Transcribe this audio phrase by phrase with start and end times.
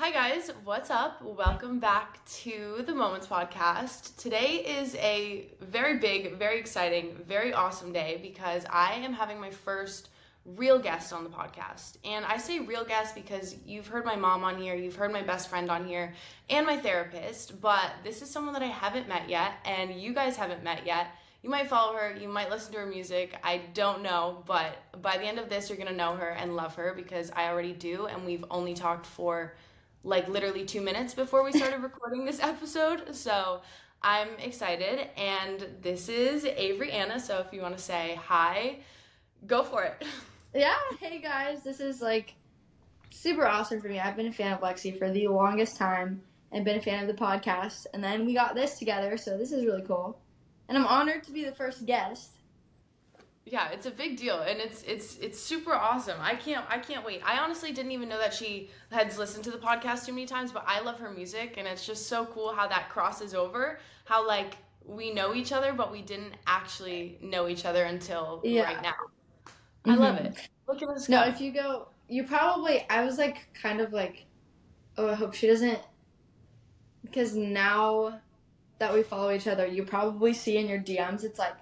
[0.00, 0.52] Hi, guys.
[0.62, 1.20] What's up?
[1.22, 4.16] Welcome back to the Moments Podcast.
[4.16, 9.50] Today is a very big, very exciting, very awesome day because I am having my
[9.50, 10.10] first
[10.44, 11.96] real guest on the podcast.
[12.04, 15.22] And I say real guest because you've heard my mom on here, you've heard my
[15.22, 16.14] best friend on here,
[16.48, 20.36] and my therapist, but this is someone that I haven't met yet, and you guys
[20.36, 21.08] haven't met yet.
[21.42, 25.18] You might follow her, you might listen to her music, I don't know, but by
[25.18, 28.06] the end of this, you're gonna know her and love her because I already do,
[28.06, 29.54] and we've only talked for
[30.04, 33.14] like literally two minutes before we started recording this episode.
[33.14, 33.60] So
[34.02, 35.08] I'm excited.
[35.16, 37.18] And this is Avery Anna.
[37.18, 38.78] So if you want to say hi,
[39.46, 40.04] go for it.
[40.54, 42.34] Yeah, hey guys, this is like
[43.10, 44.00] super awesome for me.
[44.00, 47.06] I've been a fan of Lexi for the longest time and been a fan of
[47.06, 47.86] the podcast.
[47.92, 50.18] And then we got this together, so this is really cool.
[50.68, 52.37] And I'm honored to be the first guest.
[53.50, 56.18] Yeah, it's a big deal and it's it's it's super awesome.
[56.20, 57.22] I can't I can't wait.
[57.24, 60.52] I honestly didn't even know that she had listened to the podcast too many times,
[60.52, 63.78] but I love her music and it's just so cool how that crosses over.
[64.04, 68.64] How like we know each other but we didn't actually know each other until Yeah.
[68.64, 68.94] right now.
[69.84, 70.00] I mm-hmm.
[70.00, 70.48] love it.
[70.68, 74.26] Look at this No, if you go, you probably, I was like, kind of like,
[74.96, 75.78] oh, I hope she doesn't.
[77.02, 78.20] Because now
[78.78, 81.54] that we follow each other, you probably see in your DMs, it's like,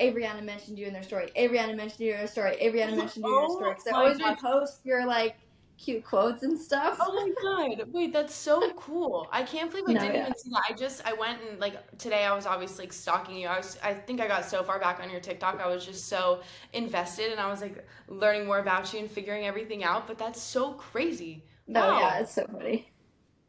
[0.00, 1.30] Avery Anna mentioned you in their story.
[1.36, 2.56] Avery Anna mentioned you in their story.
[2.58, 3.74] Avery Anna mentioned you in Oh their story.
[3.74, 5.36] Because I my always repost your like
[5.78, 6.98] cute quotes and stuff.
[7.00, 7.30] Oh my
[7.76, 7.90] god!
[7.92, 9.28] Wait, that's so cool.
[9.32, 10.22] I can't believe I No, didn't yeah.
[10.22, 10.62] even see that.
[10.68, 13.48] I just I went and like today I was obviously like stalking you.
[13.48, 15.60] I was I think I got so far back on your TikTok.
[15.60, 16.42] I was just so
[16.72, 20.06] invested and I was like learning more about you and figuring everything out.
[20.06, 21.44] But that's so crazy.
[21.66, 21.98] No, Wow.
[22.00, 22.92] yeah, it's so funny.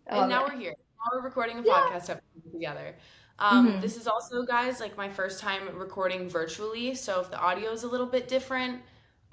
[0.07, 0.53] And now it.
[0.53, 0.75] we're here.
[0.97, 1.73] Now we're recording a Yeah.
[1.73, 2.95] podcast episode together.
[3.41, 3.81] Um, Mhm.
[3.81, 6.93] This is also, guys, like my first time recording virtually.
[6.95, 8.81] So if the audio is a little bit different,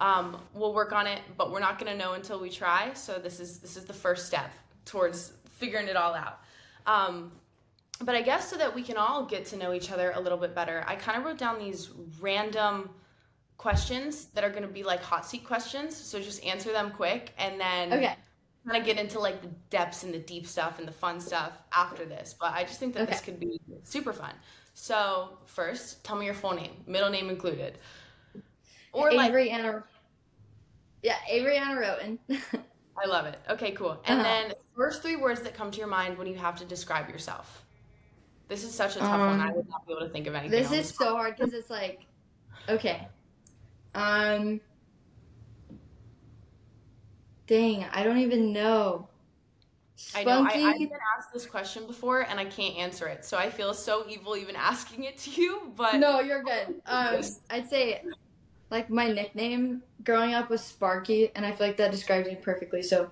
[0.01, 1.21] um, we'll work on it.
[1.37, 2.95] But we're not gonna know until we try.
[2.95, 4.51] So this is this is the first step
[4.87, 6.41] towards figuring it all out.
[6.87, 7.33] Um,
[8.01, 10.39] but I guess so that we can all get to know each other a little
[10.39, 12.89] bit better, I kind of wrote down these random
[13.59, 15.95] questions that are gonna be like hot seat questions.
[15.97, 18.17] So just answer them quick, and then Okay.
[18.69, 21.53] Kind of get into like the depths and the deep stuff and the fun stuff
[21.75, 22.35] after this.
[22.39, 24.35] But I just think that this could be super fun.
[24.75, 27.79] So first, tell me your full name, middle name included,
[28.93, 29.85] or like Anna.
[31.03, 32.19] Yeah, Avery Anna Roten.
[33.01, 33.39] I love it.
[33.49, 34.01] Okay, cool.
[34.05, 34.23] And Uh-huh.
[34.23, 37.65] then first three words that come to your mind when you have to describe yourself.
[38.49, 39.41] This is such a tough one.
[39.41, 40.51] I Um, would not be able to think of anything.
[40.61, 42.07] this is so hard because it's like,
[42.69, 43.07] okay,
[43.95, 44.61] um,
[47.49, 49.09] dang, I don't even know.
[50.15, 50.45] I know.
[50.45, 53.75] I, I've been asked this question before and I can't answer it, so I feel
[53.75, 55.73] so evil even asking it to you.
[55.77, 56.81] But no, you're good.
[56.87, 57.21] Um,
[57.51, 58.05] I'd say,
[58.71, 62.83] like my nickname growing up was Sparky, and I feel like that describes me perfectly.
[62.83, 63.11] So,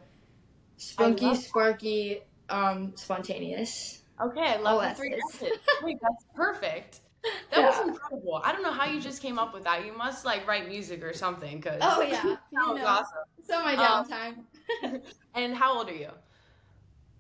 [0.76, 4.02] Spunky, Sparky, um, spontaneous.
[4.20, 5.42] Okay, I love All the three S's.
[5.42, 5.58] S's.
[5.82, 7.00] Wait, that's perfect.
[7.50, 7.66] That Yeah.
[7.69, 8.41] was incredible.
[8.44, 9.84] I don't know how you just came up with that.
[9.87, 13.25] You must like write music or something, cause Oh yeah, that you was know, awesome.
[13.47, 15.03] so my Um, downtime.
[15.34, 16.10] And how old are you?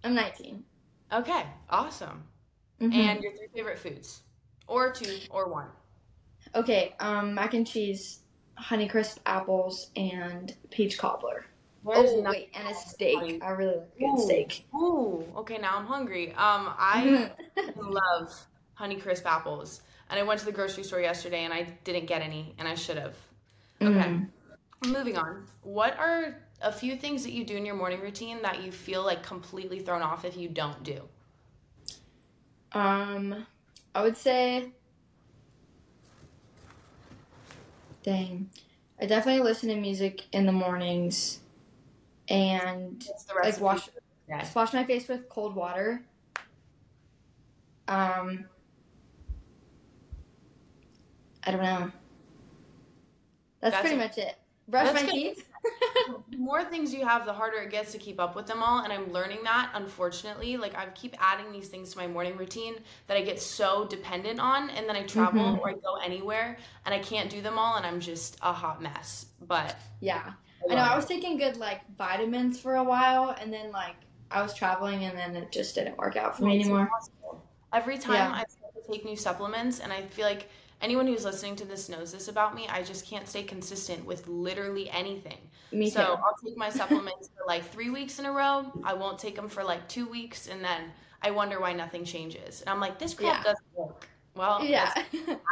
[0.04, 0.64] I'm 19.
[1.12, 2.24] Okay, awesome.
[2.80, 2.92] Mhm.
[2.92, 4.22] And your three favorite foods,
[4.66, 5.68] or two, or one.
[6.54, 8.20] Okay, um, mac and cheese,
[8.58, 11.46] Honeycrisp apples, and peach cobbler.
[11.84, 13.18] There's oh wait, and a steak.
[13.18, 13.40] funny.
[13.42, 14.18] I really like a good Ooh.
[14.18, 14.66] steak.
[14.74, 16.30] Ooh, okay, now I'm hungry.
[16.30, 17.30] Um, I
[17.76, 18.46] love
[18.78, 22.54] Honeycrisp apples, and I went to the grocery store yesterday and I didn't get any,
[22.58, 23.16] and I should have.
[23.82, 23.98] Okay.
[23.98, 24.28] Mm.
[24.86, 25.46] Moving on.
[25.62, 29.04] What are a few things that you do in your morning routine that you feel
[29.04, 31.02] like completely thrown off if you don't do?
[32.72, 33.46] Um,
[33.94, 34.70] I would say,
[38.02, 38.50] dang,
[39.00, 41.40] I definitely listen to music in the mornings,
[42.28, 43.88] and the like wash
[44.28, 44.50] that?
[44.54, 46.02] wash my face with cold water.
[47.88, 48.46] Um,
[51.46, 51.90] I don't know.
[53.60, 54.36] That's, That's pretty a- much it.
[54.68, 55.10] Brush my good.
[55.12, 55.48] teeth.
[56.30, 58.82] The more things you have, the harder it gets to keep up with them all,
[58.82, 59.70] and I'm learning that.
[59.74, 62.74] Unfortunately, like I keep adding these things to my morning routine
[63.06, 65.60] that I get so dependent on, and then I travel Mhm.
[65.60, 68.82] or I go anywhere and I can't do them all, and I'm just a hot
[68.82, 69.26] mess.
[69.40, 70.32] But yeah.
[70.68, 70.80] I know.
[70.80, 73.94] love I was taking good like vitamins for a while, and then like
[74.32, 76.90] I was traveling, and then it just didn't work out for me anymore.
[77.72, 78.42] Every time Yeah.
[78.42, 78.44] I
[78.92, 80.48] take new supplements, and I feel like
[80.80, 84.26] anyone who's listening to this knows this about me, I just can't stay consistent with
[84.28, 85.38] literally anything.
[85.72, 86.12] Me so too.
[86.12, 88.72] I'll take my supplements for like three weeks in a row.
[88.84, 90.92] I won't take them for like two weeks, and then
[91.22, 92.60] I wonder why nothing changes.
[92.60, 93.42] And I'm like, this crap Yeah.
[93.42, 94.08] doesn't work.
[94.34, 94.92] Well, Yeah.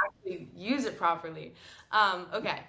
[0.07, 1.55] actually use it properly.
[1.91, 2.61] Um, okay,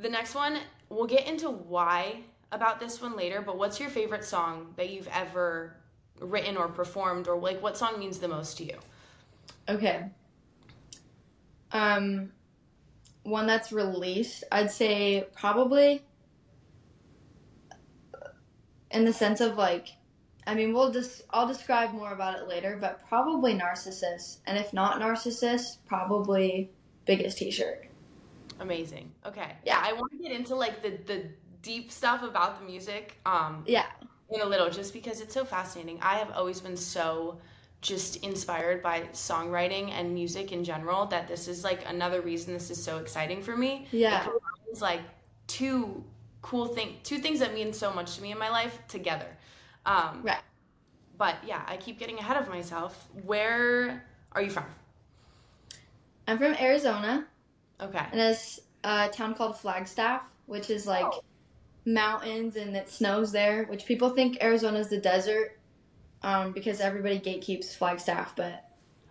[0.00, 0.58] the next one,
[0.90, 2.22] we'll get into why
[2.52, 5.74] about this one later, but what's your favorite song that you've ever
[6.20, 8.78] written or performed or like what song means the most to you?
[9.68, 10.04] Okay.
[11.72, 12.32] Um,
[13.22, 16.02] one that's released, I'd say probably
[18.90, 19.88] in the sense of like,
[20.46, 24.72] I mean, we'll just I'll describe more about it later, but probably narcissist, and if
[24.72, 26.70] not narcissist, probably
[27.04, 27.86] Biggest T-shirt.
[28.60, 29.10] Amazing.
[29.26, 29.56] Okay.
[29.64, 29.80] Yeah.
[29.82, 31.24] I want to get into like the the
[31.62, 33.86] deep stuff about the music um Yeah.
[34.30, 35.98] in a little just because it's so fascinating.
[36.02, 37.38] I have always been so
[37.82, 42.70] just inspired by songwriting and music in general that this is like another reason this
[42.70, 43.86] is so exciting for me.
[43.90, 44.26] Yeah.
[44.70, 45.00] It's like
[45.48, 46.02] two
[46.40, 49.26] cool thing two things that mean so much to me in my life together.
[49.84, 50.40] Um Right.
[51.18, 53.08] But yeah, I keep getting ahead of myself.
[53.24, 54.64] Where are you from?
[56.26, 57.26] I'm from Arizona,
[57.80, 58.06] Okay.
[58.12, 61.22] and it's a town called Flagstaff, which is like Oh.
[61.84, 65.58] mountains and it snows there, which people think Arizona's the desert
[66.22, 68.64] um, because everybody gatekeeps Flagstaff, but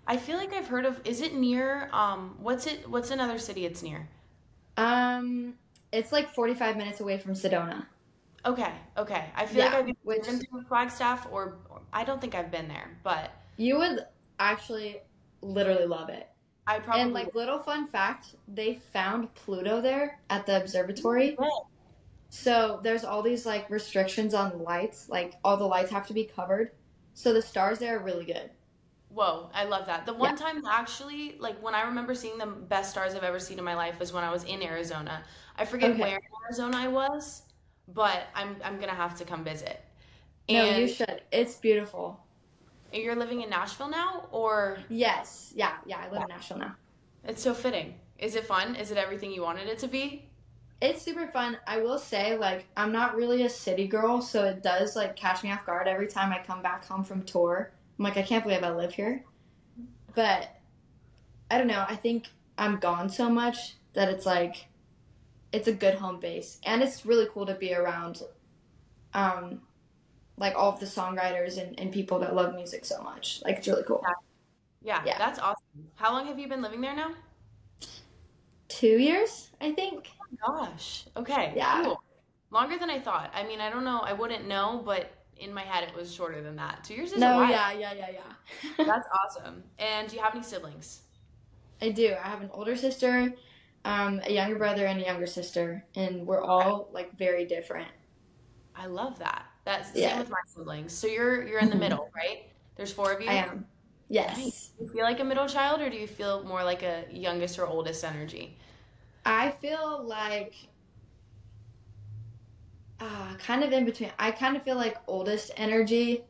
[0.07, 0.99] I feel like I've heard of.
[1.05, 1.89] Is it near?
[1.93, 2.89] Um, what's it?
[2.89, 4.07] What's another city it's near?
[4.77, 5.53] um,
[5.91, 7.85] it's like 45 minutes away from Sedona.
[8.45, 9.25] Okay, okay.
[9.35, 11.57] I feel like I've been which- to Flagstaff, or,
[11.93, 14.05] I don't think I've been there, but You would
[14.39, 15.01] actually
[15.41, 16.27] literally love it.
[16.65, 17.01] I probably.
[17.01, 21.35] And like little fun fact, they found Pluto there at the observatory.
[21.37, 21.67] will.
[22.29, 26.23] So there's all these like restrictions on lights, like all the lights have to be
[26.23, 26.71] covered.
[27.13, 28.49] So the stars there are really good.
[29.09, 30.05] Whoa, I love that.
[30.05, 33.59] The one time actually, like when I remember seeing the best stars I've ever seen
[33.59, 35.23] in my life was when I was in Arizona.
[35.57, 35.99] I forget Okay.
[36.01, 37.43] where in Arizona I was,
[37.89, 39.81] but I'm I'm gonna have to come visit.
[40.49, 41.21] No, And you should.
[41.31, 42.19] It's beautiful.
[42.93, 45.51] you're living in Nashville now, or Yes.
[45.55, 46.75] Yeah, yeah, I live in Nashville now.
[47.25, 47.95] it's so fitting.
[48.17, 48.75] Is it fun?
[48.75, 50.29] Is it everything you wanted it to be?
[50.81, 51.57] It's super fun.
[51.67, 55.43] I will say, like, I'm not really a city girl, so it does like catch
[55.43, 57.71] me off guard every time I come back home from tour.
[57.99, 59.23] I'm like, I can't believe I live here.
[60.15, 60.49] But
[61.51, 61.85] I don't know.
[61.87, 64.65] I think I'm gone so much that it's like
[65.51, 66.59] it's a good home base.
[66.65, 68.23] And it's really cool to be around
[69.13, 69.61] um
[70.37, 73.41] like all of the songwriters and, and people that love music so much.
[73.45, 74.03] Like it's really cool.
[74.81, 75.17] Yeah, Yeah.
[75.17, 75.91] that's awesome.
[75.95, 77.11] How long have you been living there now?
[78.67, 80.09] Two years, I think.
[80.45, 81.05] Gosh.
[81.15, 81.53] Okay.
[81.55, 81.83] Yeah.
[81.83, 82.03] Cool.
[82.51, 83.31] Longer than I thought.
[83.33, 83.99] I mean, I don't know.
[83.99, 86.83] I wouldn't know, but in my head, it was shorter than that.
[86.83, 87.49] Two years is a No, while.
[87.49, 88.33] yeah, yeah, yeah, yeah.
[88.85, 89.63] That's awesome.
[89.79, 91.01] And do you have any siblings?
[91.81, 92.13] I do.
[92.23, 93.33] I have an older sister,
[93.85, 97.91] um, a younger brother, and a younger sister, and we're all like very different.
[98.75, 99.45] I love that.
[99.65, 100.09] That's the Yeah.
[100.09, 100.93] same with my siblings.
[100.93, 101.79] So you're you're in the Mhm.
[101.79, 102.51] middle, right?
[102.75, 103.29] There's four of you.
[103.29, 103.65] I am.
[104.09, 104.37] Yes.
[104.37, 104.69] Nice.
[104.77, 107.59] Do you feel like a middle child, or do you feel more like a youngest
[107.59, 108.57] or oldest energy?
[109.25, 110.55] I feel like
[112.99, 114.11] uh, kind of in between.
[114.19, 116.23] I kind of feel like oldest energy,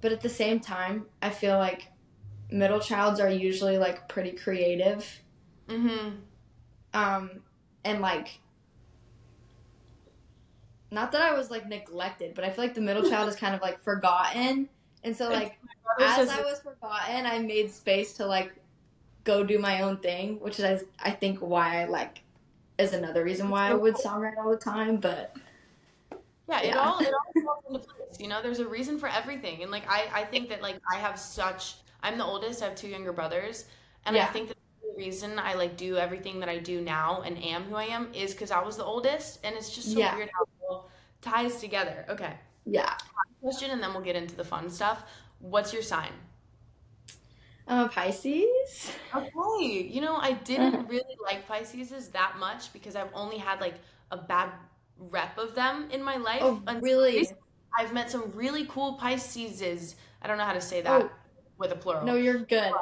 [0.00, 1.88] but at the same time, I feel like
[2.50, 5.20] middle childs are usually like pretty creative.
[5.68, 6.16] Mm-hmm.
[6.94, 7.30] Um,
[7.84, 8.40] and like,
[10.90, 13.54] not that I was like neglected, but I feel like the middle child is kind
[13.54, 14.68] of like forgotten.
[15.02, 15.58] And so, like,
[16.00, 18.52] as I was forgotten, I made space to like
[19.30, 22.22] go do my own thing, which is I think why I like
[22.78, 24.96] is another reason why I would songwrite all the time.
[24.96, 25.36] But
[26.48, 26.80] Yeah, it Yeah.
[26.80, 28.18] all it all falls into place.
[28.18, 30.96] You know, there's a reason for everything, and like I I think that like I
[30.98, 31.76] have such.
[32.02, 32.62] I'm the oldest.
[32.62, 33.66] I have two younger brothers,
[34.04, 37.34] and I think that the reason I like do everything that I do now and
[37.52, 40.16] am who I am is because I was the oldest, and it's just so Yeah.
[40.16, 42.04] weird how it all ties together.
[42.08, 42.34] Okay,
[42.64, 42.96] yeah,
[43.42, 45.04] question, and then we'll get into the fun stuff.
[45.38, 46.12] What's your sign?
[47.70, 48.92] A Pisces.
[49.14, 53.76] Okay, you know I didn't really like Pisces that much because I've only had like
[54.10, 54.50] a bad
[54.98, 56.40] rep of them in my life.
[56.42, 57.28] Oh, really?
[57.78, 59.94] I've met some really cool Pisceses.
[60.20, 61.10] I don't know how to say that Oh.
[61.58, 62.04] with a plural.
[62.04, 62.72] No, you're good.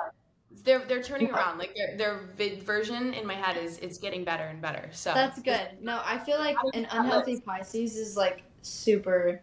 [0.65, 1.37] they're they're turning Yeah.
[1.37, 1.59] around.
[1.59, 4.89] Like their their vid version in my head is it's getting better and better.
[4.93, 5.69] So That's good.
[5.83, 9.43] No, I feel like an unhealthy Pisces is like super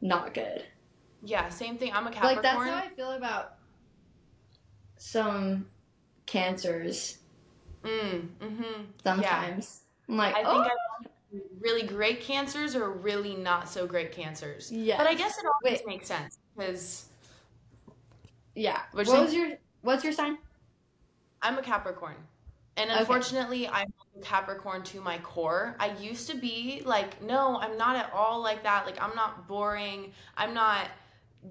[0.00, 0.64] not good.
[1.24, 1.92] yeah, same thing.
[1.92, 2.34] I'm a Capricorn.
[2.36, 3.55] Like that's how I feel about
[4.96, 5.66] some
[6.26, 7.18] cancers
[7.82, 8.82] mm, mm-hmm.
[9.02, 9.82] sometimes.
[10.08, 11.06] I'm like, I oh, think I
[11.60, 14.70] really great cancers or really not so great cancers.
[14.70, 14.96] yeah.
[14.96, 15.86] But I guess it always Wait.
[15.86, 17.06] makes sense because
[18.54, 18.82] yeah.
[18.92, 20.38] What was your what's your sign?
[21.42, 22.16] I'm a Capricorn.
[22.78, 23.00] And Okay.
[23.00, 25.76] unfortunately, I'm a Capricorn to my core.
[25.78, 28.84] I used to be like, no, I'm not at all like that.
[28.84, 30.12] Like, I'm not boring.
[30.36, 30.88] I'm not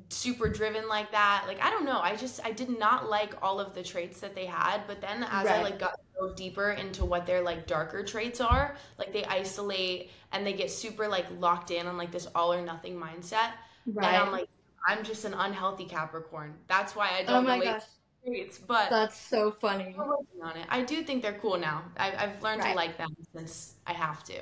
[0.09, 1.45] super driven like that.
[1.47, 1.99] Like, I don't know.
[1.99, 4.83] I just, I did not like all of the traits that they had.
[4.87, 8.75] But then as I like got so deeper into what their like darker traits are,
[8.97, 12.61] like they isolate and they get super like locked in on like this all or
[12.61, 13.51] nothing mindset.
[13.85, 14.07] Right.
[14.07, 14.47] And I'm like,
[14.87, 16.55] I'm just an unhealthy Capricorn.
[16.67, 17.83] That's why I Oh don't oh my relate gosh,
[18.25, 18.59] traits.
[18.59, 19.95] But that's so funny.
[20.41, 20.65] on it.
[20.69, 21.83] I do think they're cool now.
[21.97, 24.41] I, I've learned to like them since I have to.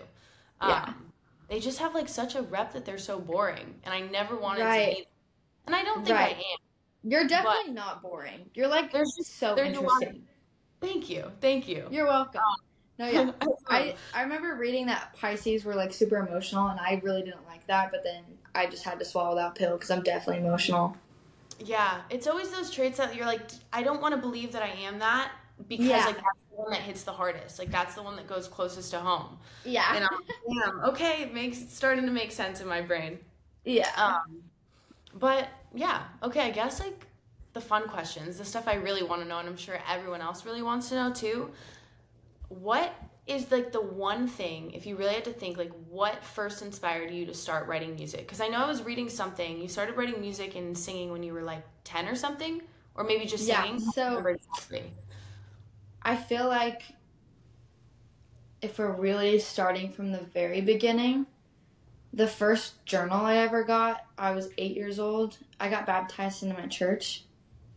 [0.62, 0.94] Um, Yeah.
[1.50, 4.64] They just have like such a rep that they're so boring, and I never wanted
[4.64, 4.80] Right.
[4.90, 5.08] to be.
[5.68, 6.36] And I don't think Right.
[6.36, 6.58] I am.
[7.04, 8.50] You're definitely not boring.
[8.54, 10.28] You're like There's just so there's a lot of- interesting.
[10.82, 11.88] Thank you, thank you.
[11.92, 12.42] You're welcome.
[13.00, 13.32] No, yeah.
[13.70, 17.66] I I, remember reading that Pisces were like super emotional, and I really didn't like
[17.68, 17.90] that.
[17.92, 20.96] But then I just had to swallow that pill because I'm definitely emotional.
[21.60, 23.42] yeah, it's always those traits that you're like,
[23.72, 25.32] I don't want to believe that I am that
[25.68, 26.06] because Yeah.
[26.06, 27.58] like that's the one that hits the hardest.
[27.60, 29.38] Like that's the one that goes closest to home.
[29.64, 29.96] Yeah.
[29.96, 33.20] And I'm like, damn, okay, it makes it's starting to make sense in my brain.
[33.66, 33.90] yeah.
[33.98, 34.44] Um,
[35.14, 37.08] but yeah, okay, I guess like
[37.54, 40.46] the fun questions, the stuff I really want to know, and I'm sure everyone else
[40.46, 41.52] really wants to know too.
[42.50, 42.94] What
[43.26, 47.12] is like the one thing, if you really had to think, like what first inspired
[47.12, 48.22] you to start writing music?
[48.22, 49.62] Because I know I was reading something.
[49.62, 52.62] You started writing music and singing when you were like 10 or something,
[52.96, 53.82] or maybe just Yeah, singing.
[53.88, 54.36] I so-.
[56.02, 56.84] I feel like
[58.62, 61.26] if we're really starting from the very beginning,
[62.14, 65.38] the first journal I ever got, I was eight years old.
[65.60, 67.26] I got baptized into my church,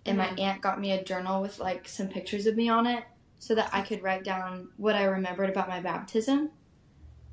[0.05, 0.39] and my Mhm.
[0.39, 3.05] aunt got me a journal with like some pictures of me on it
[3.39, 6.51] so that I could write down what I remembered about my baptism.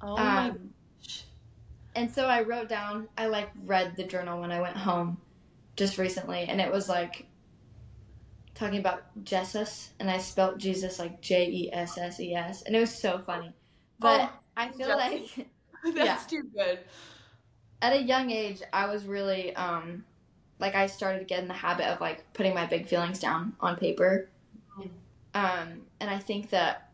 [0.02, 1.26] Oh my Um, gosh.
[1.96, 5.22] And so I wrote down, I like read the journal when I went home
[5.76, 7.28] just recently, and it was like
[8.56, 12.76] talking about Jesus, and I spelt Jesus like J E S S E S, and
[12.76, 13.54] it was so funny.
[14.00, 14.96] But Oh, I feel Jesus.
[14.96, 15.48] like
[15.96, 16.80] That's too good.
[17.82, 20.06] at a young age, I was really, um,
[20.60, 23.56] like, I started to get in the habit of like putting my big feelings down
[23.60, 24.30] on paper.
[24.78, 24.90] Mhm.
[25.34, 26.90] Um, and I think that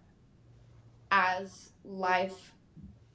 [1.11, 2.53] as life,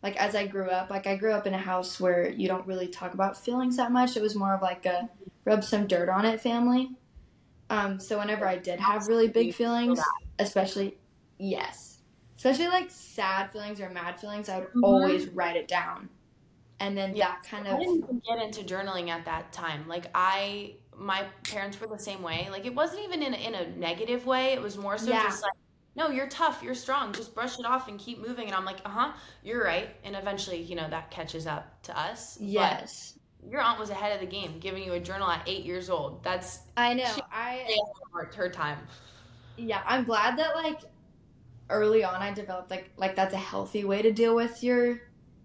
[0.03, 2.67] like, as I grew up, like, I grew up in a house where you don't
[2.67, 4.17] really talk about feelings that much.
[4.17, 5.09] It was more of like a
[5.45, 6.91] rub some dirt on it family.
[7.71, 10.01] Um, so whenever I did have really big feelings,
[10.39, 10.99] especially,
[11.39, 11.94] yes,
[12.45, 14.83] especially like sad feelings or mad feelings, I would Mhm.
[14.83, 16.11] always write it down.
[16.81, 17.29] And then Yeah.
[17.29, 19.89] that kind I of didn't even get into journaling at that time.
[19.89, 22.49] Like I, my parents were the same way.
[22.51, 24.53] Like it wasn't even in a, in a negative way.
[24.53, 25.23] It was more so Yeah.
[25.23, 25.55] just like,
[25.97, 27.13] no, you're tough, you're strong.
[27.15, 28.47] Just brush it off and keep moving.
[28.47, 29.97] And I'm like, uh huh, you're right.
[30.05, 32.37] And eventually, you know, that catches up to us.
[32.37, 33.19] But Yes.
[33.49, 36.23] your aunt was ahead of the game, giving you a journal at eight years old.
[36.23, 37.07] That's I know.
[37.15, 37.79] She- I
[38.13, 38.87] her, her time.
[39.57, 40.81] yeah, I'm glad that like
[41.71, 45.01] early on I developed like like that's a healthy way to deal with your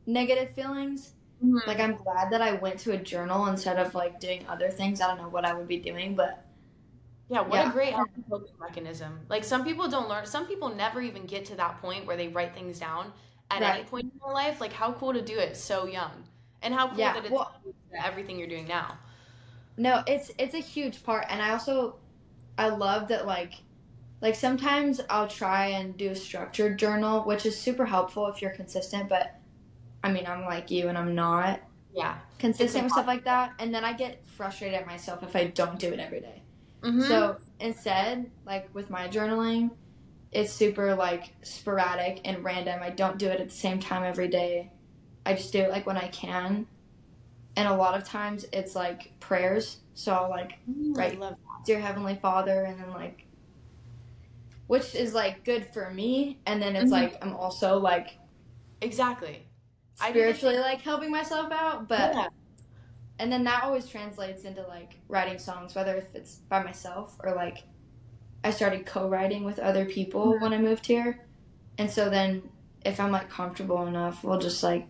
[0.05, 1.13] negative feelings.
[1.43, 1.57] Mm-hmm.
[1.67, 5.01] Like I'm glad that I went to a journal instead of like doing other things.
[5.01, 6.45] I don't know what I would be doing, but
[7.29, 7.71] Yeah, what a Yeah.
[7.71, 9.25] great healthy coping mechanism.
[9.29, 10.25] Like some people don't learn.
[10.25, 13.13] Some people never even get to that point where they write things down
[13.51, 14.59] at any point in their life.
[14.61, 16.11] Like how cool to do it so young,
[16.61, 17.53] and how cool Yeah, that it's well-
[18.03, 18.97] everything you're doing now.
[19.77, 21.99] no, it's it's a huge part and I also
[22.57, 23.53] I love that like
[24.21, 28.51] like sometimes I'll try and do a structured journal, which is super helpful if you're
[28.51, 29.35] consistent, but
[30.03, 31.61] I mean, I'm like you and I'm not.
[31.93, 32.17] Yeah.
[32.38, 35.79] consistent with stuff like that and then i get frustrated at myself if i don't
[35.79, 36.43] do it every day.
[36.83, 37.05] Mhm.
[37.07, 39.71] so instead like with my journaling
[40.31, 44.27] it's super like sporadic and random i don't do it at the same time every
[44.27, 44.71] day
[45.25, 46.67] i just do it like when i can
[47.57, 50.59] and a lot of times it's like prayers so i'll like
[50.97, 51.35] I love
[51.65, 53.25] dear heavenly father and then like
[54.69, 57.01] which is like good for me and then it's Mhm.
[57.01, 58.19] like i'm also like
[58.81, 59.47] exactly.
[59.99, 62.27] I spiritually like helping myself out but Yeah.
[63.17, 67.33] and then that always translates into like writing songs whether if it's by myself or
[67.33, 67.63] like
[68.43, 70.41] i started co-writing with other people Mhm.
[70.41, 71.25] when i moved here
[71.79, 72.43] and so then
[72.85, 74.88] if i'm like comfortable enough we'll just like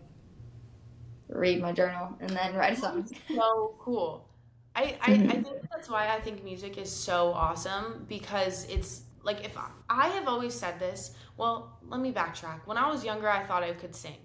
[1.28, 4.28] read my journal and then write a song so cool.
[4.74, 5.30] I, I, Mhm.
[5.30, 9.68] I think that's why I think music is so awesome because it's like if I,
[9.88, 12.66] I have always said this, well, let me backtrack.
[12.66, 14.16] When I was younger, I thought I could sing.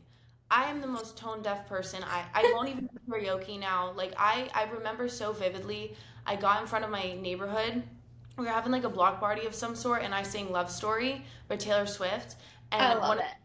[0.50, 2.04] I am the most tone deaf person.
[2.04, 3.92] I, I won't even do karaoke now.
[3.96, 5.96] Like I, I remember so vividly.
[6.26, 7.84] I got in front of my neighborhood.
[8.38, 11.24] We were having like a block party of some sort, and I sang "Love Story"
[11.48, 12.36] by Taylor Swift.
[12.72, 13.36] And i one love of it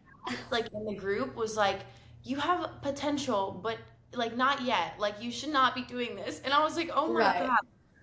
[0.50, 1.80] like in the group was like,
[2.24, 3.78] "You have potential, but
[4.14, 4.94] like not yet.
[4.98, 7.38] Like you should not be doing this." And I was like, "Oh my Right.
[7.38, 7.60] god."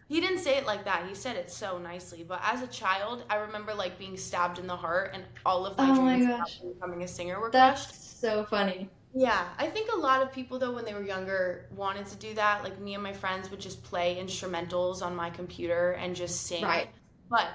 [0.08, 1.08] He didn't say it like that.
[1.08, 2.24] He said it so nicely.
[2.24, 5.78] But as a child, I remember like being stabbed in the heart, and all of
[5.78, 6.62] my Oh my dreams gosh.
[6.62, 7.96] about becoming a singer were that's crushed.
[8.20, 12.06] so funny Yeah, I think a lot of people though when they were younger wanted
[12.08, 12.64] to do that.
[12.64, 16.70] Like me and my friends would just play instrumentals on my computer and just sing.
[16.70, 16.90] Right.
[17.30, 17.48] But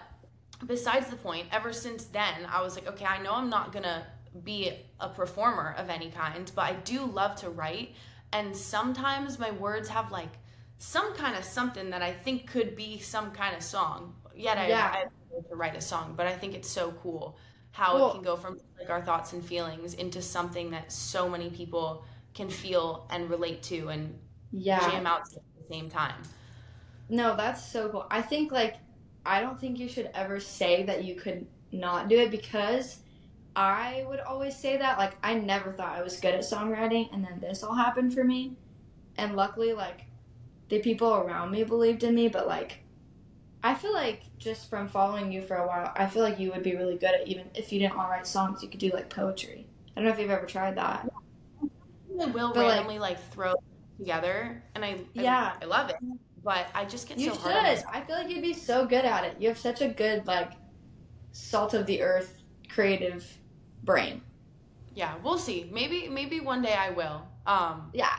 [0.66, 4.06] besides the point, ever since then, I was like, okay, I know I'm not gonna
[4.44, 7.94] be a performer of any kind, but I do love to write.
[8.32, 10.30] And sometimes my words have like
[10.82, 14.16] some kind of something that I think could be some kind of song.
[14.34, 14.90] Yet I, Yeah.
[14.92, 17.38] I I to write a song, but I think it's so cool
[17.70, 21.28] how Well- it can go from like our thoughts and feelings into something that so
[21.28, 24.18] many people can feel and relate to and
[24.50, 24.80] Yeah.
[24.90, 26.20] jam out at the same time.
[27.08, 28.06] No, that's so cool.
[28.10, 28.76] I think like
[29.24, 32.98] I don't think you should ever say that you could not do it because
[33.54, 37.24] I would always say that like I never thought I was good at songwriting and
[37.24, 38.56] then this all happened for me.
[39.16, 40.06] And luckily like
[40.72, 42.78] the people around me believed in me, but like
[43.62, 46.62] I feel like just from following you for a while, I feel like you would
[46.62, 48.90] be really good at even if you didn't want to write songs, you could do
[48.90, 49.66] like poetry.
[49.94, 51.06] I don't know if you've ever tried that.
[52.20, 53.54] I will But, like- randomly like, throw
[53.98, 55.52] together, and I I- Yeah.
[55.60, 55.96] I, love it,
[56.42, 57.84] but I just get You so should.
[57.96, 59.36] I feel like you'd be so good at it.
[59.38, 60.52] You have such a good like
[61.32, 62.38] salt of the earth
[62.70, 63.22] creative
[63.84, 64.22] brain.
[64.94, 65.68] Yeah, we'll see.
[65.70, 67.28] Maybe maybe one day I will.
[67.46, 68.16] Um, Yeah.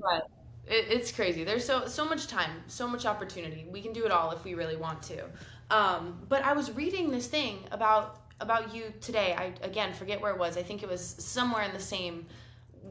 [0.00, 0.28] but
[0.66, 1.44] it, it's crazy.
[1.44, 3.66] There's so so much time, so much opportunity.
[3.70, 5.24] We can do it all if we really want to.
[5.70, 9.34] Um, but I was reading this thing about about you today.
[9.36, 10.56] I again forget where it was.
[10.56, 12.26] I think it was somewhere in the same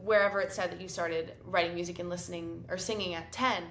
[0.02, 3.62] wherever it said that you started writing music and listening or singing at 10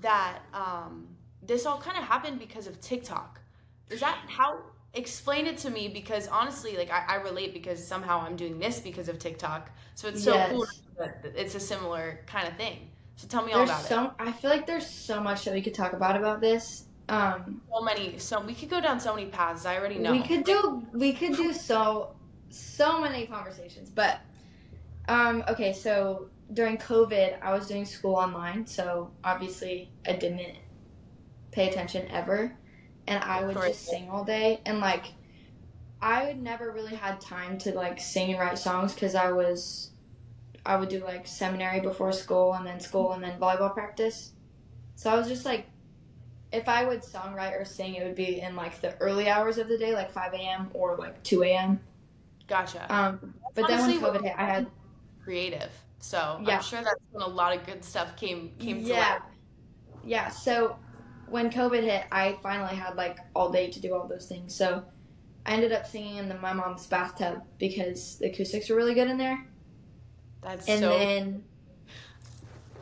[0.00, 1.08] that um,
[1.42, 3.40] this all kind of happened because of TikTok.
[3.90, 4.58] Is that how
[4.94, 8.80] explain it to me because honestly like I, I relate because somehow I'm doing this
[8.80, 9.70] because of TikTok.
[9.94, 10.80] So it's so cool Yes.
[10.98, 12.90] that it's a similar kind of thing.
[13.22, 13.88] So tell me all There's about it.
[13.88, 16.86] so I feel like there's so much that we could talk about about this.
[17.08, 19.64] Um So many so we could go down so many paths.
[19.64, 20.10] I already know.
[20.10, 22.16] we could do we could do so
[22.50, 24.18] so many conversations, but
[25.06, 30.56] um okay, so during COVID, I was doing school online, so obviously I didn't
[31.52, 32.52] pay attention ever.
[33.06, 35.06] And I would just sing all day and like
[36.00, 39.91] I would never really had time to like sing and write songs cuz I was
[40.64, 44.32] I would do like seminary before school and then school and then volleyball practice.
[44.94, 45.66] So I was just like
[46.52, 49.68] if I would songwrite or sing, it would be in like the early hours of
[49.68, 50.70] the day, like 5 a.m.
[50.74, 51.80] or like 2 a.m.
[52.46, 52.92] Gotcha.
[52.94, 54.66] Um, but then when COVID hit, I had
[55.24, 55.70] creative.
[55.98, 56.56] So Yeah.
[56.56, 59.20] I'm sure that's when a lot of good stuff came came to yeah, light.
[60.04, 60.28] yeah.
[60.28, 60.76] So
[61.28, 64.54] when COVID hit, I finally had like all day to do all those things.
[64.54, 64.84] So
[65.46, 69.08] I ended up singing in the, my mom's bathtub because the acoustics were really good
[69.08, 69.46] in there.
[70.42, 71.44] That's And so then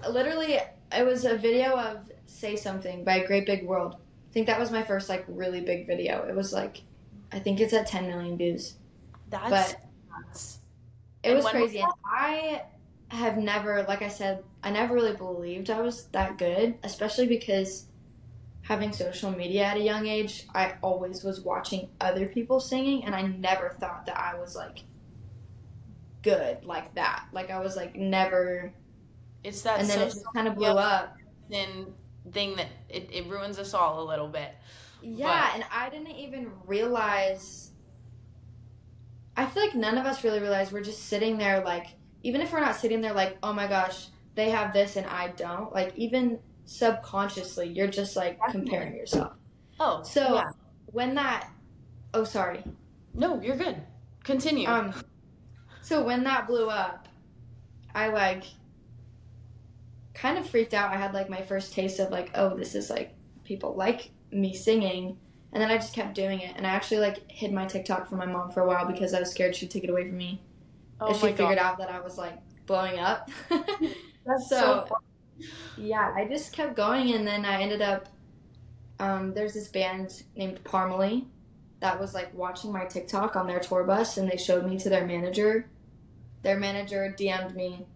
[0.08, 0.58] literally,
[0.92, 3.96] it was a video of "Say Something" by Great Big World.
[3.96, 6.24] I think that was my first like really big video.
[6.26, 6.82] It was like,
[7.32, 8.76] I think it's at 10 million views.
[9.28, 10.58] that's but- nuts.
[11.22, 11.80] It And was crazy.
[11.80, 12.62] And I
[13.08, 17.86] have never, like I said, I never really believed I was that good, especially because
[18.62, 23.14] having social media at a young age, I always was watching other people singing, and
[23.14, 24.78] I never thought that I was like
[26.22, 27.26] good like that.
[27.32, 28.72] Like I was like never,
[29.44, 31.16] It's that and then it just kind of blew up.
[31.50, 31.94] thin
[32.32, 34.54] thing that it, it ruins us all a little bit.
[35.02, 37.70] Yeah, and I didn't even realize.
[39.36, 41.86] I feel like none of us really realize we're just sitting there, like,
[42.22, 45.28] even if we're not sitting there, like, oh my gosh, they have this and I
[45.28, 45.72] don't.
[45.72, 49.32] Like, even subconsciously, you're just like comparing yourself.
[49.78, 50.50] Oh, So yeah.
[50.86, 51.48] when that,
[52.12, 52.62] oh sorry,
[53.14, 53.76] no, you're good.
[54.24, 54.68] Continue.
[54.68, 54.92] um,
[55.82, 57.08] so when that blew up,
[57.94, 58.44] I like
[60.14, 60.92] kind of freaked out.
[60.92, 63.14] I had like my first taste of like, oh, this is like
[63.44, 65.16] people like me singing.
[65.52, 66.54] And then I just kept doing it.
[66.56, 69.20] And I actually like hid my TikTok from my mom for a while because I
[69.20, 70.40] was scared she'd take it away from me.
[71.00, 72.34] oh if she my figured out that I was like
[72.66, 73.30] blowing up.
[73.48, 74.96] That's so- so
[75.76, 77.14] yeah, I just kept going.
[77.14, 78.08] And then I ended up,
[78.98, 81.24] um, there's this band named Parmalee
[81.80, 84.88] that was like watching my TikTok on their tour bus and they showed me to
[84.88, 85.68] their manager.
[86.42, 87.86] Their manager DM'd me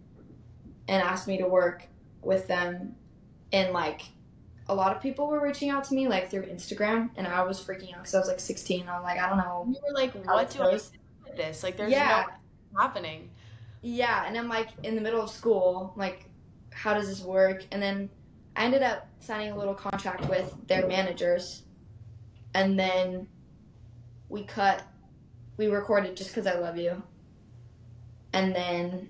[0.87, 1.87] and asked me to work
[2.21, 2.95] with them.
[3.53, 4.01] And like
[4.67, 7.59] a lot of people were reaching out to me like through Instagram and I was
[7.63, 8.87] freaking out because I was like 16.
[8.89, 9.65] I'm like, I don't know.
[9.67, 10.91] you were like, what do I do with
[11.37, 11.63] this?
[11.63, 12.25] Like, there's Yeah.
[12.73, 13.29] no happening.
[13.81, 16.25] Yeah, and I'm like in the middle of school, like,
[16.71, 17.63] how does this work?
[17.71, 18.09] And then
[18.55, 21.63] I ended up signing a little contract with their managers,
[22.55, 23.27] and then
[24.35, 24.83] we cut,
[25.55, 27.01] we recorded just because I love you,
[28.33, 29.09] and then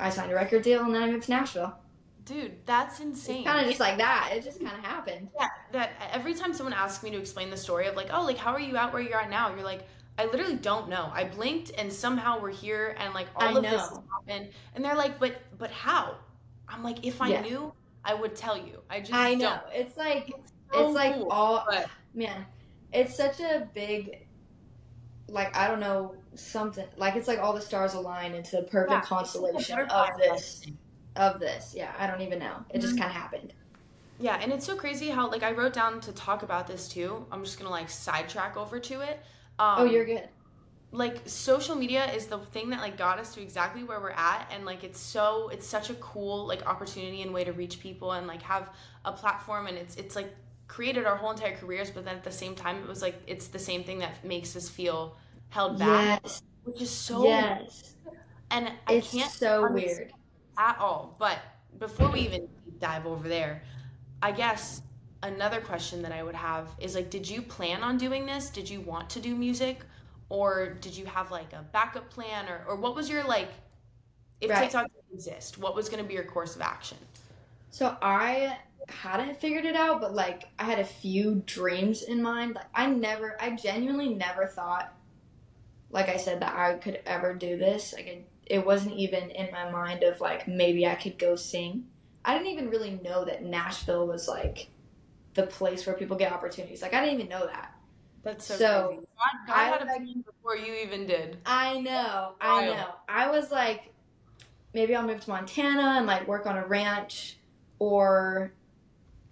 [0.00, 1.74] I signed a record deal, and then I moved to Nashville.
[2.24, 3.44] Dude, that's insane.
[3.44, 4.30] Kind of just like that.
[4.34, 5.28] It just kind of happened.
[5.38, 8.36] Yeah, that every time someone asks me to explain the story of like, oh, like
[8.36, 9.54] how are you out where you're at now?
[9.54, 9.82] You're like,
[10.18, 11.10] I literally don't know.
[11.14, 13.88] I blinked and somehow we're here and like all I of this
[14.28, 14.50] happened.
[14.74, 16.16] And they're like, but but how?
[16.68, 17.40] I'm like, if I Yeah.
[17.42, 17.72] knew,
[18.04, 18.80] I would tell you.
[18.90, 19.48] I just I know.
[19.48, 19.62] don't.
[19.74, 20.32] It's like
[20.72, 22.44] So it's like cool, all but- man
[22.92, 24.26] it's such a big
[25.28, 29.04] like i don't know something like it's like all the stars align into the perfect
[29.04, 30.66] Yeah, constellation of this
[31.16, 32.96] of this yeah i don't even know it just Mhm.
[32.96, 33.52] kind of happened
[34.18, 37.26] Yeah, and it's so crazy how like I wrote down to talk about this too.
[37.32, 39.20] I'm just gonna like sidetrack over to it.
[39.58, 40.28] Um, oh, you're good.
[40.92, 44.50] Like social media is the thing that like got us to exactly where we're at,
[44.52, 48.12] and like it's so it's such a cool like opportunity and way to reach people
[48.12, 48.70] and like have
[49.04, 50.34] a platform, and it's it's like
[50.70, 53.48] created our whole entire careers, but then at the same time it was like it's
[53.48, 55.16] the same thing that makes us feel
[55.48, 56.42] held back, Yes.
[56.62, 57.96] which is so Yes.
[58.52, 60.12] and I can't so weird.
[60.56, 61.16] at all.
[61.18, 61.38] But
[61.80, 63.62] before we even dive over there,
[64.22, 64.80] I guess
[65.24, 68.48] another question that I would have is like, did you plan on doing this?
[68.48, 69.80] Did you want to do music?
[70.28, 73.50] Or did you have like a backup plan or, or what was your like
[74.40, 74.62] if Right.
[74.62, 76.98] TikTok didn't exist, what was gonna be your course of action?
[77.72, 78.56] So I
[78.90, 82.54] hadn't figured it out, but like I had a few dreams in mind.
[82.54, 84.92] Like I never, I genuinely never thought,
[85.90, 87.92] like I said, that I could ever do this.
[87.94, 91.86] Like it, it wasn't even in my mind of like maybe I could go sing.
[92.24, 94.68] I didn't even really know that Nashville was like
[95.34, 96.82] the place where people get opportunities.
[96.82, 97.74] Like I didn't even know that.
[98.22, 99.06] That's so, So, crazy.
[99.16, 101.38] God, God I had a like- plan before you even did.
[101.46, 102.88] I know, I know.
[103.08, 103.92] I was like,
[104.74, 107.38] maybe I'll move to Montana and like work on a ranch
[107.78, 108.52] or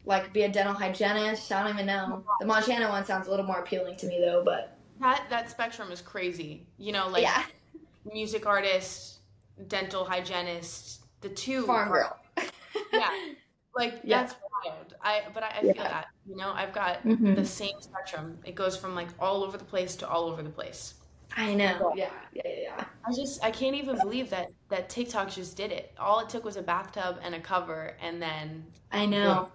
[0.05, 1.51] like be a dental hygienist.
[1.53, 2.25] I don't even know.
[2.41, 5.91] The Montana one sounds a little more appealing to me though, but That that spectrum
[5.93, 6.67] is crazy.
[6.79, 7.45] You know, like yeah,
[8.11, 9.19] music artist,
[9.69, 12.17] dental hygienist, the two farm girl.
[12.93, 13.11] Yeah.
[13.75, 14.23] Like Yeah.
[14.23, 14.35] that's
[14.65, 14.95] wild.
[15.03, 15.73] I but I, I Yeah.
[15.75, 16.07] feel that.
[16.27, 17.37] You know, I've got Mhm.
[17.37, 18.37] the same spectrum.
[18.45, 20.95] It goes from like all over the place to all over the place.
[21.37, 21.93] I know.
[21.95, 22.85] Yeah, yeah, yeah, yeah.
[23.07, 25.95] I just I can't even believe that that TikTok just did it.
[25.97, 29.53] All it took was a bathtub and a cover and then I know.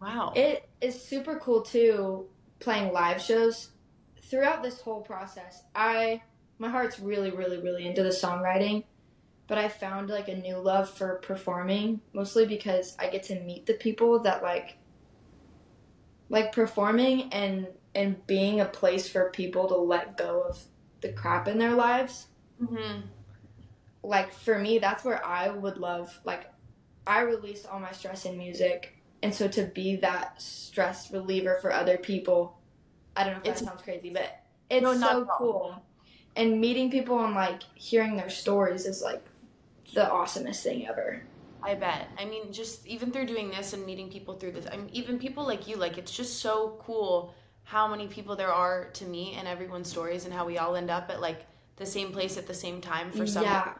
[0.00, 0.32] Wow.
[0.34, 2.26] It is super cool too
[2.58, 3.70] playing live shows.
[4.22, 6.22] Throughout this whole process, I
[6.58, 8.84] my heart's really, really, really into the songwriting,
[9.46, 13.66] but I found like a new love for performing, mostly because I get to meet
[13.66, 14.76] the people that like
[16.30, 20.62] like performing and and being a place for people to let go of
[21.00, 23.00] the crap in their lives hmm
[24.02, 26.46] like for me that's where i would love like
[27.06, 31.72] i released all my stress in music and so to be that stress reliever for
[31.72, 32.58] other people
[33.16, 35.82] i don't know if It's- that sounds crazy but it's No, so cool.
[36.36, 39.22] And meeting people and like hearing their stories is like
[39.94, 41.22] the awesomest thing ever.
[41.62, 42.08] I bet.
[42.18, 45.18] I mean, just even through doing this and meeting people through this, I mean, even
[45.18, 49.34] people like you, like it's just so cool how many people there are to meet
[49.36, 52.46] and everyone's stories and how we all end up at like the same place at
[52.46, 53.74] the same time for some yeah.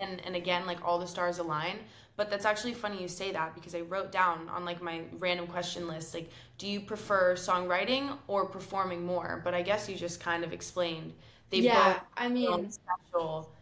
[0.00, 1.78] and and again like all the stars align
[2.16, 5.46] but that's actually funny you say that because i wrote down on like my random
[5.46, 10.20] question list like do you prefer songwriting or performing more but i guess you just
[10.20, 11.12] kind of explained
[11.50, 13.52] they yeah both i mean special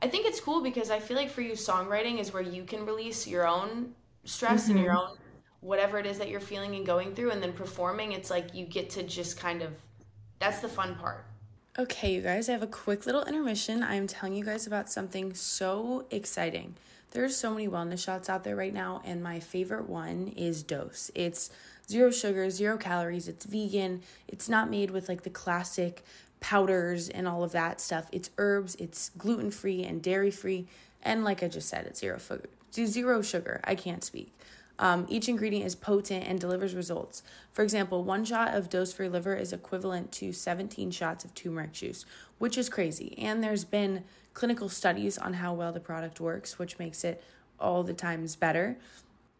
[0.00, 2.84] i think it's cool because i feel like for you songwriting is where you can
[2.86, 4.96] release your own stress and your Mm-hmm.
[4.96, 5.16] own
[5.60, 8.66] whatever it is that you're feeling and going through and then performing it's like you
[8.66, 9.72] get to just kind of
[10.38, 11.24] that's the fun part
[11.78, 13.82] Okay, you guys, I have a quick little intermission.
[13.82, 16.74] I am telling you guys about something so exciting.
[17.16, 21.10] There's so many wellness shots out there right now, and my favorite one is Dose.
[21.14, 21.48] It's
[21.88, 26.04] zero sugar, zero calories, it's vegan, it's not made with like the classic
[26.40, 28.10] powders and all of that stuff.
[28.12, 30.66] It's herbs, it's gluten free and dairy free,
[31.02, 32.50] and like I just said, it's zero sugar.
[32.74, 33.62] Zero sugar.
[33.64, 34.30] I can't speak.
[34.78, 37.22] Um, each ingredient is potent and delivers results.
[37.52, 41.72] For example, one shot of dose free liver is equivalent to 17 shots of turmeric
[41.72, 42.04] juice,
[42.38, 43.16] which is crazy.
[43.18, 47.22] And there's been clinical studies on how well the product works, which makes it
[47.58, 48.76] all the times better.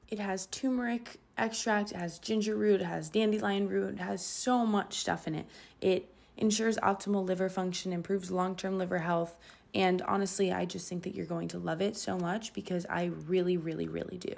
[0.08, 4.64] It has turmeric extract, it has ginger root, it has dandelion root, it has so
[4.64, 5.46] much stuff in it.
[5.80, 9.36] It ensures optimal liver function, improves long term liver health,
[9.74, 13.10] and honestly, I just think that you're going to love it so much because I
[13.26, 14.34] really, really, really do.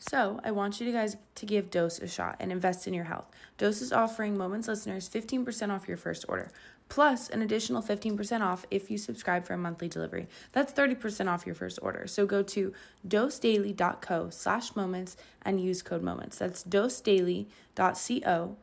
[0.00, 3.26] So, I want you guys to give Dose a shot and invest in your health.
[3.56, 6.52] Dose is offering Moments listeners 15% off your first order,
[6.88, 10.28] plus an additional 15% off if you subscribe for a monthly delivery.
[10.52, 12.06] That's 30% off your first order.
[12.06, 12.72] So go to
[13.08, 16.38] dosedaily.co slash moments and use code moments.
[16.38, 18.56] That's dosedaily.co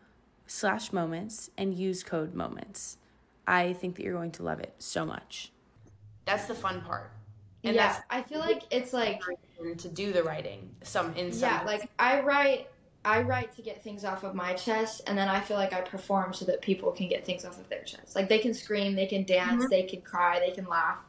[0.48, 2.98] slash moments and use code moments.
[3.46, 5.52] I think that you're going to love it so much.
[6.26, 7.12] that's the fun part
[7.64, 9.22] and yeah that's i feel like it's like
[9.78, 12.68] to do the writing some in some yeah like i write
[13.04, 15.82] i write to get things off of my chest and then i feel like i
[15.82, 18.96] perform so that people can get things off of their chest like they can scream
[18.96, 19.70] they can dance Mhm.
[19.70, 21.00] they can cry they can laugh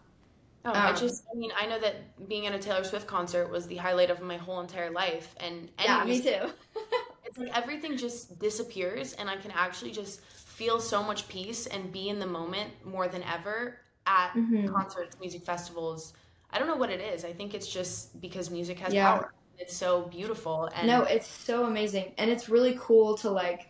[0.65, 3.49] Oh, I Um, just, I mean, I know that being at a Taylor Swift concert
[3.51, 6.51] was the highlight of my whole entire life, and yeah me too
[7.25, 11.93] It's like everything just disappears, and I can actually just feel so much peace and
[11.93, 14.73] be in the moment more than ever at Mhm.
[14.73, 16.15] concerts, music festivals.
[16.51, 17.25] I don't know what it is.
[17.25, 19.17] I think it's just because music has Yeah.
[19.19, 19.33] power.
[19.59, 22.15] It's so beautiful and No, it's so amazing.
[22.19, 23.69] And it's really cool to like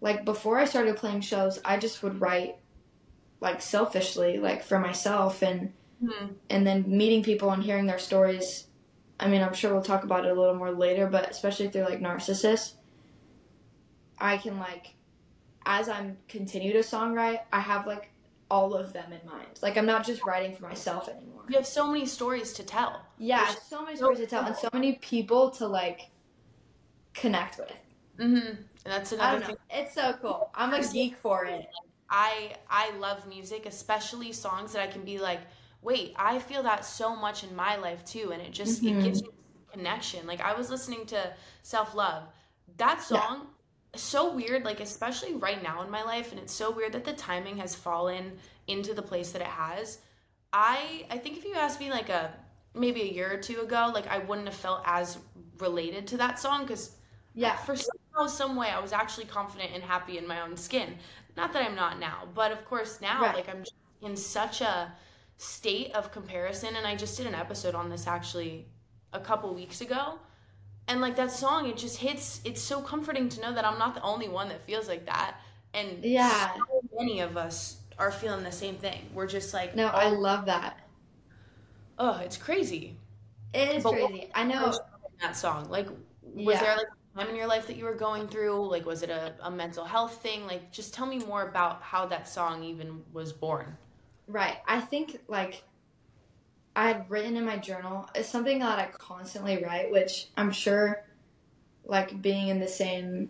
[0.00, 2.56] like before I started playing shows, I just would write
[3.40, 6.36] like selfishly, like for myself and Mhm.
[6.50, 8.66] and then meeting people and hearing their stories.
[9.20, 11.84] I mean, I'm sure we'll talk about it a little more later, but especially through
[11.84, 12.74] like narcissists,
[14.18, 14.94] I can like
[15.64, 18.11] as I'm continue to songwrite, I have like
[18.52, 19.58] all of them in mind.
[19.62, 21.44] Like I'm not just writing for myself anymore.
[21.48, 22.92] you have so many stories to tell.
[23.16, 26.10] Yeah, There's so many so stories to tell and so many people to like
[27.14, 27.72] connect with.
[28.18, 28.46] Mm-hmm.
[28.46, 29.56] And that's I another don't thing.
[29.70, 30.50] It's so cool.
[30.54, 31.64] I'm a geek for it.
[32.10, 35.40] I I love music, especially songs that I can be like,
[35.80, 38.98] wait, I feel that so much in my life too, and it just Mhm.
[38.98, 39.32] it gives you
[39.72, 40.26] connection.
[40.26, 42.24] Like I was listening to Self Love,
[42.76, 43.40] that Yeah.
[43.96, 44.64] So weird.
[44.64, 47.74] Like especially right now in my life, and it's so weird that the timing has
[47.74, 49.98] fallen into the place that it has.
[50.52, 52.32] I I think if you asked me like a
[52.74, 55.18] maybe a year or two ago, like I wouldn't have felt as
[55.58, 56.96] related to that song because
[57.34, 57.56] Yeah.
[57.56, 60.98] for somehow, some way, I was actually confident and happy in my own skin.
[61.36, 63.34] Not that I'm not now, but of course now, Right.
[63.36, 63.64] like I'm
[64.02, 64.92] in such a
[65.38, 66.76] state of comparison.
[66.76, 68.66] And I just did an episode on this actually
[69.12, 70.18] a couple weeks ago.
[70.92, 72.42] And like that song, it just hits.
[72.44, 75.38] It's so comforting to know that I'm not the only one that feels like that.
[75.72, 76.52] And Yeah.
[76.54, 79.08] so many of us are feeling the same thing.
[79.14, 80.76] We're just like, No, I oh, love that.
[81.98, 82.96] oh, it's crazy.
[83.54, 84.30] It is But crazy.
[84.34, 84.72] I know.
[85.22, 85.70] that song?
[85.70, 85.88] Like,
[86.34, 86.60] was Yeah.
[86.60, 88.68] there like a time in your life that you were going through?
[88.68, 90.46] Like, was it a, a mental health thing?
[90.46, 93.78] Like, just tell me more about how that song even was born.
[94.26, 94.58] Right.
[94.66, 95.64] I think like
[96.74, 98.08] I had written in my journal.
[98.14, 101.04] It's something that I constantly write, which I'm sure
[101.84, 103.28] like being in the same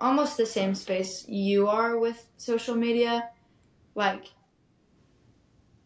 [0.00, 3.30] almost the same space you are with social media,
[3.94, 4.26] like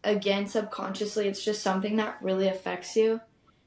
[0.03, 3.19] again subconsciously it's just something that really affects you.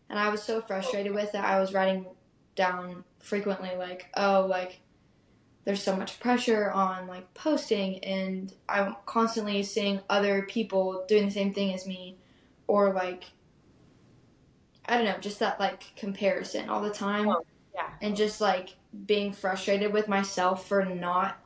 [0.08, 1.40] And I was so frustrated with it.
[1.40, 2.06] I was writing
[2.54, 4.80] down frequently like, oh, like
[5.64, 11.32] there's so much pressure on like posting and I'm constantly seeing other people doing the
[11.32, 12.18] same thing as me
[12.66, 13.24] or like
[14.88, 17.28] I don't know, just that like comparison all the time.
[17.28, 17.88] Oh, yeah.
[18.00, 18.76] And just like
[19.06, 21.38] being frustrated with myself for not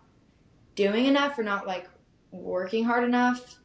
[0.75, 1.89] doing enough, for not like
[2.33, 3.57] working hard enough,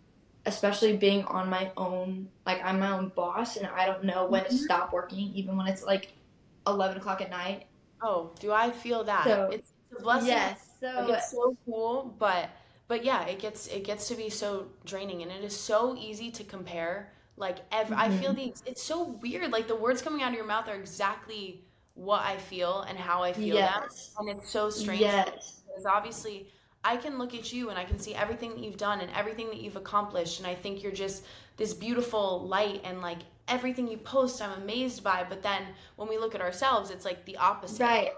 [0.46, 2.30] especially being on my own.
[2.46, 4.58] Like I'm my own boss and I don't know when to Mhm.
[4.58, 6.14] stop working, even when it's like
[6.68, 7.68] 11 o'clock at night.
[8.02, 9.26] Oh, do I feel that?
[9.26, 10.28] So- it's, it's a blessing.
[10.30, 10.60] Yes.
[10.82, 12.50] Like, So it's so cool, but
[12.88, 16.30] but yeah, it gets it gets to be so draining, and it is so easy
[16.32, 17.12] to compare.
[17.38, 18.64] Like, ev- I feel Mm-hmm.
[18.64, 19.52] the it's so weird.
[19.52, 21.64] Like the words coming out of your mouth are exactly
[21.96, 24.14] what I feel and how I feel them, yes.
[24.20, 25.02] and it's so strange.
[25.02, 25.62] Yes.
[25.68, 26.50] because obviously
[26.84, 29.48] I can look at you and I can see everything that you've done and everything
[29.48, 31.24] that you've accomplished and I think you're just
[31.58, 35.62] this beautiful light and like everything you post I'm amazed by but then
[35.96, 38.12] when we look at ourselves it's like the opposite Right.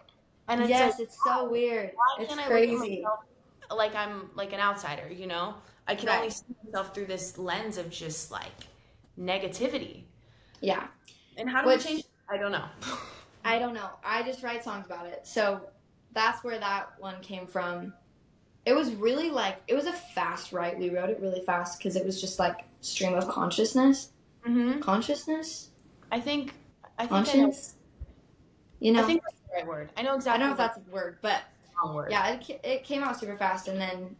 [0.47, 1.91] and it's yes, like it's so weird.
[1.93, 2.73] why It's can't I crazy.
[2.73, 3.19] look at myself
[3.77, 5.53] like I'm like an outsider you know
[5.87, 6.17] I can Right.
[6.17, 8.65] only see myself through this lens of just like
[9.19, 10.03] negativity
[10.61, 10.87] Yeah.
[11.37, 12.65] and how do Which- we change I don't know
[13.47, 13.89] I don't know.
[14.03, 15.21] I just write songs about it.
[15.25, 15.61] So
[16.11, 17.93] that's where that one came from.
[18.65, 20.77] It was really like it was a fast write.
[20.77, 24.09] We wrote it really fast because it was just like stream of consciousness.
[24.45, 24.81] mm-hmm.
[24.81, 25.69] Consciousness?
[26.11, 26.53] I think
[26.99, 27.53] I think I know,
[28.81, 30.35] You know, I think that's the right word I know exactly.
[30.35, 31.43] I don't know if that's a word, but
[31.85, 34.17] word yeah, it, it came out super fast and then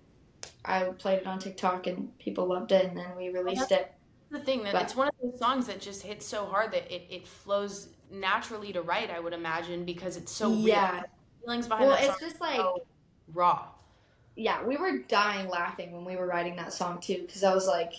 [0.63, 3.93] I played it on TikTok and people loved it and then we released it.
[4.29, 6.93] The thing that But- it's one of those songs that just hits so hard that
[6.93, 10.91] it, it flows naturally to write i would imagine because it's so yeah.
[10.93, 11.03] real
[11.43, 12.81] feelings behind Well, it's just like so
[13.33, 13.67] raw
[14.39, 17.65] yeah, we were dying laughing when we were writing that song too, because I was
[17.65, 17.91] like,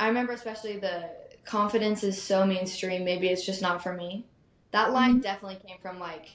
[0.00, 1.10] I remember especially the
[1.44, 4.24] confidence is so mainstream, maybe it's just not for me.
[4.70, 5.20] That line Mm-hmm.
[5.20, 6.30] definitely came from like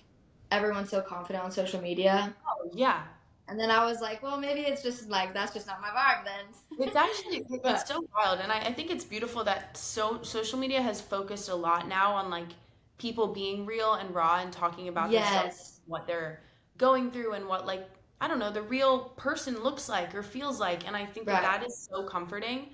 [0.52, 3.02] everyone's so confident on social media, oh yeah
[3.48, 6.24] and then I was like, well, maybe it's just like that's just not my vibe
[6.24, 6.86] then.
[6.86, 10.82] it's actually it's so wild and I, I think it's beautiful that so social media
[10.82, 12.50] has focused a lot now on like
[12.98, 16.42] people being real and raw and talking about themselves yes, what they're
[16.78, 17.90] going through and what like
[18.22, 21.42] I don't know the real person looks like or feels like and I think that
[21.42, 22.70] that is so comforting.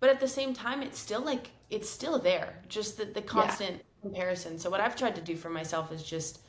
[0.00, 3.82] But at the same time it's still like it's still there just the, the constant
[4.02, 4.58] comparison.
[4.58, 6.40] So what I've tried to do for myself is just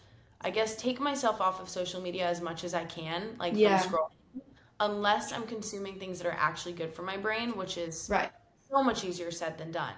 [0.44, 3.78] I guess take myself off of social media as much as I can like Yeah.
[3.78, 4.42] from scrolling
[4.80, 8.32] unless I'm consuming things that are actually good for my brain which is right.
[8.70, 9.94] so much easier said than done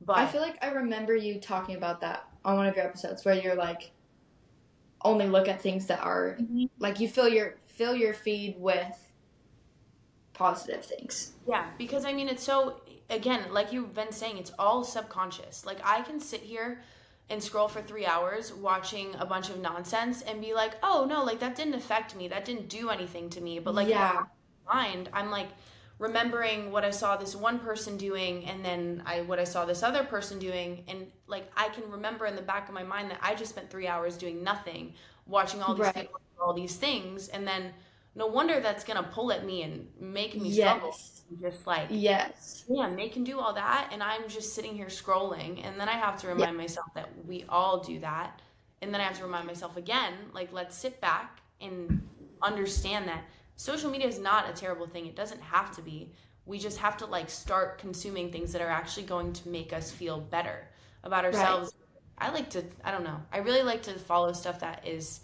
[0.00, 3.24] but I feel like I remember you talking about that on one of your episodes
[3.24, 3.92] where you're like,
[5.04, 6.68] only look at things that are Mhm.
[6.80, 9.12] like you fill your fill your feed with
[10.32, 11.32] positive things.
[11.46, 15.64] Yeah, because I mean, it's so, again, like you've been saying, it's all subconscious.
[15.66, 16.82] Like, I can sit here
[17.30, 21.24] and scroll for three hours watching a bunch of nonsense and be like, oh no,
[21.24, 22.28] like that didn't affect me.
[22.28, 23.58] That didn't do anything to me.
[23.58, 24.24] But like, yeah.
[24.66, 25.48] mind, I'm like
[25.98, 29.82] remembering what I saw this one person doing and then I what I saw this
[29.82, 33.18] other person doing and like I can remember in the back of my mind that
[33.22, 34.94] I just spent three hours doing nothing,
[35.26, 35.94] watching all these Right.
[35.94, 37.72] people all these things, and then
[38.16, 40.58] no wonder that's gonna pull at me and make me Yes.
[40.58, 40.96] struggle.
[41.40, 42.64] Just like Yes.
[42.68, 45.92] yeah, they can do all that, and I'm just sitting here scrolling, and then I
[45.92, 48.40] have to remind myself that we all do that,
[48.80, 52.06] and then I have to remind myself again, like let's sit back and
[52.42, 53.24] understand that
[53.56, 55.06] social media is not a terrible thing.
[55.06, 56.12] It doesn't have to be.
[56.44, 59.92] We just have to like start consuming things that are actually going to make us
[59.92, 60.66] feel better
[61.04, 61.72] about ourselves.
[62.18, 65.20] I like to, I don't know, I really like to follow stuff that is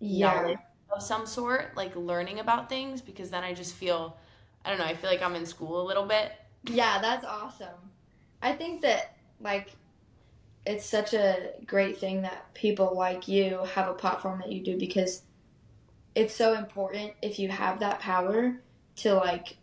[0.00, 0.54] Yeah.
[0.94, 4.18] of some sort, like learning about things, because then I just feel,
[4.64, 6.32] I don't know, I feel like I'm in school a little bit.
[6.64, 7.90] Yeah, that's awesome.
[8.40, 9.72] I think that like
[10.64, 14.78] it's such a great thing that people like you have a platform that you do
[14.78, 15.22] because
[16.14, 18.54] it's so important if you have that power
[18.96, 19.56] to like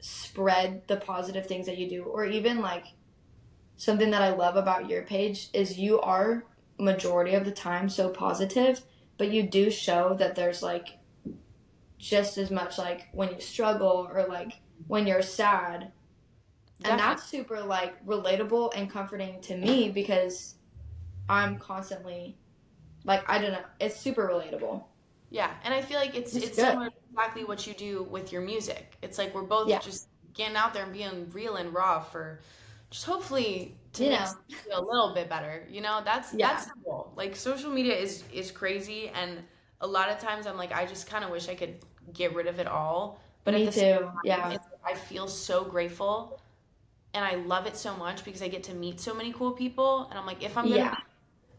[0.00, 2.86] spread the positive things that you do or even like
[3.76, 6.44] something that I love about your page is you are
[6.78, 8.80] majority of the time so positive,
[9.18, 10.98] but you do show that there's like
[12.08, 15.92] just as much like when you struggle or like when you're sad
[16.84, 20.54] and that's super like relatable and comforting to me because
[21.28, 22.38] I'm constantly
[23.04, 24.84] like I don't know, it's super relatable.
[25.30, 28.32] Yeah, and I feel like it's It's it's similar to exactly what you do with
[28.32, 28.96] your music.
[29.02, 29.80] It's like we're both Yeah.
[29.80, 32.40] just getting out there and being real and raw for
[32.90, 34.32] just hopefully to You make know.
[34.64, 35.66] feel a little bit better.
[35.68, 36.46] You know, that's Yeah.
[36.48, 37.12] that's the goal.
[37.16, 39.44] Like social media is is crazy, and
[39.80, 41.80] a lot of times I'm like, I just kind of wish I could
[42.12, 43.20] get rid of it all.
[43.44, 44.10] But Me at the same too.
[44.24, 44.56] Yeah.
[44.84, 46.40] I feel so grateful,
[47.14, 50.06] and I love it so much because I get to meet so many cool people.
[50.10, 50.96] And I'm like, if I'm gonna Yeah.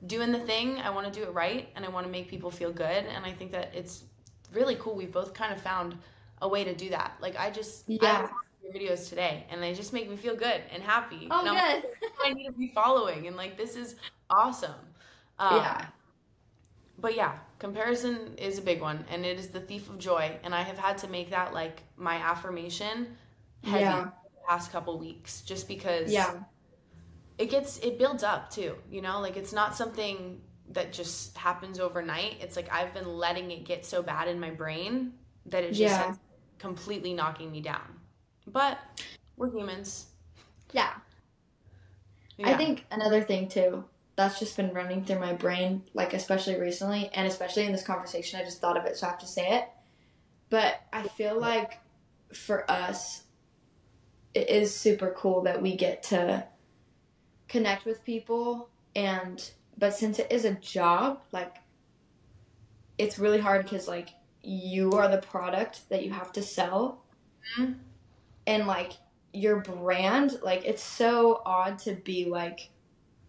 [0.07, 2.51] doing the thing, I want to do it right, and I want to make people
[2.51, 3.05] feel good.
[3.05, 4.03] And I think that it's
[4.51, 4.95] really cool.
[4.95, 5.97] We've both kind of found
[6.41, 7.13] a way to do that.
[7.21, 8.21] Like I just Yeah.
[8.21, 8.33] watched
[8.63, 11.27] your videos today, and they just make me feel good and happy.
[11.31, 11.91] Oh and I'm like, good.
[12.23, 13.95] I need to be following, and like this is
[14.29, 14.75] awesome.
[15.39, 15.87] Um, yeah.
[16.97, 20.31] But yeah, comparison is a big one, and it is the thief of joy.
[20.43, 23.15] And I have had to make that like my affirmation
[23.63, 24.03] heavy Yeah.
[24.03, 26.43] the past couple weeks, just because Yeah.
[27.37, 28.75] it gets it builds up too.
[28.89, 32.37] You know, like it's not something that just happens overnight.
[32.41, 35.13] It's like I've been letting it get so bad in my brain
[35.45, 36.15] that it's just Yeah.
[36.59, 37.99] completely knocking me down.
[38.47, 38.79] But
[39.37, 40.07] we're humans.
[40.71, 40.93] Yeah.
[42.43, 43.83] I think another thing too
[44.17, 48.39] that's just been running through my brain, like especially recently, and especially in this conversation,
[48.39, 49.69] I just thought of it, so I have to say it.
[50.49, 51.79] But I feel like
[52.33, 53.23] for us,
[54.33, 56.45] it is super cool that we get to
[57.47, 61.55] connect with people, and but since it is a job, like
[62.97, 64.09] it's really hard because like
[64.41, 67.03] you are the product that you have to sell,
[67.57, 67.77] Mhm.
[68.47, 68.93] and like
[69.33, 72.69] your brand like it's so odd to be like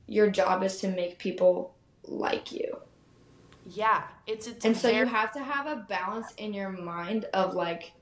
[0.09, 2.79] your job is to make people like you.
[3.67, 7.55] Yeah, it's it's and so you have to have a balance in your mind of
[7.55, 7.93] like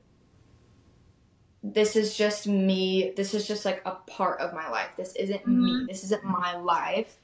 [1.62, 4.90] this is just me this is just like a part of my life.
[4.96, 5.72] This isn't me.
[5.72, 5.88] Mhm.
[5.88, 7.18] this isn't my life.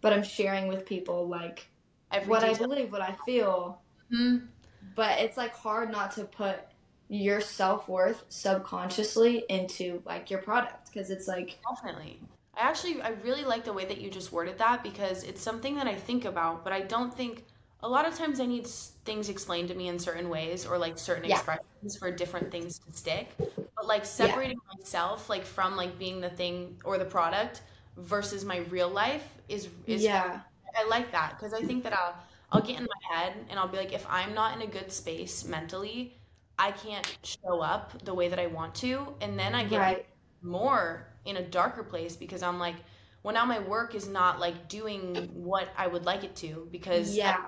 [0.00, 1.66] But i'm sharing with people like
[2.12, 3.80] every what i believe what i feel.
[4.12, 4.48] Mhm.
[4.94, 6.60] but it's like hard not to put
[7.08, 10.92] your self-worth subconsciously into like your product.
[10.92, 12.20] Because it's like Definitely.
[12.58, 15.76] I actually I really like the way that you just worded that because it's something
[15.76, 17.44] that I think about, but I don't think
[17.82, 18.66] a lot of times I need
[19.04, 21.36] things explained to me in certain ways or like certain Yeah.
[21.36, 23.38] expressions for different things to stick.
[23.76, 27.62] But like separating myself like from like being the thing or the product
[27.96, 30.40] versus my real life is is yeah
[30.76, 32.16] I like that because I think that I'll
[32.50, 34.90] I'll get in my head and I'll be like if I'm not in a good
[34.92, 36.16] space mentally,
[36.58, 40.06] I can't show up the way that I want to and then I get right
[40.42, 42.76] more in a darker place because I'm like,
[43.22, 47.18] well, now my work is not like doing what I would like it to because
[47.18, 47.46] yeah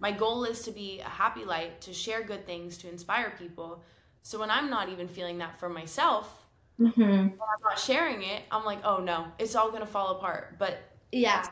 [0.00, 3.82] my goal is to be a happy light, to share good things, to inspire people.
[4.22, 6.46] So when I'm not even feeling that for myself,
[6.78, 10.56] hmm I'm not sharing it, I'm like, oh no, it's all gonna fall apart.
[10.58, 10.78] But
[11.12, 11.48] Yeah,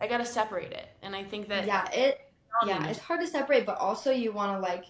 [0.00, 0.88] I gotta separate it.
[1.02, 2.18] And I think that yeah, it
[2.60, 4.84] yeah, it's hard to separate, but also you want to like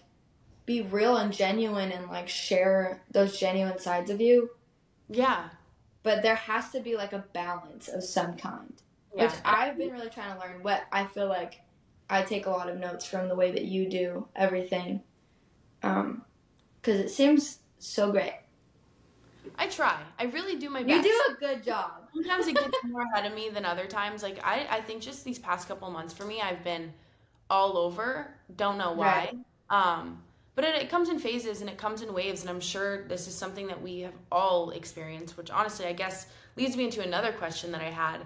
[0.65, 4.49] be real and genuine and like share those genuine sides of you.
[5.09, 5.49] Yeah.
[6.03, 8.73] But there has to be like a balance of some kind,
[9.11, 10.61] which I've been really trying to learn.
[10.61, 11.61] What I feel like
[12.09, 15.01] I take a lot of notes from the way that you do everything,
[15.81, 16.23] um,
[16.79, 18.35] because it seems so great.
[19.57, 19.99] I try.
[20.19, 21.05] I really do my best.
[21.05, 21.91] You do a good job.
[22.13, 24.21] Sometimes it gets more ahead of me than other times.
[24.21, 26.93] Like I, I think just these past couple months for me, I've been
[27.49, 28.33] all over.
[28.55, 29.33] Don't know why.
[29.69, 30.21] Um,
[30.55, 33.27] but it, it comes in phases and it comes in waves, and I'm sure this
[33.27, 35.37] is something that we have all experienced.
[35.37, 38.21] Which honestly, I guess leads me into another question that I had.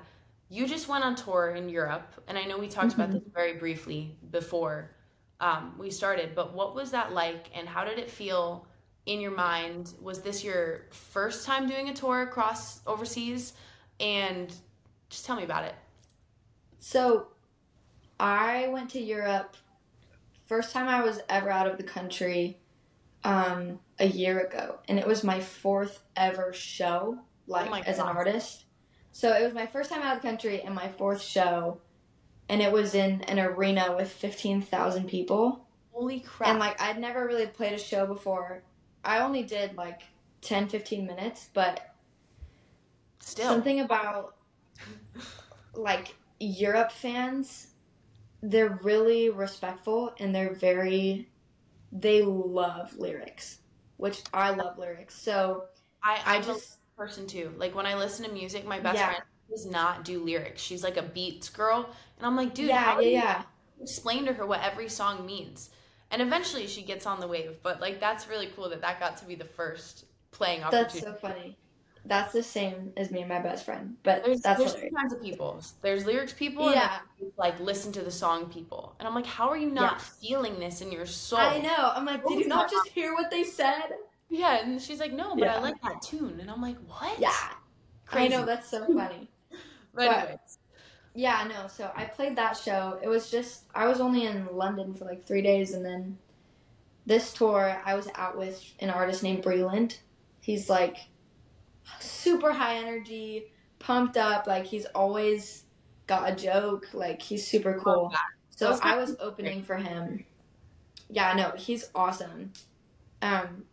[0.49, 3.53] You just went on tour in Europe, and I know we talked about this very
[3.53, 4.91] briefly before
[5.39, 6.33] um, we started.
[6.35, 8.65] But what was that like, and how did it feel?
[9.05, 13.53] in your mind was this your first time doing a tour across overseas
[13.99, 14.53] and
[15.09, 15.73] just tell me about it
[16.79, 17.27] So,
[18.19, 19.55] I went to Europe.
[20.49, 22.57] First time I was ever out of the country,
[23.23, 28.07] um, a year ago, and it was my fourth ever show, like my as an
[28.07, 28.65] artist.
[29.11, 31.81] So it was my first time out of the country and my fourth show,
[32.49, 35.67] and it was in an arena with fifteen thousand people.
[35.91, 38.63] holy crap And like I'd never really played a show before.
[39.05, 40.01] I only did like
[40.41, 41.93] 10 15 minutes, but
[43.19, 44.35] still something about
[45.73, 47.67] like Europe fans,
[48.41, 51.29] they're really respectful and they're very
[51.91, 53.59] they love lyrics,
[53.97, 55.15] which I love lyrics.
[55.15, 55.65] So
[56.03, 59.05] i I i'm just person too like when i listen to music my best Yeah.
[59.05, 62.77] friend does not do lyrics she's like a beats girl and i'm like dude yeah,
[62.77, 63.43] how yeah, do you yeah.
[63.81, 65.69] explain to her what every song means
[66.11, 69.15] and eventually she gets on the wave but like that's really cool that that got
[69.17, 70.99] to be the first playing opportunity.
[70.99, 71.57] That's so funny.
[72.09, 74.95] That's the same as me and my best friend, but There's, that's there's two hilarious.
[74.97, 75.63] kinds of people.
[75.81, 76.99] There's lyrics people and Yeah,
[77.37, 78.95] like listen to the song people.
[78.99, 81.39] And I'm like, how are you not feeling this in your soul?
[81.39, 81.91] I know.
[81.95, 83.91] I'm like, did you not just hear what they said?
[84.29, 86.39] Yeah, and she's like, no, but I like that tune.
[86.41, 87.19] And I'm like, what?
[87.19, 87.31] Yeah,
[88.05, 88.33] Crazy.
[88.33, 88.45] I know.
[88.45, 89.29] That's so funny.
[89.93, 90.59] But anyways,
[91.15, 91.67] Yeah, no.
[91.67, 92.99] So I played that show.
[93.03, 96.17] It was just I was only in London for like three days, and then
[97.05, 99.97] this tour I was out with an artist named Breland.
[100.41, 100.97] He's like
[101.99, 104.47] super high energy, pumped up.
[104.47, 105.63] Like he's always
[106.07, 106.87] got a joke.
[106.93, 108.11] Like he's super cool.
[108.49, 110.25] So I was opening for him.
[111.09, 112.51] Yeah, no, he's awesome.
[113.21, 113.63] Um,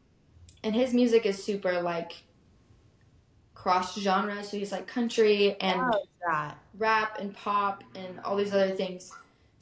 [0.62, 2.12] and his music is super like
[3.54, 4.42] cross genre.
[4.44, 5.80] So he's like country and
[6.26, 6.56] that.
[6.78, 9.10] rap and pop and all these other things.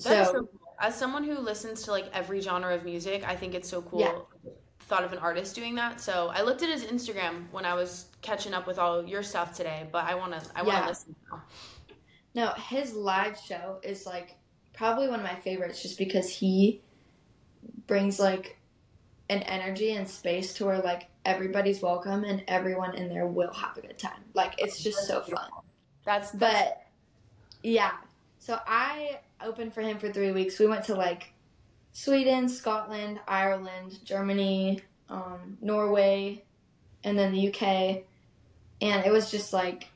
[0.00, 0.60] That So, so cool.
[0.80, 4.00] As someone who listens to like every genre of music, I think it's so cool.
[4.00, 4.50] Yeah.
[4.86, 6.00] Thought of an artist doing that.
[6.00, 9.54] So I looked at his Instagram when I was catching up with all your stuff
[9.56, 9.86] today.
[9.90, 10.88] But I wanna, I wanna Yeah.
[10.88, 11.42] listen now.
[12.34, 14.36] no, his live show is like
[14.74, 16.82] probably one of my favorites just because he
[17.86, 18.58] brings like
[19.30, 23.76] an energy and space to where like everybody's welcome and everyone in there will have
[23.78, 24.20] a good time.
[24.34, 25.48] Like it's just so fun.
[26.04, 26.86] That's, that's But
[27.62, 27.92] yeah,
[28.38, 30.58] so I opened for him for three weeks.
[30.58, 31.32] We went to like
[31.94, 36.42] Sweden, Scotland, Ireland, Germany, um, Norway,
[37.04, 38.02] and then the UK.
[38.82, 39.88] And it was just like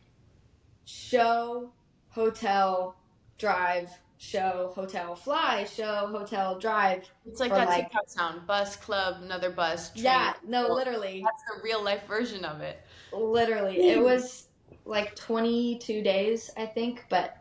[0.84, 1.70] show,
[2.10, 2.94] hotel,
[3.36, 7.10] drive, show, hotel, fly, show, hotel, drive.
[7.26, 8.46] It's like that like- TikTok sound.
[8.46, 9.90] Bus club, another bus.
[9.90, 10.04] Train.
[10.04, 12.80] Yeah, no, literally, That's the real life version of it.
[13.12, 13.76] literally.
[13.90, 14.46] It was
[14.84, 17.38] like 22 days, I think, but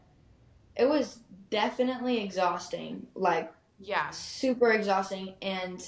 [0.76, 1.20] it was
[1.52, 3.06] definitely exhausting.
[3.14, 4.12] Like, Yeah.
[4.12, 5.82] super exhausting and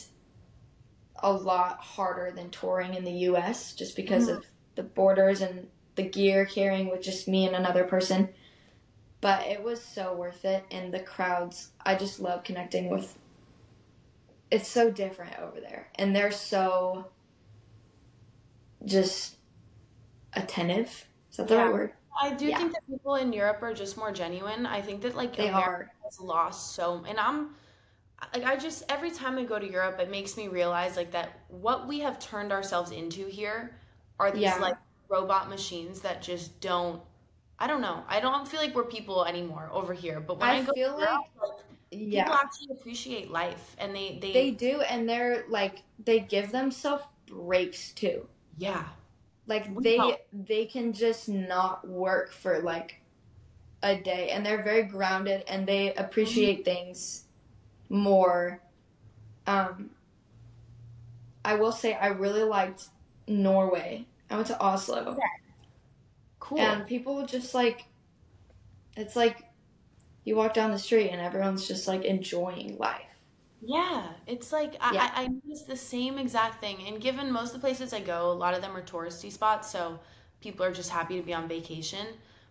[1.22, 4.38] a lot harder than touring in the US just because Mhm.
[4.38, 8.30] of the borders and the gear carrying with just me and another person.
[9.22, 13.18] But it was so worth it and the crowds I just love connecting with
[14.52, 17.06] it's so different over there and they're so
[18.86, 19.38] just
[20.34, 21.08] attentive.
[21.32, 21.64] Is that the Yeah.
[21.64, 21.94] right word?
[22.22, 22.58] I do Yeah.
[22.58, 24.66] think that people in Europe are just more genuine.
[24.66, 25.92] I think that like They America are.
[26.06, 27.56] has lost so and I'm
[28.34, 31.40] like I just every time I go to Europe it makes me realize like that
[31.48, 33.76] what we have turned ourselves into here
[34.20, 34.58] are these Yeah.
[34.58, 37.02] like robot machines that just don't
[37.62, 38.04] I don't know.
[38.08, 40.22] I don't feel like we're people anymore over here.
[40.22, 41.52] But when I, I go feel to Europe, like
[41.92, 42.24] Yeah.
[42.24, 47.04] people actually appreciate life and they they, They do and they're like they give themselves
[47.28, 48.28] breaks too.
[48.58, 48.86] yeah.
[49.48, 50.20] like We they don't.
[50.34, 53.02] they can just not work for like
[53.82, 56.86] a day and they're very grounded and they appreciate mm-hmm.
[56.86, 57.26] things
[57.90, 58.62] more
[59.48, 59.92] um
[61.44, 62.90] i will say i really liked
[63.28, 65.24] norway i went to oslo
[66.40, 66.76] Cool.
[66.76, 67.88] and people just like
[68.96, 69.44] it's like
[70.26, 73.04] you walk down the street and everyone's just like enjoying life
[73.62, 75.10] Yeah, it's like I, Yeah.
[75.16, 76.78] I, I noticed the same exact thing.
[76.88, 79.70] And given most of the places I go, a lot of them are touristy spots,
[79.70, 80.00] so
[80.40, 82.08] people are just happy to be on vacation.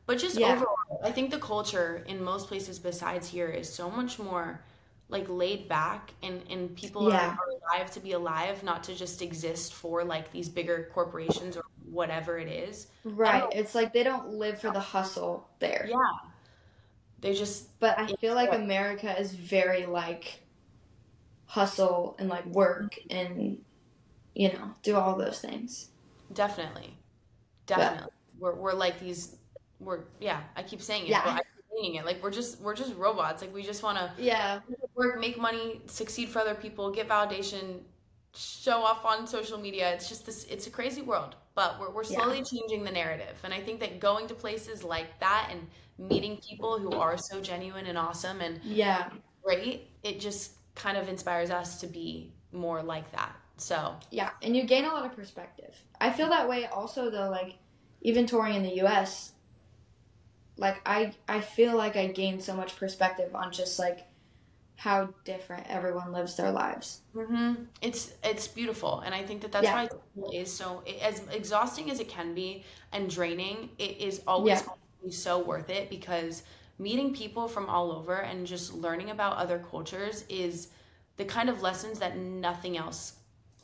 [0.07, 0.43] But just Yeah.
[0.43, 4.62] overall, I think the culture in most places besides here is so much more
[5.09, 7.30] like laid back and, and people Yeah.
[7.30, 11.64] are, alive to be alive, not to just exist for like these bigger corporations or
[11.90, 12.88] whatever it is.
[13.04, 13.42] Right.
[13.42, 15.86] Um, it's like they don't live for the hustle there.
[15.88, 15.96] Yeah.
[17.20, 20.40] They just But I feel like America is very like
[21.46, 23.16] hustle and like work mm-hmm.
[23.16, 23.59] and
[24.34, 25.88] you know, do all those things.
[26.32, 26.94] definitely.
[27.66, 28.12] Definitely.
[28.38, 29.36] We're we're like these
[29.80, 31.38] we're yeah, I keep saying it, Yeah.
[31.84, 32.04] But I keep saying it.
[32.04, 33.42] Like we're just we're just robots.
[33.42, 34.60] Like we just wanna Yeah.
[34.94, 37.82] work, make money, succeed for other people, get validation,
[38.34, 39.92] show off on social media.
[39.94, 41.36] It's just this it's a crazy world.
[41.54, 42.16] But we're we're Yeah.
[42.16, 43.40] slowly changing the narrative.
[43.44, 45.68] And I think that going to places like that and
[45.98, 49.10] meeting people who are so genuine and awesome and Yeah.
[49.42, 53.34] great, it just kind of inspires us to be more like that.
[53.56, 54.30] So Yeah.
[54.42, 55.74] And you gain a lot of perspective.
[56.00, 57.58] I feel that way also though, like
[58.02, 59.32] even touring in the US,
[60.59, 64.09] like I I feel like I gained so much perspective on just like
[64.76, 67.02] how different everyone lives their lives.
[67.14, 69.72] hmm It's it's beautiful, and I think that that's Yeah.
[69.72, 69.92] why it
[70.30, 73.70] is so it, as exhausting as it can be and draining.
[73.78, 74.68] It is always Yeah.
[75.04, 76.42] be so worth it because
[76.78, 80.68] meeting people from all over and just learning about other cultures is
[81.16, 83.14] the kind of lessons that nothing else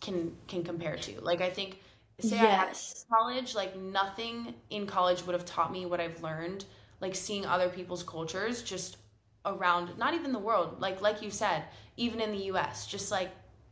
[0.00, 1.20] can can compare to.
[1.20, 1.80] Like I think,
[2.20, 2.68] say I had
[3.12, 6.64] college, like nothing in college would have taught me what I've learned.
[7.04, 8.98] Like seeing other people's cultures just
[9.44, 11.64] around, not even the world, like like you said,
[11.96, 12.86] even in the U.S.
[12.94, 13.30] Just like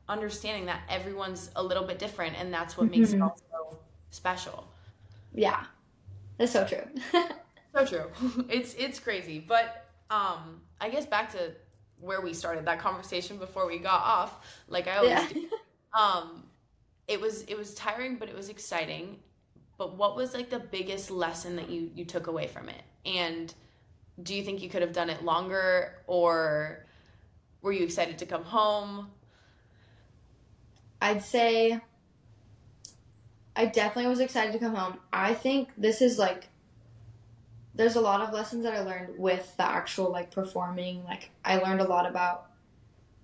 [0.08, 3.22] understanding that everyone's a little bit different, and that's what makes it Mhm.
[3.22, 3.78] all so
[4.10, 4.58] special.
[5.34, 5.64] Yeah.
[6.38, 6.86] That's so true.
[7.74, 8.10] So true.
[8.48, 11.52] it's it's crazy, but um, I guess back to
[12.00, 15.26] where we started that conversation before we got off, like I always yeah.
[15.26, 15.36] do.
[15.98, 16.44] um
[17.08, 19.18] it was it was tiring but it was exciting
[19.82, 23.52] but what was like the biggest lesson that you you took away from it and
[24.22, 26.86] do you think you could have done it longer or
[27.62, 29.10] were you excited to come home
[31.02, 31.80] I'd say
[33.56, 34.98] I definitely was excited to come home.
[35.12, 36.48] I think this is like
[37.74, 41.02] there's a lot of lessons that I learned with the actual like performing.
[41.04, 42.52] Like I learned a lot about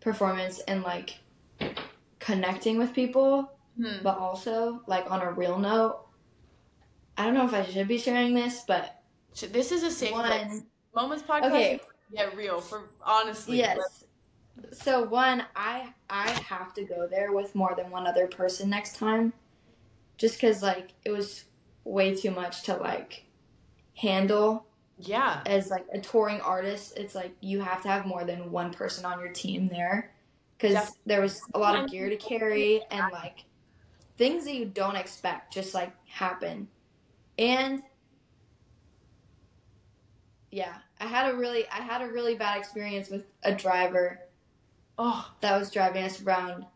[0.01, 1.19] performance and like
[2.19, 4.03] connecting with people, hmm.
[4.03, 6.01] but also like on a real note.
[7.19, 9.03] I don't know if I should be sharing this, but
[9.51, 10.47] this is a safe place.
[10.47, 11.81] one moments podcast Okay.
[12.11, 14.05] yeah real for honestly Yes.
[14.73, 18.97] So one, I I have to go there with more than one other person next
[18.97, 19.33] time,
[20.17, 21.45] just because like it was
[21.85, 23.25] way too much to like
[23.97, 24.67] handle
[24.99, 26.97] yeah as like a touring artist.
[26.97, 30.13] It's like you have to have more than one person on your team there,
[30.57, 33.45] because there was a lot of gear to carry and like
[34.17, 36.67] things that you don't expect just like happen,
[37.39, 37.83] and
[40.51, 44.19] yeah, I had a really I had a really bad experience with a driver
[44.99, 45.31] oh.
[45.41, 46.67] that was driving us around,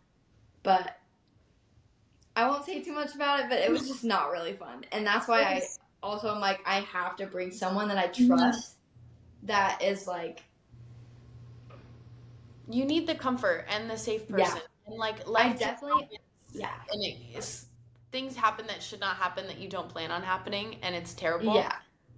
[0.62, 0.96] but
[2.36, 3.46] I won't say too much about it.
[3.48, 5.62] But it was just not really fun, and that's why I
[6.02, 8.76] also I'm like I have to bring someone that I trust
[9.44, 10.42] that is like
[12.68, 14.44] you need the comfort and the safe Yeah.
[14.44, 14.62] person.
[14.86, 16.08] And like I life definitely
[16.52, 16.70] yeah.
[16.90, 17.66] And it is
[18.12, 21.54] things happen that should not happen that you don't plan on happening and it's terrible.
[21.54, 21.72] Yeah.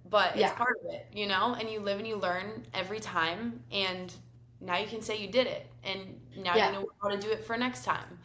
[0.07, 1.55] But it's part of it you know?
[1.59, 4.13] And you live and you learn every time and
[4.61, 6.67] now you can say you did it and now Yeah.
[6.67, 8.19] you know how to do it for next time.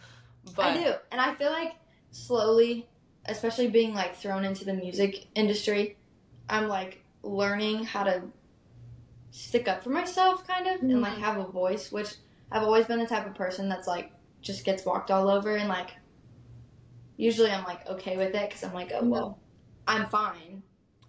[0.57, 1.75] But I do, and I feel like
[2.11, 2.89] slowly,
[3.27, 5.97] especially being like thrown into the music industry,
[6.49, 8.23] I'm like learning how to
[9.31, 11.23] stick up for myself, kind of, and like mm-hmm.
[11.23, 11.93] have a voice.
[11.93, 12.15] Which
[12.51, 15.69] I've always been the type of person that's like just gets walked all over, and
[15.69, 15.91] like
[17.21, 19.39] usually I'm like okay with it because I'm like oh well,
[19.87, 20.63] I'm fine.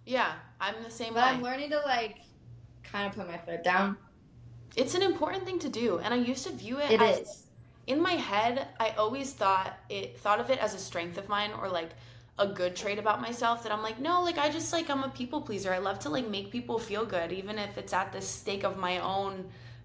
[0.04, 2.16] yeah i'm the same But way I'm learning to like
[2.92, 3.96] kind of put my foot down.
[4.76, 7.46] it's an important thing to do and i used to view it, It as is.
[7.92, 11.50] in my head i always thought it thought of it as a strength of mine
[11.60, 11.90] or like
[12.38, 15.08] a good trait about myself that i'm like no like i just like i'm a
[15.20, 18.20] people pleaser i love to like make people feel good even if it's at the
[18.20, 19.34] stake of my own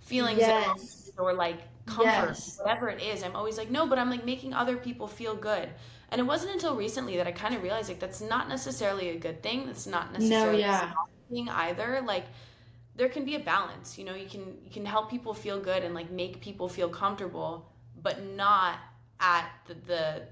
[0.01, 1.11] feelings Yes.
[1.17, 2.57] or like comfort Yes.
[2.61, 5.69] whatever it is i'm always like no but i'm like making other people feel good
[6.09, 9.17] and it wasn't until recently that i kind of realized like that's not necessarily a
[9.19, 10.93] good thing that's not No, necessarily yeah.
[11.29, 12.25] a thing either like
[12.95, 15.83] there can be a balance you know you can you can help people feel good
[15.83, 18.79] and like make people feel comfortable but not
[19.19, 20.27] at the the,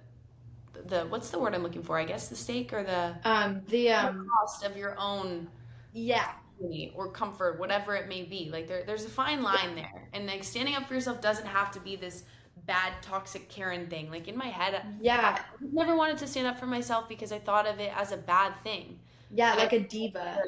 [0.85, 1.97] the what's the word i'm looking for?
[1.97, 5.49] I guess the stake or the Um, the um, cost of your own
[5.93, 6.33] yeah,
[6.93, 10.09] or comfort whatever it may be like there, there's a fine line there.
[10.13, 12.23] And like standing up for yourself doesn't have to be this
[12.65, 16.59] bad toxic karen thing like in my head yeah, i never wanted to stand up
[16.59, 18.99] for myself because i thought of it as a bad thing
[19.31, 20.41] yeah, like a diva.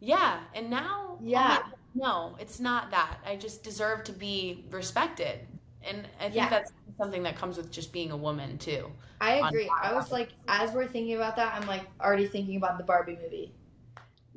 [0.00, 1.48] yeah and now Yeah.
[1.48, 1.64] like,
[1.94, 5.40] no it's not that i just deserve to be respected
[5.82, 6.50] And I think Yeah.
[6.50, 8.90] that's something that comes with just being a woman too.
[9.20, 9.68] I agree.
[9.82, 13.16] I was like, as we're thinking about that, I'm like already thinking about the Barbie
[13.22, 13.52] movie.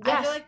[0.02, 0.24] I Yes.
[0.24, 0.48] feel like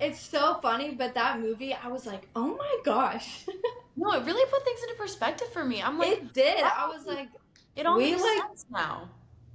[0.00, 3.46] it's so funny, but that movie, I was like, oh my gosh,
[3.96, 5.82] No, it really put things into perspective for me.
[5.82, 6.62] I'm like, it did.
[6.62, 7.28] I was like,
[7.76, 9.08] it all we, makes like- sense now.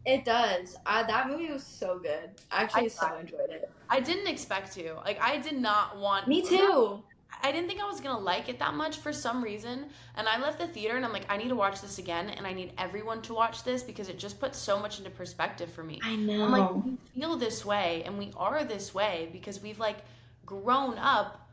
[0.06, 0.78] it does.
[0.86, 2.30] I, that movie was so good.
[2.52, 3.72] I actually I so enjoyed it.
[3.90, 4.94] I didn't expect to.
[5.04, 6.28] Like, I did not want.
[6.28, 7.04] Me too.
[7.44, 10.40] I didn't think I was gonna like it that much for some reason, and I
[10.40, 12.72] left the theater and I'm like, I need to watch this again, and I need
[12.78, 16.00] everyone to watch this because it just puts so much into perspective for me.
[16.04, 16.46] I know.
[16.46, 19.98] I'm like, we feel this way, and we are this way because we've like
[20.46, 21.48] grown up.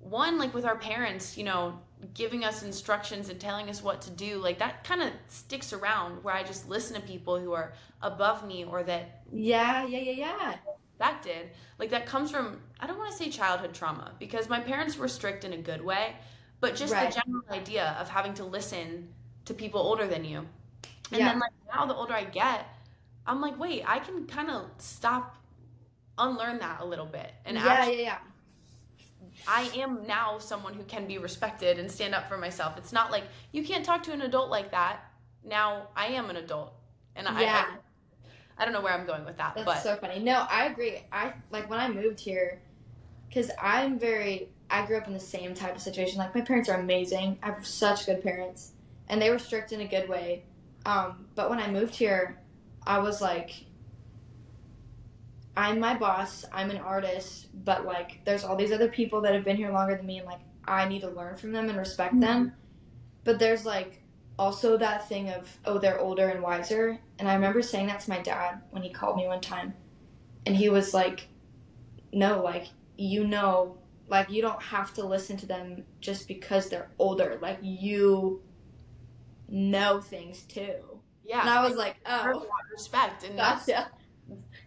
[0.00, 1.78] One, like with our parents, you know,
[2.14, 6.22] giving us instructions and telling us what to do, like that kind of sticks around.
[6.24, 10.12] Where I just listen to people who are above me or that yeah, yeah, yeah,
[10.12, 10.54] yeah.
[10.98, 11.50] that did.
[11.78, 15.08] Like that comes from I don't want to say childhood trauma because my parents were
[15.08, 16.14] strict in a good way,
[16.60, 17.08] but just Right.
[17.08, 19.08] the general idea of having to listen
[19.46, 20.46] to people older than you.
[21.12, 21.24] And Yeah.
[21.24, 22.66] then like now the older I get,
[23.26, 25.36] I'm like, wait, I can kind of stop
[26.18, 27.32] unlearn that a little bit.
[27.44, 28.18] And yeah, actually yeah, yeah.
[29.48, 32.76] I am now someone who can be respected and stand up for myself.
[32.76, 35.00] It's not like you can't talk to an adult like that.
[35.44, 36.74] Now I am an adult.
[37.16, 37.64] And I, Yeah.
[37.68, 37.76] I
[38.58, 40.20] I don't know where I'm going with that, That's but so funny.
[40.20, 41.02] No, I agree.
[41.10, 42.60] I like when I moved here,
[43.28, 44.50] because I'm very.
[44.70, 46.18] I grew up in the same type of situation.
[46.18, 47.38] Like my parents are amazing.
[47.42, 48.72] I have such good parents,
[49.08, 50.44] and they were strict in a good way.
[50.86, 52.40] Um, but when I moved here,
[52.86, 53.52] I was like,
[55.56, 56.44] I'm my boss.
[56.52, 59.96] I'm an artist, but like, there's all these other people that have been here longer
[59.96, 62.46] than me, and like, I need to learn from them and respect them.
[62.46, 62.56] Mm-hmm.
[63.24, 64.02] But there's like
[64.38, 68.10] also that thing of oh they're older and wiser and i remember saying that to
[68.10, 69.74] my dad when he called me one time
[70.46, 71.28] and he was like
[72.12, 73.76] no like you know
[74.08, 78.42] like you don't have to listen to them just because they're older like you
[79.48, 80.74] know things too
[81.24, 81.40] yeah.
[81.40, 83.90] and i was like oh respect and that's gotcha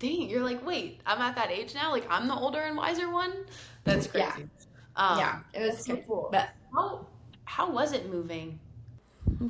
[0.05, 3.09] dang you're like wait i'm at that age now like i'm the older and wiser
[3.09, 3.33] one
[3.83, 4.43] that's crazy Yeah.
[4.95, 7.07] um, yeah it was so cool but how
[7.45, 8.59] how was it moving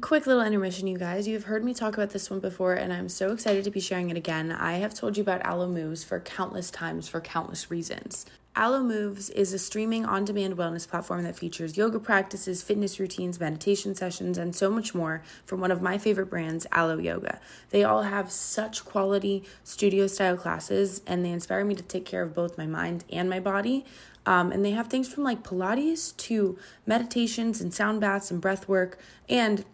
[0.02, 1.28] Quick little intermission, you guys.
[1.28, 4.10] You've heard me talk about this one before, and I'm so excited to be sharing
[4.10, 4.52] it again.
[4.52, 8.26] I have told you about Alo Moves for countless times for countless reasons.
[8.58, 13.38] Alo Moves is a streaming on demand wellness platform that features yoga practices, fitness routines,
[13.38, 17.42] meditation sessions, and so much more from one of my favorite brands, Alo Yoga.
[17.72, 22.24] They all have such quality studio style classes, and they inspire me to take care
[22.24, 23.84] of both my mind and my body.
[24.26, 28.70] Um, and they have things from like Pilates to meditations and sound baths and breath
[28.70, 28.98] work.
[29.28, 29.66] And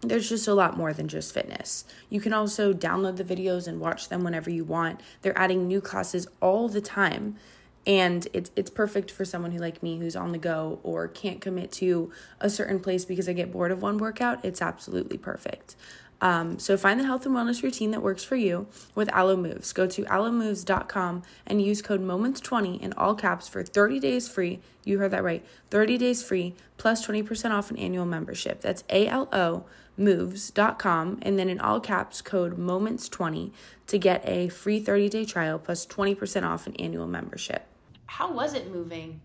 [0.00, 1.84] there's just a lot more than just fitness.
[2.10, 5.00] You can also download the videos and watch them whenever you want.
[5.22, 7.36] They're adding new classes all the time.
[7.86, 11.40] And it's it's perfect for someone who like me who's on the go or can't
[11.40, 12.10] commit to
[12.40, 14.44] a certain place because I get bored of one workout.
[14.44, 15.76] It's absolutely perfect.
[16.20, 19.72] Um, so find the health and wellness routine that works for you with Alo Moves.
[19.72, 24.60] Go to alomoves.com and use code MOMENTS20 in all caps for 30 days free.
[24.84, 25.44] You heard that right.
[25.70, 28.60] 30 days free plus 20% off an annual membership.
[28.62, 29.64] That's A L O
[29.98, 33.50] moves.com and then in all caps code moments20
[33.86, 37.66] to get a free 30-day trial plus 20% off an annual membership.
[38.06, 39.20] How was it moving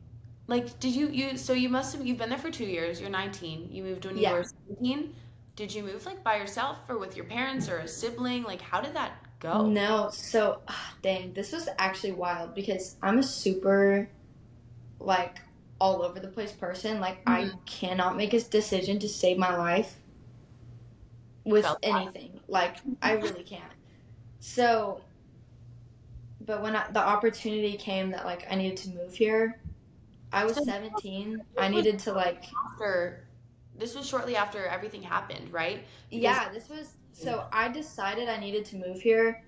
[0.48, 3.10] like did you you so you must have you've been there for two years you're
[3.10, 4.32] 19 you moved when you Yeah.
[4.32, 5.14] were 17
[5.56, 8.82] did you move like by yourself or with your parents or a sibling like how
[8.82, 14.10] did that go No, so ah, dang, this was actually wild because I'm a super
[15.00, 15.40] like
[15.80, 17.00] all over the place person.
[17.00, 17.60] Like I Mhm.
[17.66, 20.00] cannot make a decision to save my life
[21.46, 22.14] with Felt that.
[22.14, 22.40] anything.
[22.48, 23.74] Like I really can't.
[24.40, 25.02] So
[26.52, 29.62] but when I, the opportunity came that like I needed to move here,
[30.34, 31.42] I was So- 17.
[31.58, 33.26] I needed to like after
[33.78, 35.80] this was shortly after everything happened right
[36.10, 39.44] Yeah, this was so I decided I needed to move here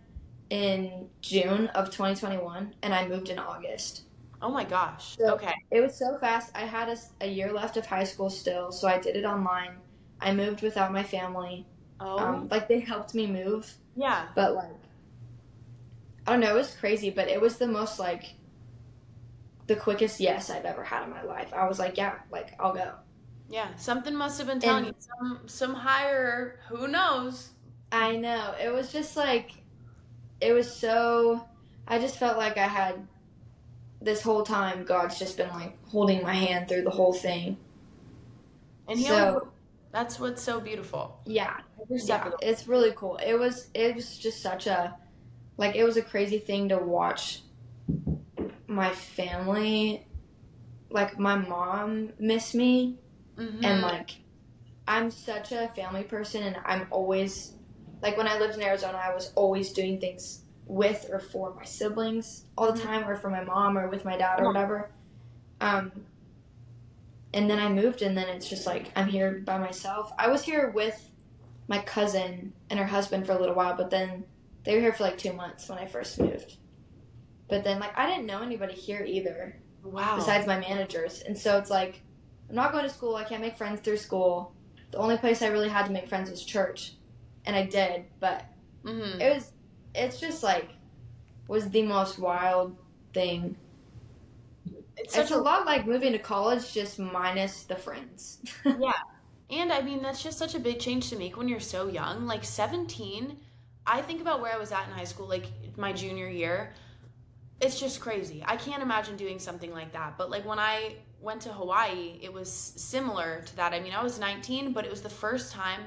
[0.49, 4.03] in June of 2021 and I moved in August.
[4.41, 6.51] oh my gosh So- okay It was so fast.
[6.55, 6.87] I had
[7.19, 9.73] a year left of high school still, so I did it online.
[10.21, 11.65] I moved without my family.
[11.99, 13.65] oh Um, like they helped me move,
[14.05, 14.79] yeah but like
[16.25, 18.33] Oh, I don't know, it was crazy, but it was the most like
[19.67, 21.53] the quickest yes I've ever had in my life.
[21.53, 22.93] I was like, yeah, like I'll go.
[23.49, 27.49] yeah something must have been telling And- you some some higher who knows
[27.91, 28.55] I know.
[28.61, 29.51] It was just like
[30.41, 31.45] it was so
[31.87, 33.05] I just felt like I had
[34.01, 37.57] this whole time God's just been like holding my hand through the whole thing.
[38.87, 39.47] and he So- always-
[39.91, 41.57] that's what's so beautiful Yeah,
[41.89, 43.17] yeah, it's really cool.
[43.17, 44.97] It was it was just such a
[45.57, 47.41] like it was a crazy thing to watch
[48.67, 50.07] my family
[50.89, 52.97] like my mom miss me
[53.37, 53.63] Mhm.
[53.63, 54.11] and like
[54.87, 57.53] I'm such a family person, and I'm always
[58.01, 61.63] like when I lived in Arizona, I was always doing things with or for my
[61.63, 62.83] siblings all the Mhm.
[62.83, 64.91] time, or for my mom or with my dad or whatever.
[65.61, 66.05] Um,
[67.33, 70.11] and then I moved, and then it's just like I'm here by myself.
[70.19, 71.09] I was here with
[71.69, 74.25] my cousin and her husband for a little while, but then
[74.63, 76.57] they were here for like two months when I first moved.
[77.49, 80.15] But then, like, I didn't know anybody here either Wow.
[80.15, 81.21] besides my managers.
[81.21, 82.03] And so it's like,
[82.49, 83.15] I'm not going to school.
[83.15, 84.55] I can't make friends through school.
[84.91, 86.97] The only place I really had to make friends was church.
[87.45, 88.45] And I did, but
[88.83, 89.53] hmm it was,
[89.95, 90.71] it's just like,
[91.47, 92.77] was the most wild
[93.13, 93.57] thing.
[94.97, 98.39] It's such It's a lot like moving to college, just minus the friends.
[98.65, 98.93] Yeah.
[99.49, 102.25] And I mean, that's just such a big change to make when you're so young.
[102.25, 103.39] Like 17,
[103.85, 105.45] I think about where I was at in high school, like
[105.77, 106.73] my junior year.
[107.61, 108.43] It's just crazy.
[108.45, 110.17] I can't imagine doing something like that.
[110.17, 113.73] But like when I went to Hawaii, it was similar to that.
[113.73, 115.81] I mean, I was 19, but it was the first time.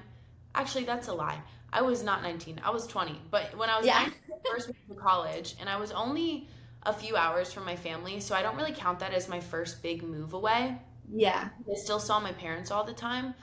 [0.54, 1.40] Actually, that's a lie.
[1.72, 2.60] I was not 19.
[2.64, 3.20] I was 20.
[3.30, 3.98] But when I was Yeah.
[4.00, 4.12] 19,
[4.46, 6.48] first went to college, and I was only
[6.84, 9.82] a few hours from my family, so I don't really count that as my first
[9.82, 10.78] big move away.
[11.12, 11.50] yeah.
[11.70, 13.34] I still saw my parents all the time.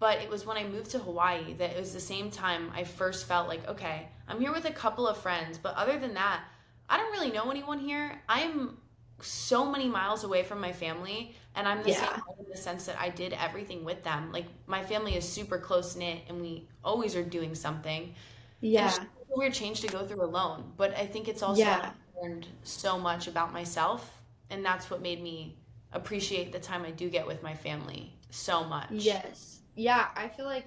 [0.00, 2.84] But it was when I moved to Hawaii that it was the same time I
[2.84, 6.44] first felt like, okay, I'm here with a couple of friends, but other than that,
[6.88, 8.20] I don't really know anyone here.
[8.28, 8.78] I am
[9.20, 12.14] so many miles away from my family, and I'm the Yeah.
[12.14, 14.30] same in the sense that I did everything with them.
[14.30, 18.14] Like my family is super close knit, and we always are doing something.
[18.60, 18.86] Yeah.
[18.86, 21.92] It's just a weird change to go through alone, but I think it's also Yeah.
[22.16, 25.58] I learned so much about myself, and that's what made me
[25.92, 28.90] appreciate the time I do get with my family so much.
[28.90, 29.57] Yes.
[29.78, 30.66] Yeah, I feel like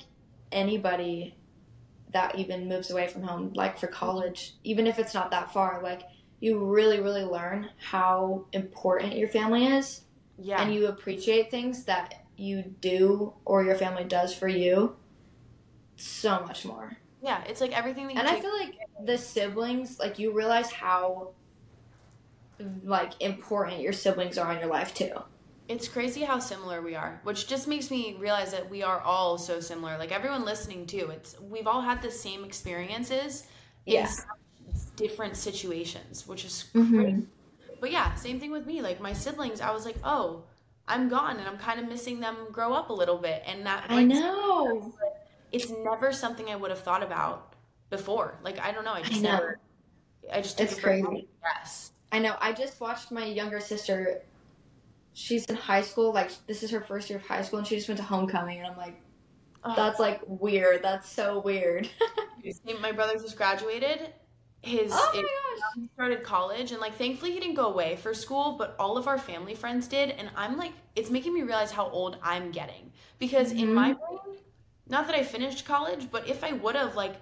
[0.53, 1.35] anybody
[2.13, 5.81] that even moves away from home, like for college, even if it's not that far,
[5.83, 6.03] like
[6.39, 10.01] you really, really learn how important your family is
[10.37, 10.61] Yeah.
[10.61, 14.95] and you appreciate things that you do or your family does for you
[15.97, 16.97] so much more.
[17.21, 18.73] yeah, it's like everything that you And I feel like
[19.05, 21.33] the siblings, like you realize how
[22.83, 25.11] like important your siblings are in your life too.
[25.71, 29.37] It's crazy how similar we are, which just makes me realize that we are all
[29.37, 29.97] so similar.
[29.97, 33.47] Like everyone listening too, it's we've all had the same experiences
[33.85, 34.05] in Yeah.
[34.05, 34.25] such
[34.97, 37.01] different situations, which is Mhm.
[37.01, 37.27] crazy.
[37.79, 38.81] But yeah, same thing with me.
[38.81, 40.43] Like my siblings, I was like, oh,
[40.87, 43.85] I'm gone, and I'm kind of missing them grow up a little bit, and that
[43.89, 44.93] I know.
[45.51, 47.53] it's never something I would have thought about
[47.89, 48.37] before.
[48.43, 49.31] Like I don't know, I just know.
[49.31, 49.59] never.
[50.31, 51.27] I just It's it crazy.
[51.41, 51.91] Yes.
[52.11, 52.35] I know.
[52.41, 54.21] I just watched my younger sister.
[55.13, 56.13] She's in high school.
[56.13, 58.59] Like this is her first year of high school, and she just went to homecoming.
[58.59, 59.01] And I'm like,
[59.75, 60.81] that's like weird.
[60.83, 61.89] That's so weird.
[62.81, 64.13] My brother just graduated.
[64.63, 65.63] His oh my gosh.
[65.75, 69.07] he started college, and like thankfully he didn't go away for school, but all of
[69.07, 72.91] our family friends did, and I'm like, it's making me realize how old I'm getting
[73.17, 73.73] because in Mhm.
[73.73, 74.37] my brain,
[74.87, 77.15] not that I finished college, but if I would have like,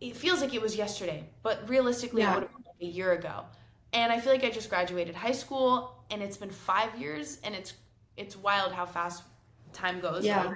[0.00, 2.32] it feels like it was yesterday, but realistically, Yeah.
[2.32, 3.44] it would have been like a year ago,
[3.92, 7.54] and I feel like I just graduated high school, and it's been five years, and
[7.54, 7.74] it's
[8.16, 9.22] it's wild how fast
[9.72, 10.24] time goes.
[10.24, 10.54] Yeah.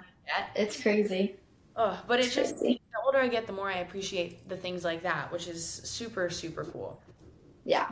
[0.55, 1.37] It's crazy.
[1.77, 2.81] Ugh, but it's It's just crazy.
[2.93, 6.31] the older I get, the more I appreciate the things like that, which is super,
[6.31, 7.01] super cool.
[7.65, 7.91] Yeah.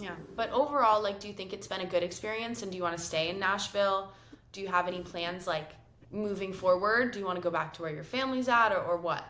[0.00, 0.16] Yeah.
[0.36, 2.96] But overall, like, do you think it's been a good experience and do you want
[2.96, 4.12] to stay in Nashville?
[4.52, 5.72] Do you have any plans, like,
[6.10, 7.12] moving forward?
[7.12, 9.24] Do you want to go back to where your family's at or, or what?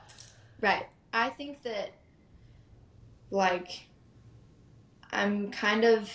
[0.60, 0.86] Right.
[1.12, 1.90] I think that,
[3.30, 3.88] like,
[5.10, 6.10] I'm kind of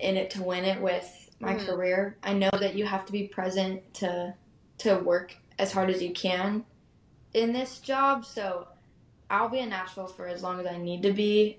[0.00, 1.66] in it to win it with my Mhm.
[1.66, 2.16] career.
[2.22, 4.34] I know that you have to be present to
[4.78, 6.64] to work as hard as you can
[7.34, 8.24] in this job.
[8.24, 8.66] So
[9.28, 11.58] I'll be in Nashville for as long as I need to be,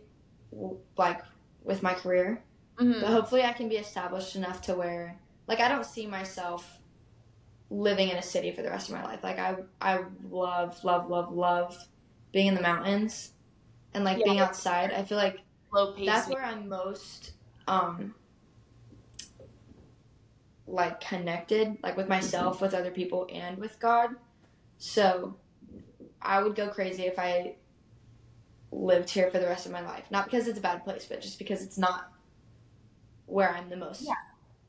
[0.97, 1.21] like,
[1.63, 2.41] with my career.
[2.77, 2.99] Mm-hmm.
[2.99, 6.79] But hopefully, I can be established enough to where, like, I don't see myself
[7.69, 9.23] living in a city for the rest of my life.
[9.23, 11.77] Like, I, I love, love, love, love
[12.31, 13.33] being in the mountains
[13.93, 14.25] and like Yeah.
[14.25, 14.91] being outside.
[14.91, 15.39] I feel like
[16.05, 17.33] that's where I'm most,
[17.67, 18.15] um,
[20.71, 24.11] like connected, like with myself, with other people, and with God.
[24.77, 25.35] So,
[26.21, 27.55] I would go crazy if I
[28.71, 30.05] lived here for the rest of my life.
[30.11, 32.11] Not because it's a bad place, but just because it's not
[33.25, 34.01] where I'm the most.
[34.01, 34.13] Yeah.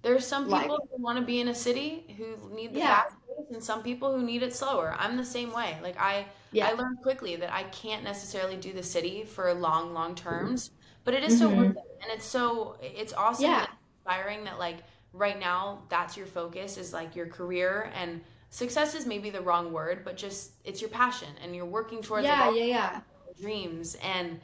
[0.02, 3.02] There's some Like- people who want to be in a city who need the Yeah.
[3.02, 4.96] fast pace, and some people who need it slower.
[4.98, 5.78] I'm the same way.
[5.82, 6.68] Like I, Yeah.
[6.68, 10.72] I learned quickly that I can't necessarily do the city for long, long terms,
[11.04, 11.56] but it is so Mhm.
[11.58, 13.60] worth it, and it's so it's awesome, Yeah.
[13.60, 14.78] and inspiring that like
[15.12, 19.72] right now that's your focus is like your career and success is maybe the wrong
[19.72, 23.00] word, but just it's your passion and you're working towards Yeah, yeah, yeah.
[23.40, 24.40] dreams and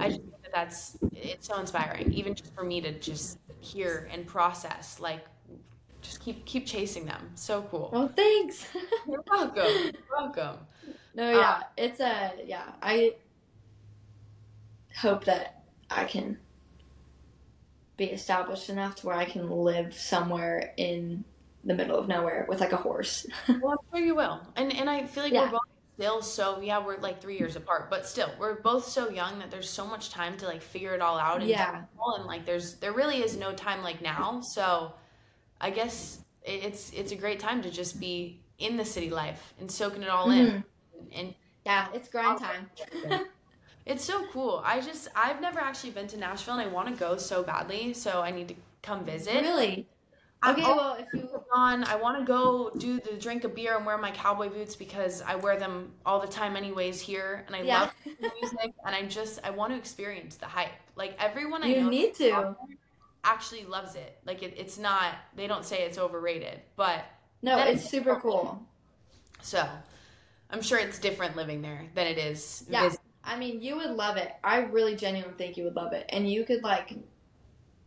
[0.00, 4.08] I just think that that's it's so inspiring even just for me to just hear
[4.12, 5.24] and process like
[6.04, 7.30] just keep keep chasing them.
[7.34, 7.90] So cool.
[7.92, 8.66] Well, thanks.
[9.08, 9.64] You're welcome.
[9.64, 10.58] You're welcome.
[11.14, 12.72] no, yeah, um, it's a yeah.
[12.82, 13.14] I
[15.00, 16.38] hope that I can
[17.96, 21.24] be established enough to where I can live somewhere in
[21.64, 23.26] the middle of nowhere with like a horse.
[23.48, 24.40] Well, I'm sure you will.
[24.56, 25.44] And and I feel like Yeah.
[25.44, 25.60] we're both
[25.96, 29.50] still so yeah, we're like three years apart, but still, we're both so young that
[29.50, 31.84] there's so much time to like figure it all out and Yeah.
[32.16, 34.40] and like there's there really is no time like now.
[34.40, 34.92] So
[35.60, 39.70] I guess it's it's a great time to just be in the city life and
[39.70, 40.46] soaking it all in.
[40.46, 40.64] Mhm.
[41.14, 41.34] And
[41.64, 42.70] Yeah, it's grind time.
[43.86, 44.62] it's so cool.
[44.64, 47.92] I just I've never actually been to Nashville and I want to go so badly,
[47.94, 49.42] so I need to come visit.
[49.42, 49.86] really?
[50.42, 51.84] I'm Okay, oh, well, if you on.
[51.84, 55.22] I want to go do the drink a beer and wear my cowboy boots because
[55.22, 57.80] I wear them all the time anyways here and I Yeah.
[57.80, 57.92] love
[58.40, 60.72] music and I just I want to experience the hype.
[60.96, 62.56] Like everyone I You know need to.
[63.22, 64.18] actually loves it.
[64.26, 67.04] Like it, it's not they don't say it's overrated, but
[67.42, 68.60] No, it's super cool.
[69.40, 69.66] so
[70.50, 72.82] I'm sure it's different living there than it is Yeah.
[72.82, 74.32] visit- I mean, you would love it.
[74.44, 76.06] I really genuinely think you would love it.
[76.10, 76.94] And you could like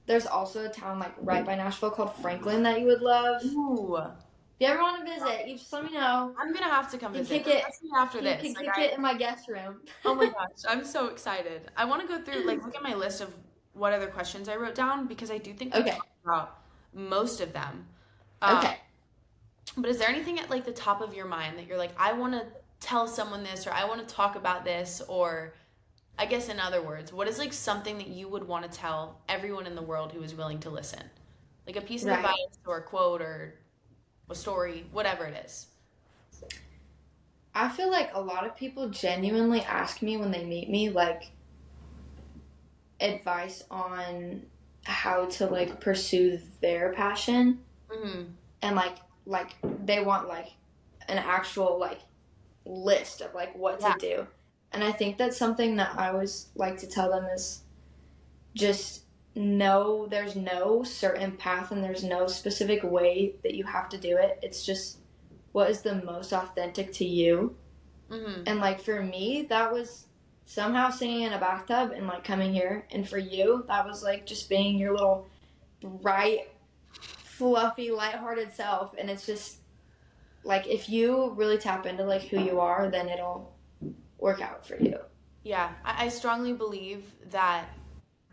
[0.06, 3.44] there's also a town like right by Nashville called Franklin that you would love.
[3.46, 3.98] Ooh.
[3.98, 6.34] If you ever want to visit, you just let me know.
[6.40, 7.64] I'm gonna have to come You visit kick it-
[7.98, 8.42] after You this.
[8.42, 9.82] can Like, kick I- it in my guest room.
[10.06, 11.70] Oh my gosh, I'm so excited.
[11.76, 13.32] I want to go through like look at my list of
[13.74, 15.92] what other questions I wrote down because I do think we Okay.
[15.92, 16.60] talked about
[16.94, 17.86] most of them.
[18.42, 18.78] Um, Okay.
[19.76, 22.14] But is there anything at like the top of your mind that you're like, I
[22.14, 22.48] want to
[22.80, 25.54] tell someone this or I want to talk about this or
[26.20, 29.22] I guess in other words, what is like something that you would want to tell
[29.30, 31.04] everyone in the world who is willing to listen?
[31.68, 32.16] Like a piece of Right.
[32.16, 33.56] advice or a quote or
[34.30, 35.68] a story, whatever it is.
[37.54, 41.34] I feel like a lot of people genuinely ask me when they meet me like
[43.00, 44.46] advice on
[44.86, 47.60] how to like pursue their passion
[47.90, 49.56] hmm and like like
[49.86, 50.48] they want like
[51.08, 52.00] an actual like
[52.68, 53.94] list of like what Yeah.
[53.94, 54.28] to do.
[54.72, 57.64] And I think that's something that I always like to tell them is
[58.54, 59.04] just
[59.36, 64.18] know there's no certain path and there's no specific way that you have to do
[64.18, 64.40] it.
[64.42, 64.98] It's just
[65.52, 67.56] what is the most authentic to you.
[68.10, 70.06] hmm And like for me, that was
[70.46, 72.86] somehow singing in a bathtub and like coming here.
[72.92, 75.28] And for you, that was like just being your little
[75.82, 76.50] bright,
[77.24, 78.94] fluffy, lighthearted self.
[78.98, 79.58] And it's just
[80.48, 83.54] like if you really tap into like who you are, then it'll
[84.18, 84.98] work out for you.
[85.44, 87.66] Yeah, I, I strongly believe that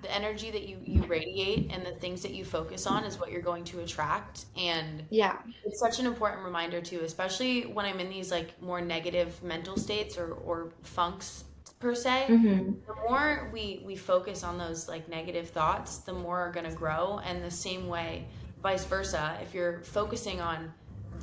[0.01, 3.33] the energy that you, you radiate and the things that you focus on is what
[3.33, 4.45] you're going to attract.
[4.57, 5.39] And Yeah.
[5.65, 9.77] it's such an important reminder too, especially when I'm in these like more negative mental
[9.77, 11.45] states or, or funks
[11.81, 12.27] per se.
[12.29, 12.73] Mm-hmm.
[12.87, 17.21] The more we, we focus on those like negative thoughts, the more are gonna grow.
[17.25, 18.27] And the same way,
[18.63, 20.73] vice versa, if you're focusing on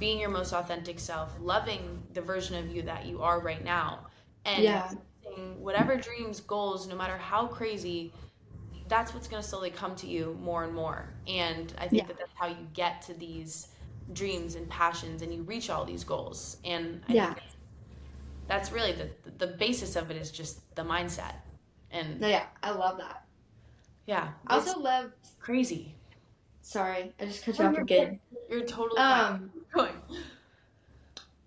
[0.01, 4.07] being your most authentic self, loving the version of you that you are right now,
[4.45, 4.91] and Yeah.
[5.59, 8.13] whatever dreams, goals, no matter how crazy,
[8.89, 11.13] that's what's going to slowly come to you more and more.
[11.27, 12.07] And I think Yeah.
[12.07, 13.69] that that's how you get to these
[14.13, 16.57] dreams and passions and you reach all these goals.
[16.65, 17.33] And I Yeah.
[17.33, 17.37] think
[18.47, 21.35] that's really the, the basis of it is just the mindset.
[21.91, 22.45] And No, yeah.
[22.63, 23.23] I love that.
[24.07, 25.11] yeah, I also love.
[25.39, 25.95] crazy.
[26.61, 28.19] Sorry, I just cut No, you off you're again.
[28.49, 29.51] You're totally um, fine.
[29.73, 29.93] Going.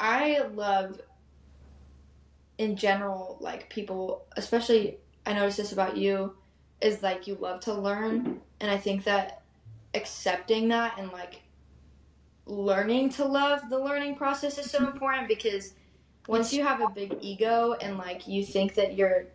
[0.01, 1.01] I love,
[2.59, 6.35] in general, like people, especially I noticed this about you,
[6.81, 8.41] is like you love to learn.
[8.61, 9.43] And I think that
[9.95, 11.43] accepting that and like
[12.47, 15.75] learning to love the learning process is so important because
[16.29, 19.27] once you have a big ego and like you think that you're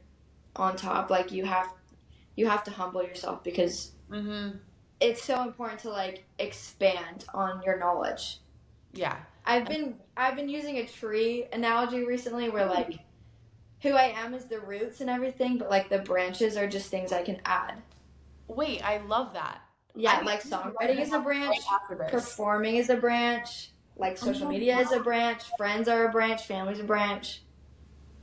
[0.55, 1.67] on top, like you have
[2.35, 4.57] you have to humble yourself because Mm-hmm.
[4.99, 8.39] it's so important to like expand on your knowledge.
[8.93, 9.17] Yeah.
[9.45, 12.99] I've been I've been using a tree analogy recently where like
[13.81, 17.11] who I am is the roots and everything, but like the branches are just things
[17.11, 17.81] I can add.
[18.47, 19.61] Wait, I love that.
[19.95, 21.57] Yeah, I like songwriting is a branch,
[21.89, 26.05] Right performing is a branch, like oh social Oh, media is a branch, friends are
[26.07, 27.43] a branch, family's a branch.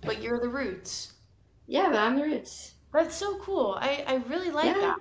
[0.05, 1.13] But you're the roots.
[1.67, 2.75] Yeah, but I'm the roots.
[2.93, 3.77] That's so cool.
[3.79, 4.81] I, I really like Yeah.
[4.81, 4.97] that.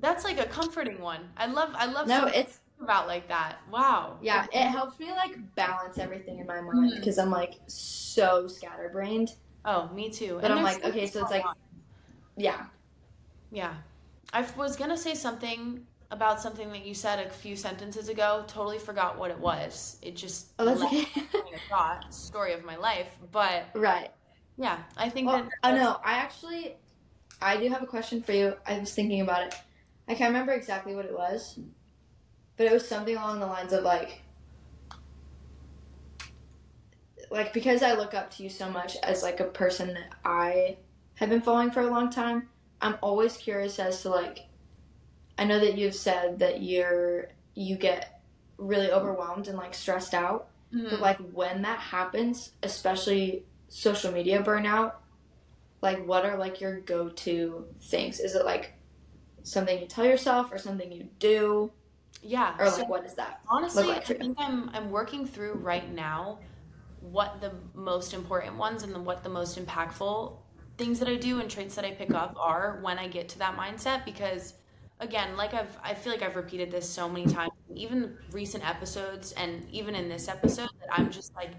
[0.00, 1.30] That's like a comforting one.
[1.36, 3.58] I love I love No, it's about like that.
[3.70, 4.18] Wow.
[4.22, 6.98] yeah, it helps me like balance everything in my mind mm-hmm.
[6.98, 9.34] because I'm like so scatterbrained.
[9.64, 10.38] Oh, me too.
[10.40, 11.44] But And I'm like, okay, so it's like
[12.36, 12.66] yeah.
[13.50, 13.74] Yeah.
[14.32, 18.44] I was gonna say something about something that you said a few sentences ago.
[18.46, 19.98] Totally forgot what it was.
[20.02, 21.06] It just Oh, that's okay.
[21.68, 22.12] thought.
[22.12, 23.08] Story of my life.
[23.32, 24.10] But right.
[24.56, 26.76] yeah, I think Well, that oh no, I actually,
[27.40, 28.54] I do have a question for you.
[28.66, 29.54] I was thinking about it.
[30.08, 31.58] I can't remember exactly what it was,
[32.60, 34.20] but it was something along the lines of like
[37.30, 40.76] like because I look up to you so much as like a person that I
[41.14, 42.50] have been following for a long time,
[42.82, 44.40] I'm always curious as to like
[45.38, 48.20] I know that you've said that you're you get
[48.58, 50.90] really overwhelmed and like stressed out, Mhm.
[50.90, 54.96] but like when that happens, especially social media burnout,
[55.80, 58.20] like what are like your go-to things?
[58.20, 58.74] Is it like
[59.44, 61.72] something you tell yourself or something you do
[62.22, 62.54] yeah.
[62.58, 63.40] or so- like what is that?
[63.48, 66.38] Honestly, like I think I'm I'm working through right now
[67.00, 70.36] what the most important ones and the, what the most impactful
[70.76, 73.38] things that I do and traits that I pick up are when I get to
[73.38, 74.54] that mindset because
[75.00, 79.32] again, like I've I feel like I've repeated this so many times, even recent episodes
[79.32, 81.50] and even in this episode that I'm just like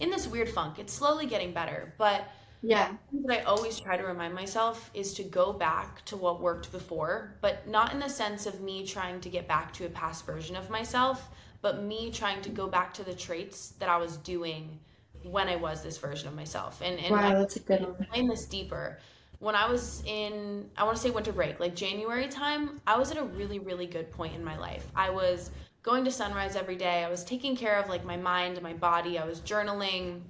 [0.00, 0.78] in this weird funk.
[0.78, 2.28] It's slowly getting better, but
[2.62, 2.92] Yeah.
[3.10, 7.36] what I always try to remind myself is to go back to what worked before,
[7.40, 10.56] but not in the sense of me trying to get back to a past version
[10.56, 11.30] of myself,
[11.62, 14.80] but me trying to go back to the traits that I was doing
[15.22, 16.80] when I was this version of myself.
[16.82, 18.06] And and I Wow, that's a good one.
[18.10, 18.98] explain this deeper.
[19.40, 23.10] When I was in, I want to say winter break, like January time, I was
[23.12, 24.90] at a really, really good point in my life.
[24.96, 25.50] I was
[25.82, 27.04] going to sunrise every day.
[27.04, 29.18] I was taking care of like my mind and my body.
[29.18, 30.22] I was journaling.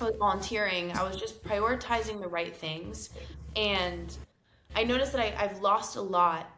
[0.00, 0.92] I was volunteering.
[0.96, 3.10] I was just prioritizing the right things.
[3.56, 4.16] And
[4.76, 6.50] I noticed that I, I've lost a lot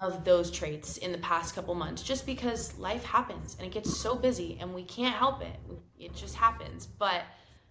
[0.00, 3.96] of those traits in the past couple months just because life happens and it gets
[3.96, 5.56] so busy and we can't help it.
[5.98, 6.86] It just happens.
[6.86, 7.22] But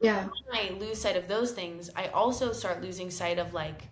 [0.01, 0.25] Yeah.
[0.47, 3.83] when I lose sight of those things, I also start losing sight of like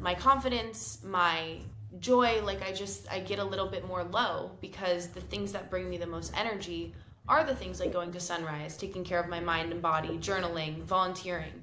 [0.00, 1.58] my confidence, my
[1.98, 2.40] joy.
[2.42, 5.90] Like I just, I get a little bit more low because the things that bring
[5.90, 6.94] me the most energy
[7.30, 10.82] are the things like going to sunrise, taking care of my mind and body, journaling,
[10.84, 11.54] volunteering.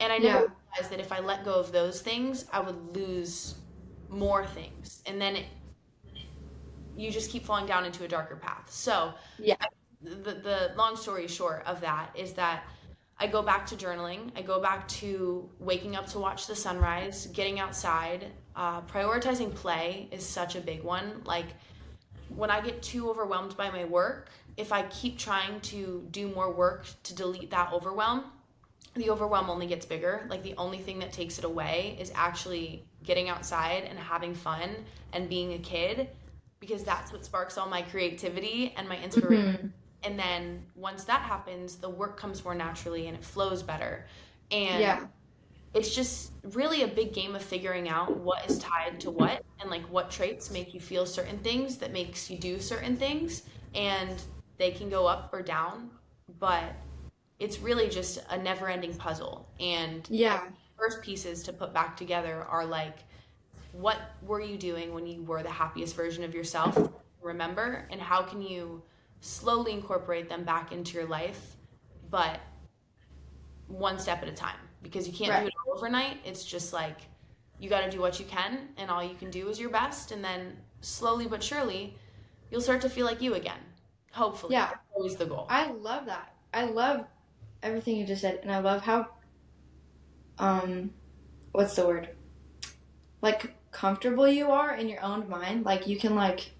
[0.00, 0.46] And I never Yeah.
[0.46, 3.56] realized that if I let go of those things, I would lose
[4.08, 5.02] more things.
[5.06, 5.46] And then it,
[6.96, 8.70] you just keep falling down into a darker path.
[8.70, 9.56] So, Yeah.
[10.00, 12.64] the, the long story short of that is that
[13.18, 14.30] I go back to journaling.
[14.36, 18.26] I go back to waking up to watch the sunrise, getting outside.
[18.54, 21.22] Uh, prioritizing play is such a big one.
[21.24, 21.46] Like
[22.28, 26.52] when I get too overwhelmed by my work, if I keep trying to do more
[26.52, 28.24] work to delete that overwhelm,
[28.94, 30.26] the overwhelm only gets bigger.
[30.28, 34.84] Like the only thing that takes it away is actually getting outside and having fun
[35.12, 36.10] and being a kid
[36.58, 39.54] because that's what sparks all my creativity and my inspiration.
[39.54, 39.72] Mhm.
[40.02, 44.06] And then once that happens, the work comes more naturally and it flows better.
[44.50, 45.06] And Yeah.
[45.74, 49.70] it's just really a big game of figuring out what is tied to what and
[49.70, 53.42] like what traits make you feel certain things that makes you do certain things
[53.74, 54.22] and
[54.58, 55.90] they can go up or down
[56.38, 56.74] but
[57.38, 59.48] it's really just a never-ending puzzle.
[59.60, 60.42] And Yeah.
[60.76, 62.98] first pieces to put back together are like
[63.72, 66.76] what were you doing when you were the happiest version of yourself
[67.20, 67.86] remember?
[67.90, 68.82] And how can you
[69.20, 71.56] slowly incorporate them back into your life
[72.10, 72.40] but
[73.66, 74.58] one step at a time?
[74.82, 75.40] Because you can't Right.
[75.42, 76.18] do it overnight.
[76.24, 76.98] It's just like
[77.58, 80.12] you got to do what you can and all you can do is your best.
[80.12, 81.96] And then slowly but surely
[82.50, 83.58] you'll start to feel like you again
[84.12, 84.66] hopefully Yeah.
[84.66, 86.34] That's always the goal I love that.
[86.52, 87.04] I love
[87.62, 89.08] everything you just said, and I love how,
[90.38, 90.90] um,
[91.52, 92.10] what's the word?
[93.20, 95.64] Like comfortable you are in your own mind.
[95.64, 96.52] Like you can like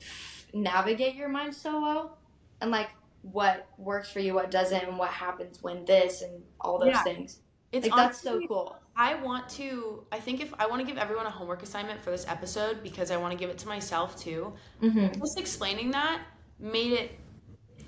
[0.00, 2.18] f- navigate your mind so well,
[2.60, 2.90] and like
[3.22, 7.02] what works for you, what doesn't, and what happens when this, and all those Yeah.
[7.02, 7.40] things.
[7.72, 8.76] it's Like that's so cool.
[8.96, 10.06] I want to.
[10.12, 13.10] I think if I want to give everyone a homework assignment for this episode because
[13.10, 14.52] I want to give it to myself too.
[14.80, 15.20] Mm-hmm.
[15.20, 16.20] Just explaining that
[16.58, 17.18] made it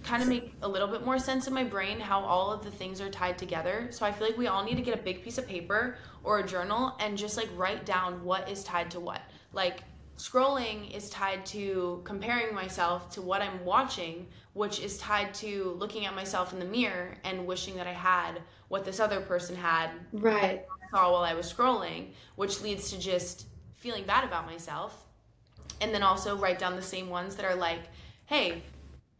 [0.03, 2.71] kind of make a little bit more sense in my brain how all of the
[2.71, 3.89] things are tied together.
[3.91, 6.39] So I feel like we all need to get a big piece of paper or
[6.39, 9.21] a journal and just like write down what is tied to what.
[9.53, 9.83] Like
[10.17, 16.07] scrolling is tied to comparing myself to what I'm watching, which is tied to looking
[16.07, 19.91] at myself in the mirror and wishing that I had what this other person had
[20.13, 20.65] Right.
[20.91, 25.03] saw while I was scrolling, which leads to just feeling bad about myself.
[25.81, 27.81] And then also write down the same ones that are like,
[28.27, 28.63] hey,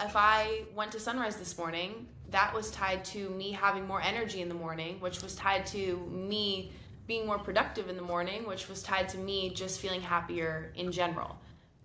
[0.01, 4.43] if I went to sunrise this morning, that was tied to me having more energy
[4.43, 6.73] in the morning, which was tied to me
[7.07, 10.91] being more productive in the morning, which was tied to me just feeling happier in
[10.91, 11.39] general.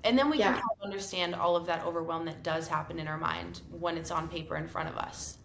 [0.04, 0.46] And then we Yeah.
[0.54, 3.98] can kind of understand all of that overwhelm that does happen in our mind when
[3.98, 5.38] it's on paper in front of us.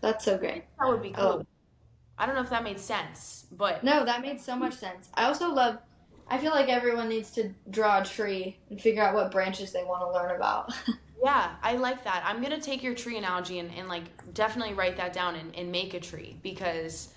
[0.00, 0.64] That's so great.
[0.78, 1.24] That would be cool.
[1.42, 1.46] Oh.
[2.16, 5.08] I don't know if that made sense, but No, that made so much sense.
[5.14, 5.78] I also love.
[6.28, 9.82] I feel like everyone needs to draw a tree and figure out what branches they
[9.82, 10.72] want to learn about.
[11.22, 12.22] Yeah, I like that.
[12.24, 14.04] I'm gonna take your tree analogy and, and like
[14.34, 17.14] definitely write that down and, and make a tree because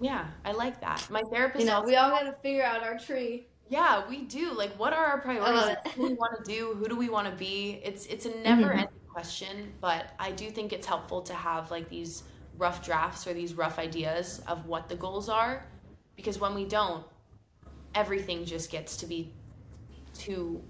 [0.00, 1.06] yeah, I like that.
[1.10, 3.46] My therapist you know, also- we all got to figure out our tree.
[3.68, 4.52] Yeah, we do.
[4.52, 5.76] Like, what are our priorities?
[5.84, 6.74] What do we want to do?
[6.74, 7.80] Who do we want to be?
[7.82, 8.42] It's it's a mm-hmm.
[8.42, 12.24] never ending question, but I do think it's helpful to have like these
[12.58, 15.64] rough drafts or these rough ideas of what the goals are,
[16.16, 17.04] because when we don't,
[17.94, 19.32] everything just gets to be
[20.12, 20.62] too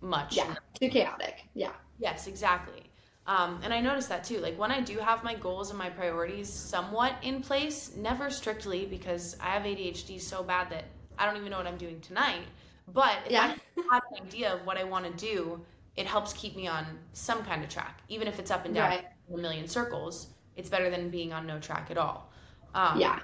[0.00, 0.36] much.
[0.36, 1.44] Yeah, too chaotic.
[1.54, 1.72] Yeah.
[1.98, 2.90] Yes, exactly.
[3.26, 4.38] Um, and I noticed that too.
[4.38, 8.84] Like when I do have my goals and my priorities somewhat in place, never strictly
[8.86, 10.84] because I have ADHD so bad that
[11.18, 12.42] I don't even know what I'm doing tonight.
[12.88, 13.40] But if Yeah.
[13.40, 13.56] I
[13.94, 15.64] have an idea of what I want to do,
[15.96, 18.90] it helps keep me on some kind of track, even if it's up and down
[18.90, 19.04] Right.
[19.32, 20.28] a million circles.
[20.56, 22.30] It's better than being on no track at all.
[22.74, 23.20] Um, Yeah.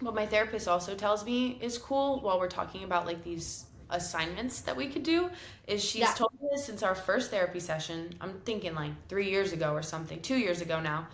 [0.00, 4.60] what my therapist also tells me is cool while we're talking about like these assignments
[4.62, 5.30] that we could do
[5.66, 6.12] is she's Yeah.
[6.14, 9.82] told me this since our first therapy session i'm thinking like three years ago or
[9.82, 11.06] something two years ago now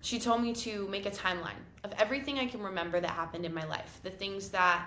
[0.00, 3.52] she told me to make a timeline of everything i can remember that happened in
[3.54, 4.86] my life the things that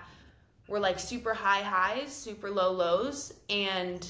[0.68, 4.06] were like super high highs super low lows and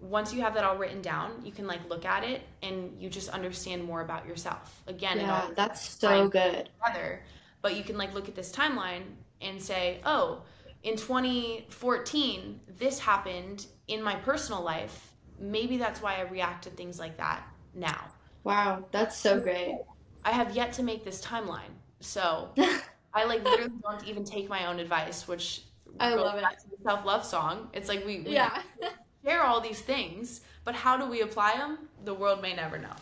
[0.00, 3.10] once you have that all written down you can like look at it and you
[3.10, 6.70] just understand more about yourself again it all Yeah, that's so good.
[6.86, 7.20] together.
[7.62, 9.02] But you can like look at this timeline
[9.42, 10.40] and say, oh,
[10.82, 15.12] in 2014, this happened in my personal life.
[15.38, 18.06] Maybe that's why I react to things like that now.
[18.44, 19.78] Wow, that's so great.
[20.24, 21.72] I have yet to make this timeline.
[22.00, 22.50] So
[23.14, 25.62] I like literally don't even take my own advice, which
[25.98, 26.44] I love it.
[26.70, 27.68] the self-love song.
[27.72, 28.62] It's like we, we yeah.
[29.24, 31.88] share all these things, but how do we apply them?
[32.04, 32.94] The world may never know.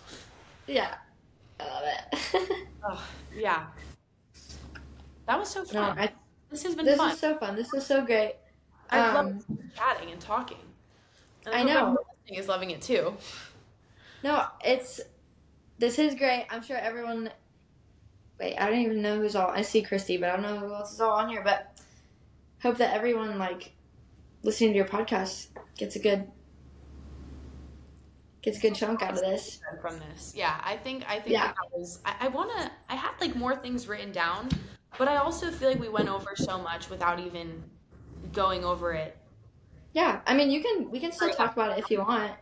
[0.66, 0.94] yeah.
[1.60, 2.52] I love it.
[2.90, 3.04] Oh,
[3.36, 3.66] yeah.
[5.26, 5.98] That was so no, fun.
[5.98, 6.12] I,
[6.50, 7.12] this has been this fun.
[7.12, 7.56] is so fun.
[7.56, 8.34] This is so great.
[8.90, 9.44] I Um, love
[9.76, 10.58] chatting and talking.
[11.46, 12.04] And I hope know.
[12.24, 13.16] listening is loving it too.
[14.22, 15.00] No, it's
[15.78, 16.46] this is great.
[16.50, 17.30] I'm sure everyone.
[18.40, 19.48] Wait, I don't even know who's all.
[19.48, 21.42] I see Christy, but I don't know who else is all on here.
[21.42, 21.78] But
[22.62, 23.72] hope that everyone like
[24.42, 26.30] listening to your podcast gets a good
[28.42, 29.60] gets a good chunk out of this.
[29.80, 31.48] From this, yeah, I think I think Yeah.
[31.48, 32.00] that, was.
[32.04, 32.70] I, I want to.
[32.88, 34.48] I had like more things written down,
[34.98, 37.62] but I also feel like we went over so much without even
[38.32, 39.16] going over it.
[39.94, 42.32] Yeah, I mean, you can we can still talk about it if you want.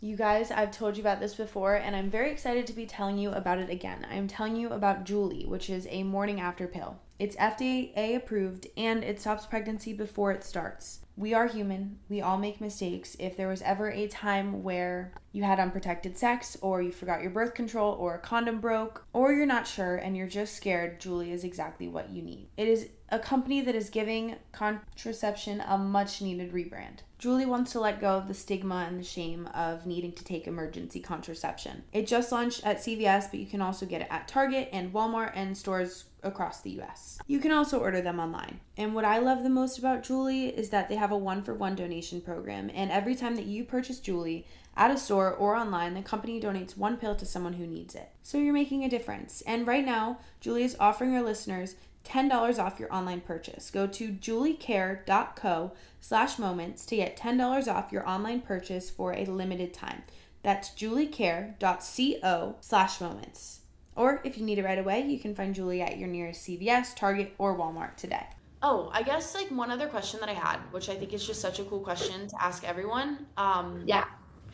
[0.00, 3.18] You guys, I've told you about this before, and I'm very excited to be telling
[3.18, 4.06] you about it again.
[4.08, 7.00] I'm telling you about Julie, which is a morning after pill.
[7.18, 11.00] It's FDA approved and it stops pregnancy before it starts.
[11.18, 11.98] We are human.
[12.08, 13.16] We all make mistakes.
[13.18, 17.32] If there was ever a time where you had unprotected sex, or you forgot your
[17.32, 21.32] birth control, or a condom broke, or you're not sure and you're just scared, Julie
[21.32, 22.50] is exactly what you need.
[22.56, 27.00] It is a company that is giving contraception a much needed rebrand.
[27.18, 30.46] Julie wants to let go of the stigma and the shame of needing to take
[30.46, 31.82] emergency contraception.
[31.92, 35.32] It just launched at CVS, but you can also get it at Target and Walmart
[35.34, 37.18] and stores across the US.
[37.26, 38.60] You can also order them online.
[38.76, 41.54] And what I love the most about Julie is that they have a one for
[41.54, 44.46] one donation program, and every time that you purchase Julie,
[44.76, 48.10] at a store or online, the company donates one pill to someone who needs it.
[48.22, 49.42] So you're making a difference.
[49.42, 53.70] And right now, Julie is offering her listeners $10 off your online purchase.
[53.70, 59.74] Go to juliecare.co slash moments to get $10 off your online purchase for a limited
[59.74, 60.04] time.
[60.42, 63.60] That's juliecare.co slash moments.
[63.98, 66.94] Or if you need it right away, you can find Julie at your nearest CVS,
[66.94, 68.24] Target, or Walmart today.
[68.62, 71.40] Oh, I guess like one other question that I had, which I think is just
[71.40, 73.26] such a cool question to ask everyone.
[73.36, 74.04] Um, Yeah.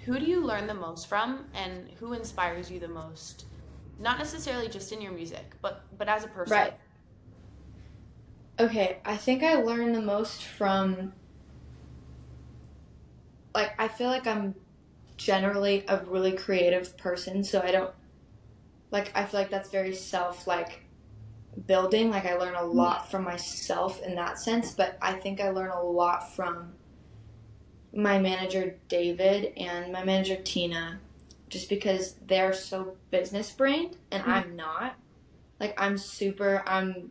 [0.06, 3.44] Who do you learn the most from, and who inspires you the most?
[3.98, 6.56] Not necessarily just in your music, but but as a person.
[6.56, 6.74] Right.
[8.58, 11.12] Okay, I think I learn the most from
[13.54, 14.54] like I feel like I'm
[15.16, 17.94] generally a really creative person, so I don't
[18.94, 20.84] like I feel like that's very self like
[21.66, 22.10] building.
[22.10, 22.72] Like I learn a mm.
[22.72, 26.72] lot from myself in that sense, but I think I learn a lot from
[27.92, 31.00] my manager David and my manager Tina
[31.48, 34.28] just because they're so business brained and mm.
[34.28, 34.94] I'm not.
[35.58, 37.10] Like I'm super I'm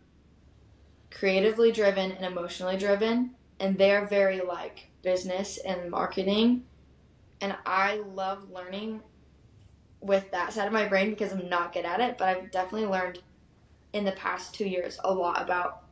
[1.11, 6.63] creatively driven and emotionally driven and they're very like business and marketing
[7.41, 9.01] and I love learning
[10.03, 12.87] with that side of my brain because I'm not good at it, but I've definitely
[12.87, 13.19] learned
[13.93, 15.83] in the past 2 years a lot about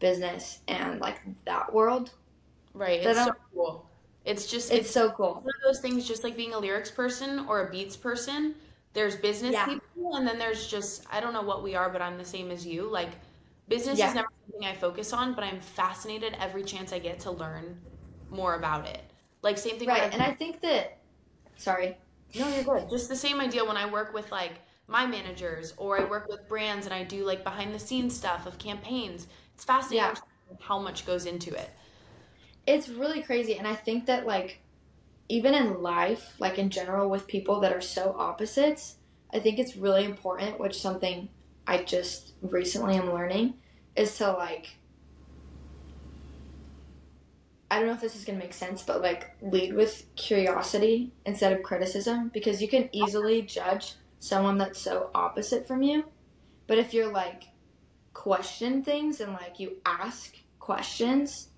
[0.00, 2.10] business and like that world.
[2.74, 3.02] Right.
[3.02, 3.86] That It's so don't- cool.
[4.24, 5.34] It's just It's it's so cool.
[5.34, 8.54] one of those things just like being a lyrics person or a beats person
[8.94, 9.64] there's business Yeah.
[9.66, 12.50] people and then there's just i don't know what we are but i'm the same
[12.52, 13.08] as you like
[13.66, 14.10] business Yeah.
[14.10, 17.80] is never something i focus on but i'm fascinated every chance i get to learn
[18.30, 19.00] more about it
[19.42, 20.12] like same thing Right.
[20.12, 20.98] And I think that
[21.56, 21.96] sorry.
[22.34, 25.98] No you're good just the same idea when i work with like my managers or
[26.00, 29.64] i work with brands and i do like behind the scenes stuff of campaigns it's
[29.64, 30.56] fascinating Yeah.
[30.60, 31.70] how much goes into it
[32.66, 34.60] it's really crazy and i think that like
[35.28, 38.96] even in life like in general with people that are so opposites
[39.32, 41.28] i think it's really important which something
[41.66, 43.54] i just recently am learning
[43.96, 44.78] is to like
[47.72, 51.54] I don't know if this is to make sense, but like lead with curiosity instead
[51.54, 56.04] of criticism because you can easily judge someone that's so opposite from you.
[56.66, 57.44] But if you're like
[58.12, 61.48] question things and like you ask questions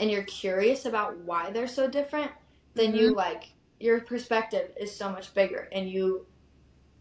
[0.00, 2.30] and you're curious about why they're so different,
[2.72, 3.18] then you mm-hmm.
[3.18, 6.24] like your perspective is so much bigger and you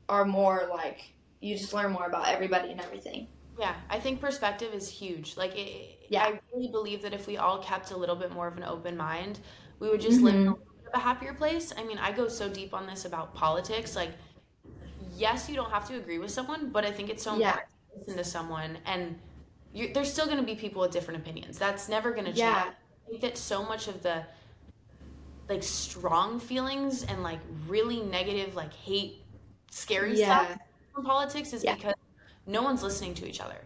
[0.10, 3.30] are more like you just learn more about everybody and everything.
[3.60, 5.38] Yeah, I think perspective is huge.
[5.38, 6.24] Like, it, Yeah.
[6.24, 8.98] I really believe that if we all kept a little bit more of an open
[8.98, 9.40] mind,
[9.80, 10.50] we would just live in mm-hmm.
[10.50, 11.74] a little bit of a happier place.
[11.78, 13.96] I mean, I go so deep on this about politics.
[13.96, 14.12] Like,
[15.16, 17.50] yes, you don't have to agree with someone, but I think it's so Yeah.
[17.50, 19.20] important to listen to someone, and
[19.74, 21.58] you, there's still going to be people with different opinions.
[21.58, 22.40] That's never going to change.
[22.40, 22.72] Yeah.
[22.72, 24.26] I think that so much of the
[25.50, 29.24] like strong feelings and like really negative, like hate,
[29.70, 30.46] scary Yeah.
[30.46, 30.58] stuff
[30.94, 31.94] from politics is because
[32.46, 33.58] no one's listening to each other.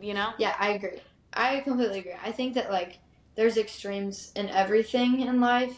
[0.00, 0.32] You know?
[0.38, 1.00] Yeah, I agree.
[1.32, 2.14] I completely agree.
[2.22, 2.98] I think that like
[3.34, 5.76] there's extremes in everything in life,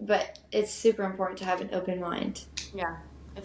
[0.00, 2.44] but it's super important to have an open mind.
[2.74, 2.96] Yeah.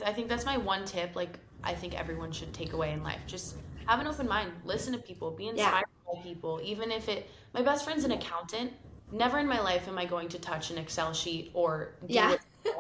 [0.06, 1.15] I think that's my one tip.
[1.15, 3.19] Like, I think everyone should take away in life.
[3.27, 4.52] Just have an open mind.
[4.65, 5.31] Listen to people.
[5.31, 6.60] Be inspired by people.
[6.64, 8.73] Even if it, my best friend's an accountant.
[9.11, 12.34] Never in my life am I going to touch an Excel sheet or do Yeah.
[12.34, 12.39] it.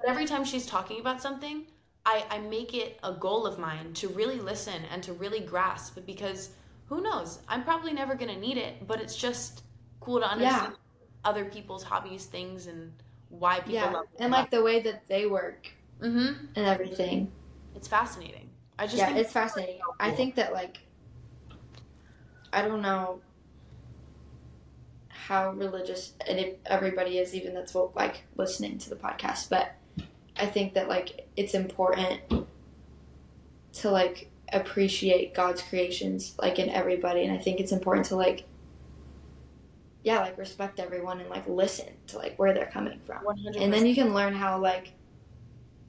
[0.00, 1.66] But every time she's talking about something,
[2.06, 5.98] I, I make it a goal of mine to really listen and to really grasp
[6.06, 6.50] because
[6.86, 7.40] who knows?
[7.48, 9.62] I'm probably never going to need it, but it's just
[10.00, 10.74] cool to understand
[11.24, 12.92] other people's hobbies, things, and
[13.28, 14.20] why people yeah, love them.
[14.20, 15.68] and like the way that they work
[16.00, 16.46] Mm-hmm.
[16.56, 17.30] and everything.
[17.76, 18.48] It's fascinating.
[18.78, 19.80] I just yeah, it's fascinating.
[20.00, 20.78] I think that like
[22.52, 23.20] I don't know
[25.08, 29.74] how religious and if everybody is even that's what like listening to the podcast, but
[30.40, 32.20] I think that like it's important
[33.74, 38.44] to like appreciate God's creations like in everybody and I think it's important to like
[40.02, 43.22] yeah, like respect everyone and like listen to like where they're coming from.
[43.22, 43.60] 100%.
[43.62, 44.92] And then you can learn how like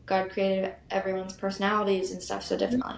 [0.06, 2.95] God created everyone's personalities and stuff so differently.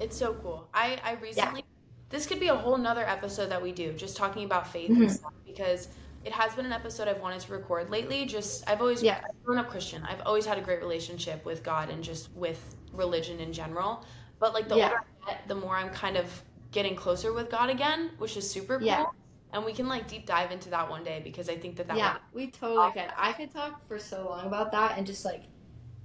[0.00, 0.66] it's so cool.
[0.72, 1.62] I I recently
[2.08, 4.98] this could be a whole nother episode that we do just talking about faith and
[5.02, 5.10] Mhm.
[5.10, 5.88] stuff because
[6.24, 8.26] it has been an episode I've wanted to record lately.
[8.26, 9.20] Just I've always Yeah.
[9.24, 10.02] I've grown up Christian.
[10.04, 14.04] I've always had a great relationship with God and just with religion in general.
[14.38, 14.84] But like the Yeah.
[14.84, 16.42] older I get, the more I'm kind of
[16.72, 18.86] getting closer with God again, which is super cool.
[18.86, 19.06] Yeah.
[19.52, 21.96] And we can like deep dive into that one day because I think that that
[21.96, 23.10] yeah, we totally could.
[23.16, 25.42] I could talk for so long about that and just like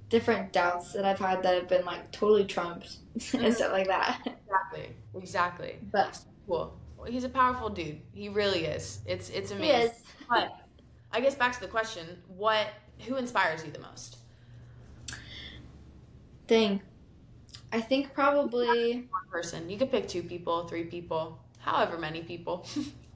[0.10, 3.52] different doubts that I've had that have been like totally trumped and mm-hmm.
[3.52, 4.20] stuff like that.
[4.26, 6.80] exactly exactly But cool.
[6.98, 8.02] Well, he's a powerful dude.
[8.14, 9.02] He really is.
[9.06, 9.92] It's it's he amazing.
[10.30, 10.56] But
[11.12, 12.68] I guess back to the question: What?
[13.08, 14.18] Who inspires you the most?
[16.48, 16.82] Thing.
[17.72, 19.70] I think probably One person.
[19.70, 22.66] You could pick two people, three people, however many people.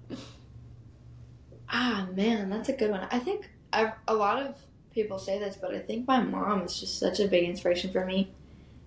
[1.69, 3.07] ah man, that's a good one.
[3.11, 4.56] I think I've, a lot of
[4.91, 8.06] people say this, but I think my mom is just such a big inspiration for
[8.06, 8.34] me.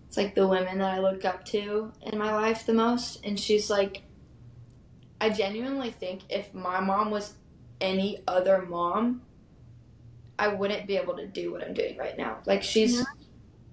[0.09, 3.39] It's like the women that I look up to in my life the most, and
[3.39, 4.03] she's like,
[5.20, 7.35] I genuinely think if my mom was
[7.82, 9.22] any other mom,
[10.38, 12.38] I wouldn't be able to do what I'm doing right now.
[12.46, 13.04] Like she's Yeah.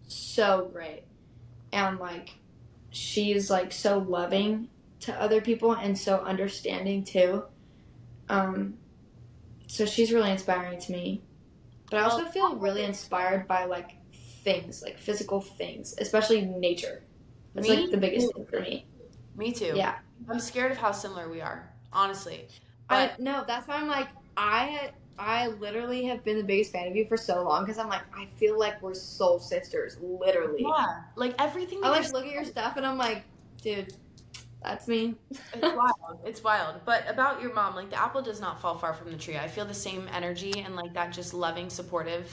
[0.08, 1.04] so great,
[1.72, 2.32] and like
[2.90, 4.68] she's like so loving
[5.02, 7.44] to other people and so understanding too.
[8.28, 8.78] Um,
[9.68, 11.22] so she's really inspiring to me.
[11.90, 13.92] But I also feel really inspired by like
[14.44, 17.04] things, like physical things, especially nature.
[17.56, 18.86] That's Me like the biggest thing for me.
[19.36, 19.74] Me too.
[19.76, 19.96] Yeah.
[20.30, 22.48] I'm scared of how similar we are, honestly.
[22.90, 24.08] I no, that's why I'm like
[24.38, 27.90] I I literally have been the biggest fan of you for so long because I'm
[27.90, 30.64] like I feel like we're soul sisters, literally.
[30.64, 31.82] yeah, like everything.
[31.84, 33.24] I like look at your stuff and I'm like,
[33.62, 33.94] dude,
[34.64, 35.16] that's me.
[35.32, 36.20] It's wild.
[36.26, 36.82] It's wild.
[36.86, 39.38] But about your mom, like the apple does not fall far from the tree.
[39.38, 42.32] I feel the same energy and like that just loving, supportive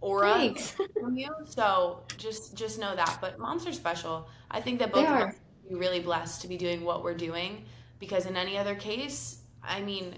[0.00, 0.74] aura Thanks.
[0.98, 1.30] from you.
[1.44, 3.18] So just just know that.
[3.20, 4.28] But moms are special.
[4.50, 5.34] I think that both of us
[5.70, 7.64] are really blessed to be doing what we're doing
[7.98, 10.14] because in any other case, I mean,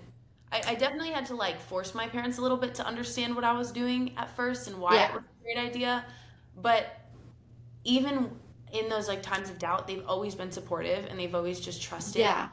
[0.50, 3.44] I, I definitely had to like force my parents a little bit to understand what
[3.44, 5.08] I was doing at first and why Yeah.
[5.08, 6.04] it was a great idea.
[6.56, 6.98] But
[7.84, 8.30] even
[8.72, 12.20] in those like times of doubt, they've always been supportive and they've always just trusted
[12.20, 12.48] Yeah.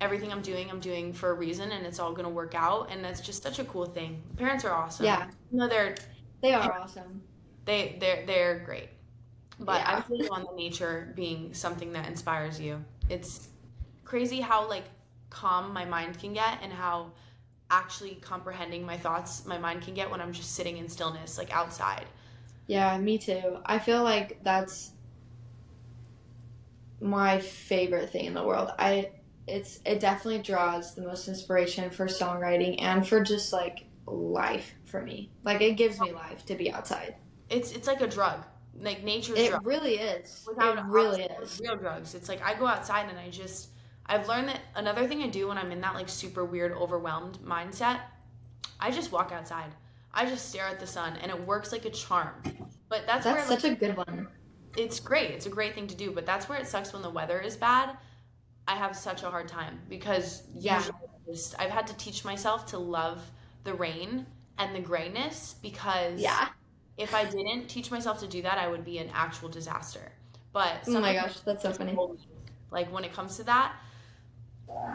[0.00, 3.04] everything I'm doing, I'm doing for a reason and it's all gonna work out and
[3.04, 4.22] that's just such a cool thing.
[4.36, 5.06] Parents are awesome.
[5.06, 5.28] Yeah.
[5.52, 5.94] No, they're
[6.40, 7.22] They are awesome.
[7.64, 8.88] they they're they're great.
[9.60, 9.96] But Yeah.
[9.96, 12.82] I'm feeling on the nature being something that inspires you.
[13.08, 13.48] It's
[14.04, 14.84] crazy how like
[15.30, 17.12] calm my mind can get and how
[17.70, 21.54] actually comprehending my thoughts my mind can get when I'm just sitting in stillness, like
[21.54, 22.06] outside.
[22.66, 23.58] Yeah, me too.
[23.64, 24.92] I feel like that's
[27.00, 28.70] my favorite thing in the world.
[28.78, 29.12] I
[29.46, 35.02] it's it definitely draws the most inspiration for songwriting and for just like life for
[35.02, 35.30] me.
[35.44, 37.16] Like it gives me life to be outside.
[37.48, 38.44] It's it's like a drug.
[38.80, 39.66] Like nature's It drug.
[39.66, 40.44] really is.
[40.46, 41.60] Without it really is.
[41.62, 42.14] real drugs.
[42.14, 43.70] It's like I go outside and I just
[44.08, 47.38] I've learned that another thing I do when I'm in that like super weird overwhelmed
[47.44, 48.00] mindset,
[48.80, 49.70] I just walk outside.
[50.14, 52.32] I just stare at the sun and it works like a charm.
[52.88, 54.28] But that's, That's where like, such a good one.
[54.76, 55.30] it's great.
[55.32, 57.56] It's a great thing to do, but that's where it sucks when the weather is
[57.56, 57.96] bad.
[58.66, 60.82] I have such a hard time because Yeah.
[61.26, 63.20] Just I've had to teach myself to love
[63.64, 64.24] the rain
[64.56, 66.48] and the grayness because Yeah.
[66.96, 70.12] if I didn't teach myself to do that, I would be an actual disaster.
[70.54, 71.94] But Oh my gosh, that's so funny.
[72.70, 73.74] like when it comes to that,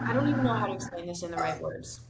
[0.05, 2.01] I don't even know how to explain this in the right words.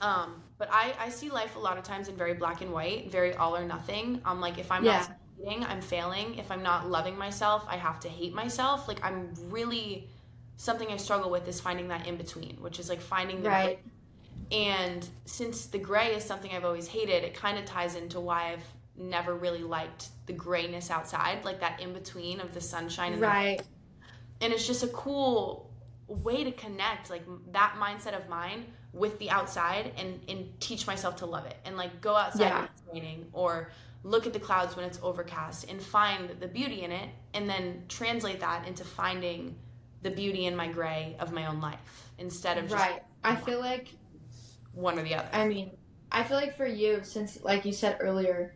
[0.00, 3.10] Um, but I, I see life a lot of times in very black and white,
[3.10, 4.20] very all or nothing.
[4.24, 4.84] I'm like, if I'm Yeah.
[4.84, 6.34] not succeeding, I'm failing.
[6.36, 8.88] If I'm not loving myself, I have to hate myself.
[8.88, 10.08] Like I'm really
[10.56, 13.78] something I struggle with is finding that in between, which is like finding the Right.
[14.52, 18.52] and since the gray is something I've always hated, it kind of ties into why
[18.52, 18.64] I've
[18.96, 23.28] never really liked the grayness outside, like that in between of the sunshine and the
[23.28, 23.62] Right.
[24.40, 25.71] and it's just a cool
[26.12, 27.22] way to connect like
[27.52, 31.76] that mindset of mine with the outside and and teach myself to love it and
[31.76, 32.56] like go outside Yeah.
[32.60, 33.70] when it's raining or
[34.04, 37.84] look at the clouds when it's overcast and find the beauty in it and then
[37.88, 39.56] translate that into finding
[40.02, 43.02] the beauty in my gray of my own life instead of just Right.
[43.24, 43.88] I feel like
[44.74, 45.70] one or the other I mean,
[46.10, 48.54] I feel like for you, since like you said earlier,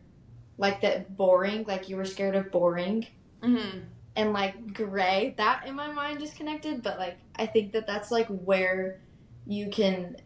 [0.58, 3.06] like that boring, like you were scared of boring,
[3.42, 3.78] mm-hmm.
[4.16, 6.82] And like gray, that in my mind is connected.
[6.82, 9.00] But like, I think that that's like where
[9.46, 10.16] you can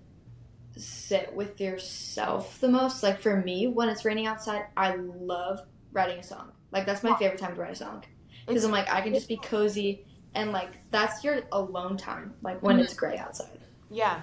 [0.76, 3.02] sit with yourself the most.
[3.02, 5.60] Like for me, when it's raining outside, I love
[5.92, 6.52] writing a song.
[6.72, 8.04] Like that's my favorite time to write a song
[8.46, 12.34] because I'm like I can just be cozy and like that's your alone time.
[12.42, 12.84] Like when Mhm.
[12.84, 13.60] it's gray outside.
[13.90, 14.22] Yeah.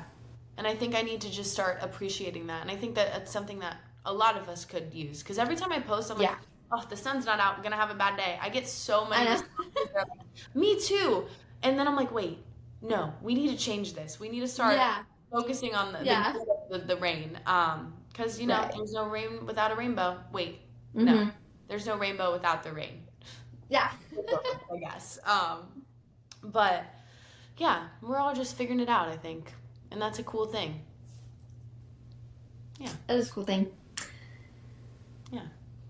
[0.57, 2.61] And I think I need to just start appreciating that.
[2.61, 5.21] And I think that it's something that a lot of us could use.
[5.21, 6.37] Because every time I post, I'm like, Yeah.
[6.71, 7.55] Oh, the sun's not out.
[7.55, 8.37] I'm going to have a bad day.
[8.41, 9.25] I get so many.
[9.25, 9.31] know.
[9.31, 11.25] messages that are like, Me too.
[11.63, 12.39] And then I'm like, wait,
[12.81, 14.19] no, we need to change this.
[14.19, 15.03] We need to start yeah.
[15.31, 16.33] focusing on the, Yeah.
[16.69, 17.37] the, the, the rain.
[18.09, 18.73] Because, you know, Right.
[18.75, 20.19] there's no rain without a rainbow.
[20.31, 20.59] Wait,
[20.95, 21.03] Mhm.
[21.03, 21.31] No.
[21.67, 23.03] there's no rainbow without the rain.
[23.69, 23.91] Yeah.
[24.73, 25.19] I guess.
[25.25, 25.83] Um,
[26.43, 26.83] but
[27.57, 29.51] yeah, we're all just figuring it out, I think.
[29.91, 30.81] And that's a cool thing.
[32.79, 32.89] Yeah.
[33.07, 33.71] That is a cool thing.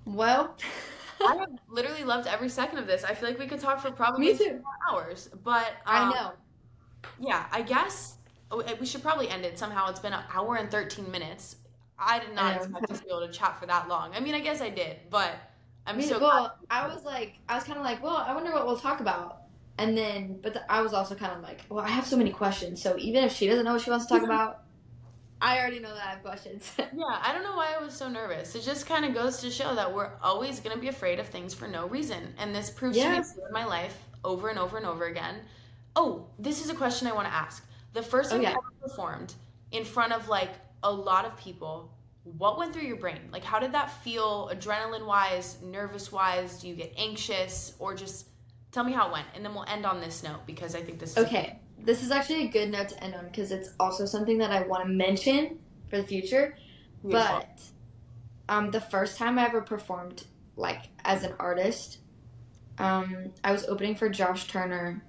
[0.08, 0.56] Well,
[1.22, 3.04] I have literally loved every second of this.
[3.04, 4.62] I feel like we could talk for probably Me too.
[4.90, 5.30] hours.
[5.44, 6.32] But I um, know.
[7.20, 8.18] Yeah, I guess
[8.52, 9.90] oh, we should probably end it somehow.
[9.90, 11.58] It's been an hour and 13 minutes.
[12.00, 12.62] I did not know.
[12.62, 14.14] expect to be able to chat for that long.
[14.14, 15.34] I mean, I guess I did, but
[15.86, 18.52] I'm Me- so well, I was like, I was kind of like, well, I wonder
[18.52, 19.42] what we'll talk about.
[19.80, 22.32] And then, but the, I was also kind of like, well, I have so many
[22.32, 22.82] questions.
[22.82, 24.64] So even if she doesn't know what she wants to talk about,
[25.42, 26.72] I already know that I have questions.
[26.78, 28.56] Yeah, I don't know why I was so nervous.
[28.56, 31.28] It just kind of goes to show that we're always going to be afraid of
[31.28, 32.34] things for no reason.
[32.40, 33.16] And this proves Yeah.
[33.16, 35.36] to me in my life over and over and over again.
[35.96, 37.64] Oh, this is a question I want to ask.
[37.94, 38.52] The first time Oh, yeah.
[38.52, 39.34] you ever performed
[39.72, 40.50] in front of like
[40.84, 41.92] a lot of people,
[42.24, 43.20] what went through your brain?
[43.32, 46.60] Like, how did that feel adrenaline wise, nervous wise?
[46.62, 48.28] Do you get anxious or just
[48.72, 49.28] tell me how it went?
[49.36, 52.12] And then we'll end on this note because I think this is okay, this is
[52.12, 54.90] actually a good note to end on because it's also something that I want to
[54.90, 55.58] mention
[55.90, 56.56] for the future.
[57.02, 57.40] beautiful.
[57.40, 57.62] But
[58.50, 60.26] um, the first time I ever performed,
[60.58, 62.00] like as an artist,
[62.78, 65.02] um, I was opening for Josh Turner.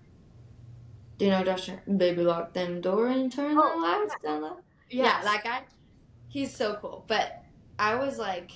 [1.18, 1.82] Do you know Josh Turner?
[1.96, 4.42] Baby, lock them door and turn the Oh, lights down.
[4.42, 4.56] low.
[4.88, 5.22] Yes.
[5.24, 5.62] Yeah, that guy.
[6.28, 7.04] He's so cool.
[7.08, 7.42] But
[7.78, 8.52] I was like,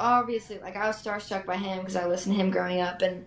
[0.00, 3.24] obviously, like I was starstruck by him because I listened to him growing up, and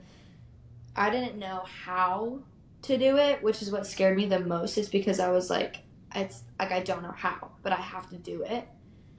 [0.97, 2.39] I didn't know how
[2.83, 4.77] to do it, which is what scared me the most.
[4.77, 5.77] Is because I was like,
[6.15, 8.67] it's like I don't know how, but I have to do it.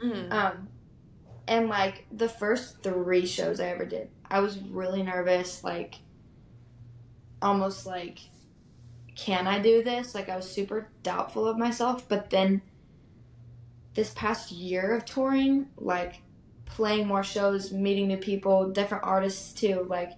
[0.02, 0.32] Mhm.
[0.32, 0.68] Um,
[1.46, 5.96] and like the first three shows I ever did, I was really nervous, like
[7.42, 8.18] almost like,
[9.14, 10.14] can I do this?
[10.14, 12.08] Like I was super doubtful of myself.
[12.08, 12.62] But then
[13.94, 16.22] this past year of touring, like
[16.64, 20.12] playing more shows, meeting new people, different artists too, like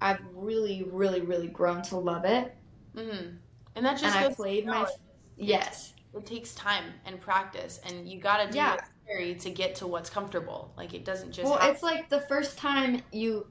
[0.00, 2.56] I've really, really, really grown to love it.
[2.94, 3.38] Mhm.
[3.74, 4.86] And that just And I goes played my-
[5.36, 5.94] Yes.
[6.14, 8.76] it takes time and practice and you gotta do Yeah.
[9.38, 11.74] to get to what's comfortable like it doesn't just Well, happen.
[11.74, 13.46] it's like the first time you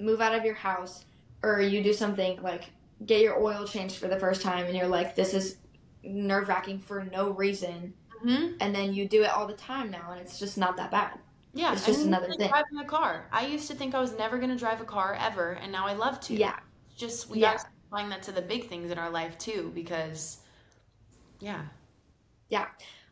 [0.00, 1.04] move out of your house
[1.42, 2.70] or you do something like
[3.06, 5.58] get your oil changed for the first time and you're like, this is
[6.02, 10.10] nerve wracking for no reason, hmm and then you do it all the time now,
[10.12, 11.18] and it's just not that bad.
[11.52, 12.48] Yeah, It's just another thing.
[12.48, 13.28] Driving a car.
[13.30, 15.92] I used to think I was never gonna drive a car ever, and now I
[15.94, 16.34] love to.
[16.34, 16.58] Yeah,
[16.96, 17.56] Just we Yeah.
[17.56, 20.38] start applying that to the big things in our life too, because
[21.38, 21.62] yeah.
[22.48, 22.66] Yeah.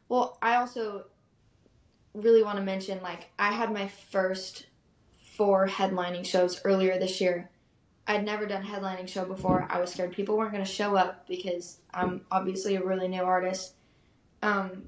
[0.09, 1.04] Well, I also
[2.14, 4.66] really want to mention like I had my first
[5.36, 7.48] four headlining shows earlier this year.
[8.09, 9.68] I'd never done headlining show before.
[9.70, 13.22] I was scared people weren't going to show up because I'm obviously a really new
[13.22, 13.74] artist.
[14.42, 14.86] Um,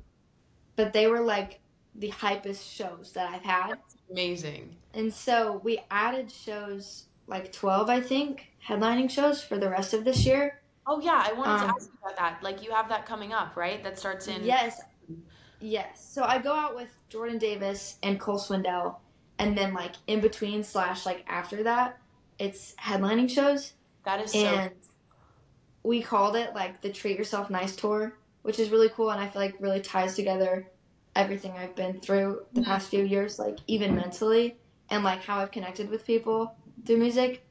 [0.74, 1.60] but they were like
[1.94, 3.74] the hypest shows that I've had.
[4.10, 4.74] Amazing.
[4.92, 10.04] And so we added shows like 12, I think, headlining shows for the rest of
[10.04, 10.60] this year.
[10.86, 12.42] Oh yeah, I wanted to Um, ask you about that.
[12.42, 13.82] Like you have that coming up, right?
[13.82, 14.80] That starts in Yes.
[15.60, 16.06] Yes.
[16.12, 18.96] So I go out with Jordan Davis and Cole Swindell,
[19.38, 21.98] and then like in between slash like after that,
[22.38, 23.72] it's headlining shows,
[24.04, 24.68] that is so
[25.82, 29.28] we called it like the Treat Yourself Nice tour, which is really cool, and I
[29.28, 30.66] feel like really ties together
[31.16, 32.64] everything I've been through the Mhm.
[32.64, 34.56] past few years, like even mentally,
[34.90, 36.56] and like how I've connected with people
[36.86, 37.44] through music.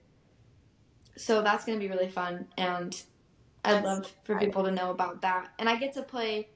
[1.15, 2.99] So that's gonna be really fun, and
[3.63, 5.49] I'd love for people to know about that.
[5.59, 6.49] And I get to play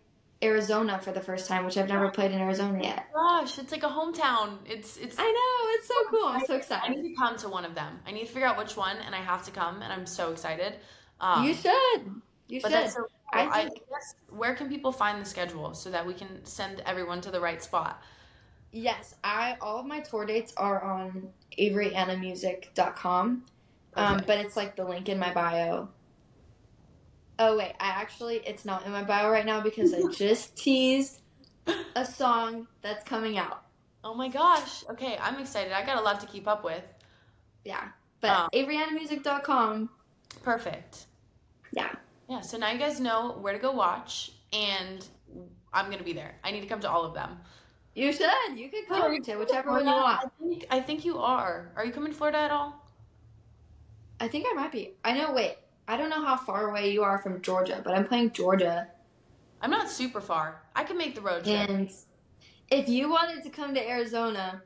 [0.44, 3.06] Arizona for the first time, which I've never played in Arizona yet.
[3.14, 4.58] gosh, it's like a hometown.
[4.66, 6.26] It's it's I know, it's so cool.
[6.26, 6.90] I'm so excited.
[6.90, 8.00] I need to come to one of them.
[8.06, 10.32] I need to figure out which one and I have to come and I'm so
[10.32, 10.76] excited.
[11.20, 12.22] Um, you should.
[12.48, 12.72] You should.
[12.92, 13.08] so cool.
[13.34, 16.82] I I think- guess where can people find the schedule so that we can send
[16.82, 18.02] everyone to the right spot?
[18.72, 23.44] Yes, I all of my tour dates are on averyannamusic.com.
[23.96, 25.90] Um, but it's like the link in my bio.
[27.40, 31.22] Oh wait, I actually it's not in my bio right now because I just teased
[31.96, 33.64] a song that's coming out.
[34.04, 34.84] Oh my gosh.
[34.90, 35.74] Okay, I'm excited.
[35.74, 36.84] I got a lot to keep up with.
[37.66, 37.90] Yeah.
[38.22, 38.48] But Oh.
[38.54, 39.90] averyannamusic.com.
[40.44, 41.08] Perfect.
[41.72, 41.92] Yeah.
[42.30, 45.06] Yeah, so now you guys know where to go watch and
[45.74, 46.36] I'm going to be there.
[46.44, 47.38] I need to come to all of them.
[47.98, 48.30] You should.
[48.56, 50.26] You could come to whichever one you want.
[50.26, 51.72] I think, I think you are.
[51.76, 52.88] Are you coming to Florida at all?
[54.20, 54.94] I think I might be.
[55.04, 55.34] I know.
[55.34, 55.56] Wait,
[55.88, 58.88] I don't know how far away you are from Georgia, but I'm playing Georgia.
[59.64, 60.62] I'm not super far.
[60.76, 61.70] I can make the road trip.
[61.70, 61.92] And
[62.70, 64.62] if you wanted to come to Arizona,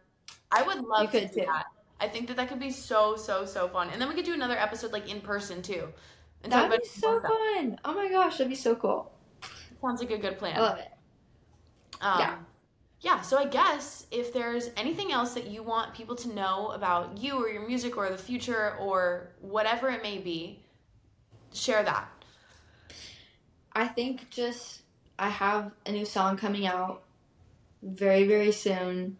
[0.51, 1.45] I would love to do too.
[1.45, 1.67] that.
[2.01, 4.33] I think that that could be so so so fun, and then we could do
[4.33, 5.87] another episode like in person too.
[6.43, 7.31] And that'd be so stuff.
[7.31, 7.79] fun.
[7.85, 9.13] Oh my gosh, that'd be so cool.
[9.81, 10.57] Sounds like a good plan.
[10.57, 10.91] I love it.
[12.01, 12.37] Um, Yeah.
[13.01, 17.17] Yeah, so I guess if there's anything else that you want people to know about
[17.17, 20.59] you or your music or the future or whatever it may be,
[21.51, 22.07] share that.
[23.73, 24.83] I think just
[25.17, 27.01] I have a new song coming out
[27.81, 29.17] very very soon.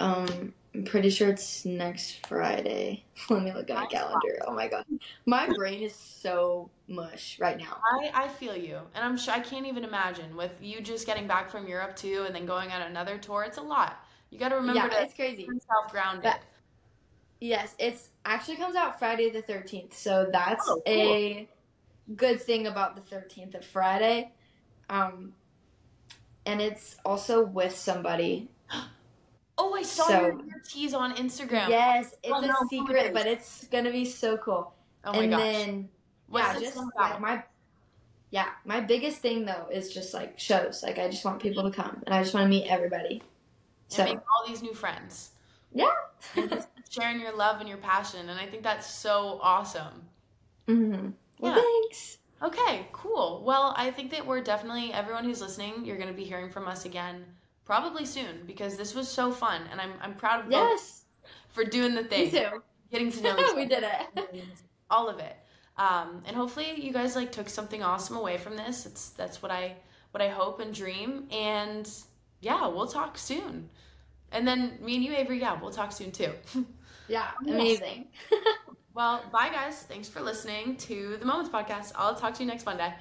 [0.00, 3.04] Um, I'm pretty sure it's next Friday.
[3.30, 4.40] Let me look at my calendar.
[4.46, 4.84] Oh my god,
[5.24, 7.80] my brain is so mush right now.
[7.84, 11.28] I, I feel you, and I'm sure I can't even imagine with you just getting
[11.28, 13.44] back from Europe too, and then going on another tour.
[13.44, 14.04] It's a lot.
[14.30, 15.42] You got to remember yeah, to it's crazy.
[15.42, 16.24] yourself grounded.
[16.24, 16.40] But-
[17.40, 19.92] Yes, it's actually comes out Friday the 13th.
[19.92, 20.94] So that's Oh, cool.
[20.94, 21.48] a
[22.16, 24.32] good thing about the 13th of Friday.
[24.88, 25.34] Um
[26.46, 28.48] and it's also with somebody.
[29.58, 31.68] oh, I saw So- your, tease on Instagram.
[31.68, 33.12] Yes, it's Oh, a no, secret, is?
[33.12, 34.72] but it's to be so cool.
[35.04, 35.40] Oh my and gosh.
[35.40, 35.88] then
[36.28, 37.42] What's yeah, just like my
[38.30, 40.82] yeah, my biggest thing though is just like shows.
[40.82, 43.16] Like I just want people to come and I just want to meet everybody.
[43.20, 43.22] and
[43.88, 45.30] So make all these new friends.
[45.72, 45.90] Yeah.
[46.90, 50.02] sharing your love and your passion, and I think that's so awesome.
[50.66, 51.10] hmm
[51.40, 51.62] Well, Yeah.
[51.62, 52.18] thanks.
[52.42, 53.42] Okay, cool.
[53.44, 55.84] Well, I think that we're definitely everyone who's listening.
[55.84, 57.24] You're going to be hearing from us again
[57.64, 61.04] probably soon because this was so fun, and I'm I'm proud of both Yes.
[61.48, 62.24] for doing the thing.
[62.32, 62.62] Me too.
[62.90, 64.44] getting to know each we did it.
[64.90, 65.36] all of it.
[65.76, 68.86] Um, and hopefully you guys like took something awesome away from this.
[68.86, 69.76] It's that's what I
[70.12, 71.26] what I hope and dream.
[71.32, 71.88] And
[72.40, 73.70] yeah, we'll talk soon.
[74.30, 76.32] And then me and you, Avery, yeah, we'll talk soon too.
[77.06, 78.06] Yeah, amazing.
[78.94, 79.82] well, bye guys.
[79.82, 81.92] Thanks for listening to the Moments Podcast.
[81.96, 82.94] I'll talk to you next Monday.